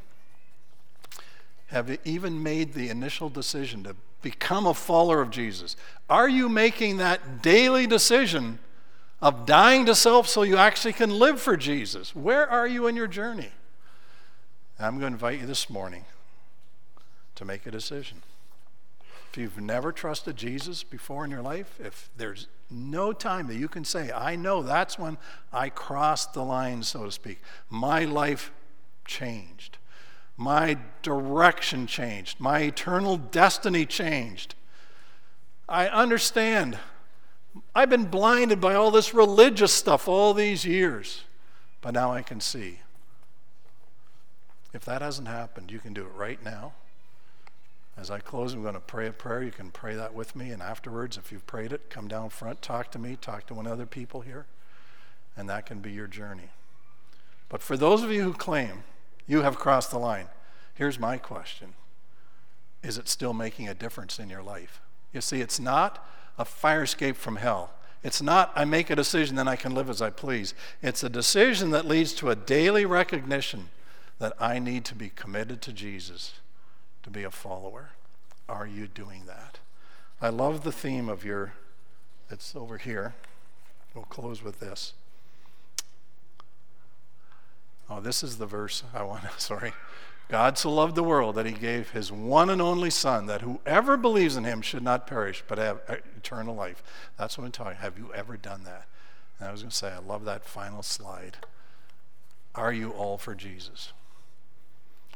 Have 1.72 1.88
you 1.88 1.96
even 2.04 2.42
made 2.42 2.74
the 2.74 2.90
initial 2.90 3.30
decision 3.30 3.82
to 3.84 3.96
become 4.20 4.66
a 4.66 4.74
follower 4.74 5.22
of 5.22 5.30
Jesus? 5.30 5.74
Are 6.08 6.28
you 6.28 6.50
making 6.50 6.98
that 6.98 7.40
daily 7.40 7.86
decision 7.86 8.58
of 9.22 9.46
dying 9.46 9.86
to 9.86 9.94
self 9.94 10.28
so 10.28 10.42
you 10.42 10.58
actually 10.58 10.92
can 10.92 11.10
live 11.10 11.40
for 11.40 11.56
Jesus? 11.56 12.14
Where 12.14 12.46
are 12.46 12.66
you 12.66 12.86
in 12.88 12.94
your 12.94 13.06
journey? 13.06 13.52
I'm 14.78 14.98
going 14.98 15.12
to 15.12 15.14
invite 15.14 15.40
you 15.40 15.46
this 15.46 15.70
morning 15.70 16.04
to 17.36 17.44
make 17.46 17.64
a 17.66 17.70
decision. 17.70 18.20
If 19.30 19.38
you've 19.38 19.58
never 19.58 19.92
trusted 19.92 20.36
Jesus 20.36 20.82
before 20.82 21.24
in 21.24 21.30
your 21.30 21.40
life, 21.40 21.78
if 21.82 22.10
there's 22.18 22.48
no 22.70 23.14
time 23.14 23.46
that 23.46 23.56
you 23.56 23.68
can 23.68 23.86
say, 23.86 24.12
I 24.12 24.36
know 24.36 24.62
that's 24.62 24.98
when 24.98 25.16
I 25.54 25.70
crossed 25.70 26.34
the 26.34 26.44
line, 26.44 26.82
so 26.82 27.06
to 27.06 27.12
speak, 27.12 27.40
my 27.70 28.04
life 28.04 28.52
changed. 29.06 29.78
My 30.36 30.78
direction 31.02 31.86
changed. 31.86 32.40
My 32.40 32.60
eternal 32.60 33.16
destiny 33.16 33.86
changed. 33.86 34.54
I 35.68 35.88
understand. 35.88 36.78
I've 37.74 37.90
been 37.90 38.06
blinded 38.06 38.60
by 38.60 38.74
all 38.74 38.90
this 38.90 39.14
religious 39.14 39.72
stuff 39.72 40.08
all 40.08 40.34
these 40.34 40.64
years, 40.64 41.24
but 41.80 41.94
now 41.94 42.12
I 42.12 42.22
can 42.22 42.40
see. 42.40 42.80
If 44.72 44.84
that 44.86 45.02
hasn't 45.02 45.28
happened, 45.28 45.70
you 45.70 45.78
can 45.78 45.92
do 45.92 46.02
it 46.02 46.14
right 46.16 46.42
now. 46.42 46.72
As 47.96 48.10
I 48.10 48.20
close, 48.20 48.54
I'm 48.54 48.62
going 48.62 48.74
to 48.74 48.80
pray 48.80 49.06
a 49.06 49.12
prayer. 49.12 49.42
You 49.42 49.50
can 49.50 49.70
pray 49.70 49.94
that 49.94 50.14
with 50.14 50.34
me, 50.34 50.50
and 50.50 50.62
afterwards, 50.62 51.18
if 51.18 51.30
you've 51.30 51.46
prayed 51.46 51.72
it, 51.72 51.90
come 51.90 52.08
down 52.08 52.30
front, 52.30 52.62
talk 52.62 52.90
to 52.92 52.98
me, 52.98 53.16
talk 53.20 53.46
to 53.48 53.54
one 53.54 53.66
other 53.66 53.84
people 53.84 54.22
here, 54.22 54.46
and 55.36 55.48
that 55.50 55.66
can 55.66 55.80
be 55.80 55.92
your 55.92 56.06
journey. 56.06 56.48
But 57.50 57.60
for 57.60 57.76
those 57.76 58.02
of 58.02 58.10
you 58.10 58.22
who 58.22 58.32
claim 58.32 58.84
you 59.26 59.42
have 59.42 59.58
crossed 59.58 59.90
the 59.90 59.98
line. 59.98 60.28
Here's 60.74 60.98
my 60.98 61.18
question 61.18 61.74
Is 62.82 62.98
it 62.98 63.08
still 63.08 63.32
making 63.32 63.68
a 63.68 63.74
difference 63.74 64.18
in 64.18 64.28
your 64.28 64.42
life? 64.42 64.80
You 65.12 65.20
see, 65.20 65.40
it's 65.40 65.60
not 65.60 66.06
a 66.38 66.44
fire 66.44 66.82
escape 66.82 67.16
from 67.16 67.36
hell. 67.36 67.70
It's 68.02 68.20
not, 68.20 68.50
I 68.56 68.64
make 68.64 68.90
a 68.90 68.96
decision, 68.96 69.36
then 69.36 69.46
I 69.46 69.54
can 69.54 69.74
live 69.74 69.88
as 69.88 70.02
I 70.02 70.10
please. 70.10 70.54
It's 70.82 71.04
a 71.04 71.08
decision 71.08 71.70
that 71.70 71.86
leads 71.86 72.12
to 72.14 72.30
a 72.30 72.36
daily 72.36 72.84
recognition 72.84 73.68
that 74.18 74.32
I 74.40 74.58
need 74.58 74.84
to 74.86 74.94
be 74.94 75.08
committed 75.08 75.62
to 75.62 75.72
Jesus, 75.72 76.34
to 77.04 77.10
be 77.10 77.22
a 77.22 77.30
follower. 77.30 77.90
Are 78.48 78.66
you 78.66 78.88
doing 78.88 79.22
that? 79.26 79.60
I 80.20 80.30
love 80.30 80.64
the 80.64 80.72
theme 80.72 81.08
of 81.08 81.24
your, 81.24 81.52
it's 82.28 82.56
over 82.56 82.78
here. 82.78 83.14
We'll 83.94 84.04
close 84.04 84.42
with 84.42 84.58
this. 84.58 84.94
Oh, 87.94 88.00
this 88.00 88.22
is 88.22 88.38
the 88.38 88.46
verse 88.46 88.82
I 88.94 89.02
want 89.02 89.24
sorry. 89.38 89.72
God 90.28 90.56
so 90.56 90.72
loved 90.72 90.94
the 90.94 91.02
world 91.02 91.34
that 91.34 91.44
he 91.44 91.52
gave 91.52 91.90
his 91.90 92.10
one 92.10 92.48
and 92.48 92.62
only 92.62 92.88
Son, 92.88 93.26
that 93.26 93.42
whoever 93.42 93.98
believes 93.98 94.34
in 94.34 94.44
him 94.44 94.62
should 94.62 94.82
not 94.82 95.06
perish, 95.06 95.44
but 95.46 95.58
have 95.58 95.80
eternal 96.16 96.54
life. 96.54 96.82
That's 97.18 97.36
what 97.36 97.44
I'm 97.44 97.52
talking. 97.52 97.76
Have 97.76 97.98
you 97.98 98.10
ever 98.14 98.38
done 98.38 98.64
that? 98.64 98.86
And 99.38 99.48
I 99.48 99.52
was 99.52 99.60
going 99.60 99.70
to 99.70 99.76
say, 99.76 99.90
I 99.90 99.98
love 99.98 100.24
that 100.24 100.44
final 100.44 100.82
slide. 100.82 101.38
Are 102.54 102.72
you 102.72 102.90
all 102.92 103.18
for 103.18 103.34
Jesus? 103.34 103.92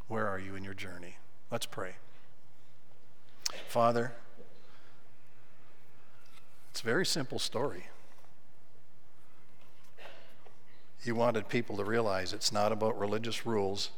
Where 0.07 0.27
are 0.27 0.37
you 0.37 0.55
in 0.55 0.63
your 0.63 0.75
journey? 0.75 1.17
Let's 1.49 1.65
pray. 1.65 1.93
Father, 3.67 4.11
it's 6.69 6.81
a 6.81 6.85
very 6.85 7.05
simple 7.05 7.39
story. 7.39 7.87
You 11.03 11.15
wanted 11.15 11.47
people 11.47 11.77
to 11.77 11.83
realize 11.83 12.33
it's 12.33 12.51
not 12.51 12.71
about 12.71 12.99
religious 12.99 13.45
rules, 13.45 13.91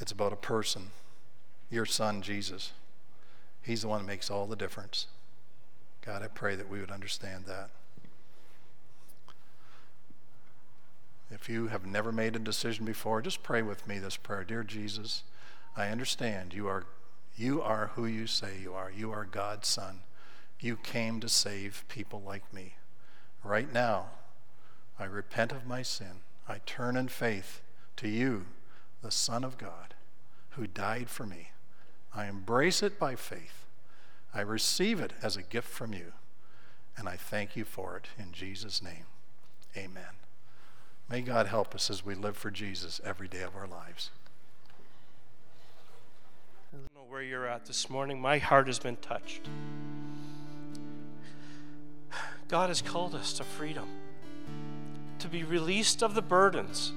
it's 0.00 0.12
about 0.12 0.32
a 0.32 0.36
person, 0.36 0.90
your 1.70 1.86
son, 1.86 2.22
Jesus. 2.22 2.72
He's 3.62 3.82
the 3.82 3.88
one 3.88 4.00
that 4.00 4.06
makes 4.06 4.30
all 4.30 4.46
the 4.46 4.56
difference. 4.56 5.08
God, 6.06 6.22
I 6.22 6.28
pray 6.28 6.54
that 6.54 6.70
we 6.70 6.80
would 6.80 6.90
understand 6.90 7.44
that. 7.46 7.70
If 11.30 11.48
you 11.48 11.66
have 11.66 11.84
never 11.84 12.10
made 12.10 12.34
a 12.36 12.38
decision 12.38 12.86
before, 12.86 13.20
just 13.20 13.42
pray 13.42 13.60
with 13.60 13.86
me 13.86 13.98
this 13.98 14.16
prayer. 14.16 14.44
Dear 14.44 14.62
Jesus, 14.62 15.24
I 15.76 15.88
understand 15.88 16.54
you 16.54 16.66
are, 16.68 16.86
you 17.36 17.60
are 17.60 17.90
who 17.94 18.06
you 18.06 18.26
say 18.26 18.52
you 18.62 18.72
are. 18.72 18.90
You 18.90 19.10
are 19.12 19.26
God's 19.26 19.68
Son. 19.68 20.00
You 20.60 20.76
came 20.76 21.20
to 21.20 21.28
save 21.28 21.84
people 21.88 22.22
like 22.24 22.52
me. 22.52 22.74
Right 23.44 23.70
now, 23.72 24.06
I 24.98 25.04
repent 25.04 25.52
of 25.52 25.66
my 25.66 25.82
sin. 25.82 26.22
I 26.48 26.58
turn 26.66 26.96
in 26.96 27.08
faith 27.08 27.60
to 27.96 28.08
you, 28.08 28.46
the 29.02 29.10
Son 29.10 29.44
of 29.44 29.58
God, 29.58 29.94
who 30.50 30.66
died 30.66 31.08
for 31.08 31.26
me. 31.26 31.50
I 32.14 32.26
embrace 32.26 32.82
it 32.82 32.98
by 32.98 33.14
faith. 33.14 33.64
I 34.34 34.40
receive 34.40 35.00
it 35.00 35.12
as 35.22 35.36
a 35.36 35.42
gift 35.42 35.68
from 35.68 35.92
you. 35.92 36.12
And 36.96 37.08
I 37.08 37.16
thank 37.16 37.54
you 37.54 37.64
for 37.64 37.96
it 37.96 38.08
in 38.18 38.32
Jesus' 38.32 38.82
name. 38.82 39.06
Amen. 39.76 40.02
May 41.08 41.20
God 41.20 41.46
help 41.46 41.74
us 41.74 41.90
as 41.90 42.04
we 42.04 42.14
live 42.14 42.36
for 42.36 42.50
Jesus 42.50 43.00
every 43.04 43.28
day 43.28 43.42
of 43.42 43.54
our 43.56 43.66
lives. 43.66 44.10
I 46.72 46.76
don't 46.76 46.94
know 46.94 47.08
where 47.10 47.22
you're 47.22 47.46
at 47.46 47.66
this 47.66 47.88
morning. 47.88 48.20
My 48.20 48.38
heart 48.38 48.66
has 48.66 48.78
been 48.78 48.96
touched. 48.96 49.48
God 52.48 52.68
has 52.68 52.82
called 52.82 53.14
us 53.14 53.32
to 53.34 53.44
freedom, 53.44 53.88
to 55.18 55.28
be 55.28 55.42
released 55.42 56.02
of 56.02 56.14
the 56.14 56.22
burdens 56.22 56.92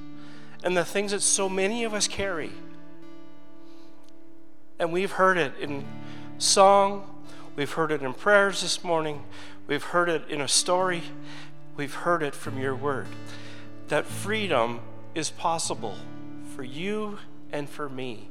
and 0.63 0.75
the 0.75 0.85
things 0.85 1.11
that 1.11 1.21
so 1.21 1.49
many 1.49 1.83
of 1.83 1.93
us 1.93 2.07
carry. 2.07 2.51
And 4.79 4.91
we've 4.91 5.11
heard 5.11 5.37
it 5.37 5.53
in 5.59 5.85
song, 6.37 7.23
we've 7.55 7.71
heard 7.71 7.91
it 7.91 8.01
in 8.01 8.13
prayers 8.13 8.61
this 8.61 8.83
morning, 8.83 9.23
we've 9.67 9.83
heard 9.83 10.09
it 10.09 10.27
in 10.29 10.41
a 10.41 10.47
story, 10.47 11.03
we've 11.77 11.93
heard 11.93 12.23
it 12.23 12.33
from 12.35 12.59
your 12.59 12.75
word 12.75 13.07
that 13.91 14.05
freedom 14.05 14.79
is 15.13 15.29
possible 15.29 15.97
for 16.55 16.63
you 16.63 17.19
and 17.51 17.69
for 17.69 17.89
me. 17.89 18.29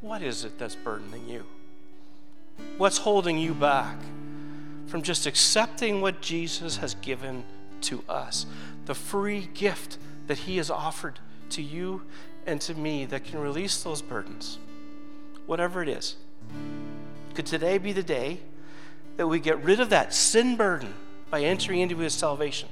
What 0.00 0.22
is 0.22 0.44
it 0.44 0.58
that's 0.58 0.74
burdening 0.74 1.28
you? 1.28 1.46
What's 2.78 2.98
holding 2.98 3.38
you 3.38 3.54
back 3.54 3.96
from 4.88 5.02
just 5.02 5.26
accepting 5.26 6.00
what 6.00 6.20
Jesus 6.20 6.78
has 6.78 6.94
given 6.94 7.44
to 7.82 8.02
us? 8.08 8.44
The 8.88 8.94
free 8.94 9.50
gift 9.52 9.98
that 10.28 10.38
He 10.38 10.56
has 10.56 10.70
offered 10.70 11.18
to 11.50 11.60
you 11.60 12.04
and 12.46 12.58
to 12.62 12.74
me 12.74 13.04
that 13.04 13.22
can 13.22 13.38
release 13.38 13.82
those 13.82 14.00
burdens, 14.00 14.58
whatever 15.44 15.82
it 15.82 15.90
is. 15.90 16.16
Could 17.34 17.44
today 17.44 17.76
be 17.76 17.92
the 17.92 18.02
day 18.02 18.40
that 19.18 19.26
we 19.26 19.40
get 19.40 19.62
rid 19.62 19.78
of 19.78 19.90
that 19.90 20.14
sin 20.14 20.56
burden 20.56 20.94
by 21.28 21.42
entering 21.42 21.80
into 21.80 21.98
His 21.98 22.14
salvation? 22.14 22.70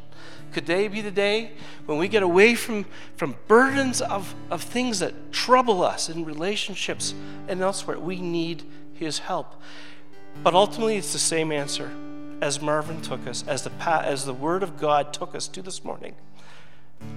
Could 0.52 0.64
today 0.64 0.88
be 0.88 1.02
the 1.02 1.10
day 1.10 1.52
when 1.84 1.98
we 1.98 2.08
get 2.08 2.22
away 2.22 2.54
from, 2.54 2.86
from 3.16 3.36
burdens 3.46 4.00
of, 4.00 4.34
of 4.50 4.62
things 4.62 5.00
that 5.00 5.32
trouble 5.32 5.84
us 5.84 6.08
in 6.08 6.24
relationships 6.24 7.12
and 7.46 7.60
elsewhere? 7.60 7.98
We 7.98 8.22
need 8.22 8.62
His 8.94 9.18
help. 9.18 9.60
But 10.42 10.54
ultimately, 10.54 10.96
it's 10.96 11.12
the 11.12 11.18
same 11.18 11.52
answer 11.52 11.90
as 12.40 12.60
Marvin 12.60 13.00
took 13.00 13.26
us, 13.26 13.44
as 13.46 13.62
the, 13.62 13.70
as 13.88 14.24
the 14.24 14.34
Word 14.34 14.62
of 14.62 14.78
God 14.78 15.12
took 15.12 15.34
us 15.34 15.48
to 15.48 15.62
this 15.62 15.84
morning. 15.84 16.14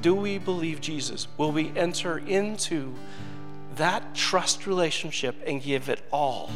Do 0.02 0.16
we 0.16 0.38
believe 0.38 0.82
Jesus? 0.82 1.28
Will 1.38 1.52
we 1.52 1.72
enter 1.76 2.18
into 2.18 2.94
that 3.76 4.16
trust 4.16 4.68
relationship 4.68 5.36
and 5.46 5.62
give 5.62 5.90
it 5.90 6.02
all 6.12 6.50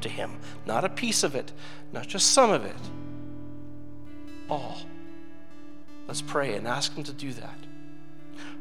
to 0.00 0.08
Him? 0.08 0.38
Not 0.66 0.84
a 0.84 0.88
piece 0.88 1.22
of 1.22 1.34
it, 1.34 1.52
not 1.92 2.06
just 2.06 2.32
some 2.32 2.50
of 2.50 2.64
it, 2.64 2.76
all. 4.48 4.78
Let's 6.06 6.22
pray 6.22 6.54
and 6.54 6.66
ask 6.66 6.94
Him 6.94 7.04
to 7.04 7.12
do 7.12 7.32
that. 7.32 7.58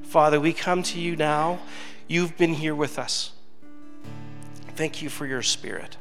Father, 0.04 0.40
we 0.40 0.54
come 0.54 0.84
to 0.84 1.00
you 1.00 1.16
now. 1.16 1.60
You've 2.08 2.38
been 2.38 2.54
here 2.54 2.76
with 2.76 2.98
us. 3.00 3.32
Thank 4.76 5.02
you 5.02 5.10
for 5.10 5.26
your 5.26 5.42
Spirit 5.42 5.98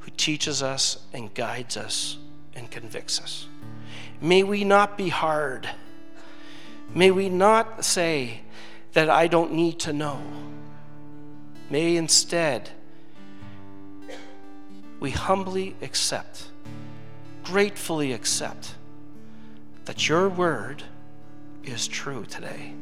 who 0.00 0.10
teaches 0.16 0.62
us 0.62 0.98
and 1.14 1.32
guides 1.32 1.76
us 1.76 2.18
and 2.56 2.70
convicts 2.70 3.20
us. 3.20 3.48
May 4.20 4.42
we 4.42 4.64
not 4.64 4.96
be 4.96 5.08
hard. 5.08 5.68
May 6.94 7.10
we 7.10 7.28
not 7.28 7.84
say 7.84 8.40
that 8.92 9.10
I 9.10 9.26
don't 9.26 9.52
need 9.52 9.80
to 9.80 9.92
know. 9.92 10.22
May 11.70 11.96
instead 11.96 12.70
we 15.00 15.10
humbly 15.10 15.76
accept, 15.82 16.50
gratefully 17.42 18.12
accept 18.12 18.74
that 19.84 20.08
your 20.08 20.28
word 20.28 20.82
is 21.64 21.88
true 21.88 22.24
today, 22.24 22.72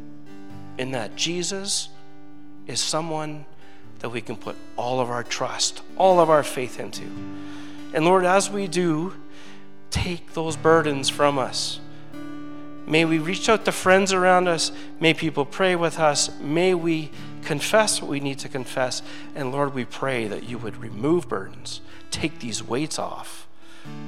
and 0.79 0.95
that 0.95 1.17
Jesus 1.17 1.89
is 2.67 2.81
someone 2.81 3.45
that 4.01 4.11
we 4.11 4.21
can 4.21 4.37
put 4.37 4.57
all 4.77 5.01
of 5.01 5.11
our 5.11 5.23
trust, 5.23 5.83
all 5.97 6.21
of 6.21 6.29
our 6.29 6.43
faith 6.43 6.79
into. 6.79 7.05
And 7.95 8.05
Lord, 8.05 8.25
as 8.25 8.51
we 8.51 8.67
do, 8.69 9.15
take 9.93 10.33
those 10.33 10.57
burdens 10.57 11.09
from 11.09 11.39
us. 11.39 11.79
May 12.87 13.05
we 13.05 13.21
reach 13.21 13.49
out 13.49 13.65
to 13.67 13.73
friends 13.73 14.13
around 14.13 14.49
us. 14.49 14.73
May 14.99 15.15
people 15.15 15.45
pray 15.45 15.77
with 15.77 16.01
us. 16.01 16.37
May 16.41 16.75
we 16.75 17.11
confess 17.43 18.03
what 18.03 18.11
we 18.11 18.19
need 18.19 18.41
to 18.41 18.49
confess. 18.49 19.03
And 19.37 19.53
Lord, 19.53 19.75
we 19.75 19.85
pray 19.85 20.27
that 20.27 20.49
you 20.49 20.59
would 20.59 20.77
remove 20.79 21.29
burdens, 21.29 21.81
take 22.11 22.41
these 22.41 22.63
weights 22.63 22.99
off. 22.99 23.47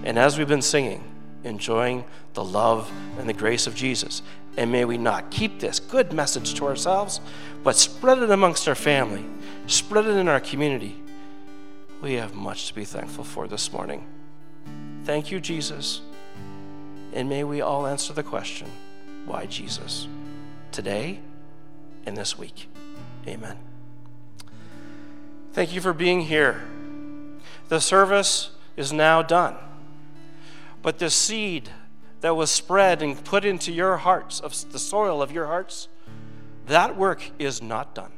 And 0.03 0.19
as 0.19 0.37
we've 0.37 0.49
been 0.49 0.63
singing, 0.63 1.05
enjoying 1.45 2.05
the 2.33 2.45
love 2.45 2.91
and 3.19 3.29
the 3.29 3.33
grace 3.33 3.67
of 3.67 3.75
Jesus. 3.75 4.23
And 4.57 4.73
may 4.73 4.85
we 4.85 4.99
not 4.99 5.31
keep 5.31 5.61
this 5.61 5.79
good 5.79 6.13
message 6.13 6.55
to 6.55 6.67
ourselves, 6.67 7.21
but 7.63 7.77
spread 7.77 8.19
it 8.19 8.31
amongst 8.31 8.69
our 8.69 8.75
family, 8.75 9.25
spread 9.67 10.07
it 10.07 10.17
in 10.17 10.29
our 10.29 10.41
community. 10.41 10.97
We 12.01 12.15
have 12.15 12.35
much 12.35 12.69
to 12.69 12.75
be 12.75 12.85
thankful 12.85 13.25
for 13.25 13.49
this 13.49 13.73
morning. 13.73 14.07
Thank 15.05 15.31
you, 15.31 15.39
Jesus. 15.39 16.01
And 17.13 17.29
may 17.29 17.45
we 17.45 17.61
all 17.61 17.87
answer 17.87 18.15
the 18.15 18.23
question 18.23 18.71
why 19.27 19.45
Jesus? 19.45 20.09
Today 20.73 21.21
and 22.07 22.17
this 22.17 22.39
week. 22.39 22.69
Amen. 23.29 23.59
Thank 25.53 25.75
you 25.75 25.83
for 25.83 25.93
being 25.93 26.23
here. 26.23 26.63
The 27.69 27.81
service 27.81 28.51
is 28.77 28.93
now 28.95 29.21
done. 29.21 29.57
But 30.81 30.99
the 30.99 31.11
seed 31.11 31.69
that 32.23 32.35
was 32.35 32.51
spread 32.51 33.03
and 33.03 33.23
put 33.23 33.45
into 33.45 33.73
your 33.73 33.99
hearts, 33.99 34.41
of 34.41 34.73
the 34.73 34.79
soil 34.79 35.21
of 35.21 35.31
your 35.31 35.47
hearts, 35.47 35.89
that 36.67 36.97
work 36.97 37.31
is 37.39 37.61
not 37.61 37.95
done. 37.95 38.13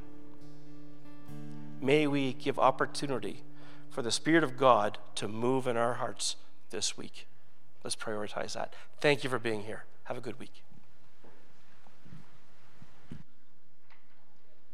May 1.80 2.06
we 2.06 2.34
give 2.34 2.60
opportunity 2.60 3.42
for 3.90 4.02
the 4.02 4.12
Spirit 4.12 4.44
of 4.44 4.56
God 4.56 4.98
to 5.16 5.26
move 5.26 5.66
in 5.66 5.76
our 5.76 5.94
hearts 5.94 6.36
this 6.76 6.94
week. 6.94 7.26
Let's 7.82 7.96
prioritize 7.96 8.52
that. 8.52 8.74
Thank 9.00 9.24
you 9.24 9.30
for 9.30 9.38
being 9.38 9.62
here. 9.62 9.84
Have 10.04 10.18
a 10.18 10.20
good 10.20 10.38
week. 10.38 10.62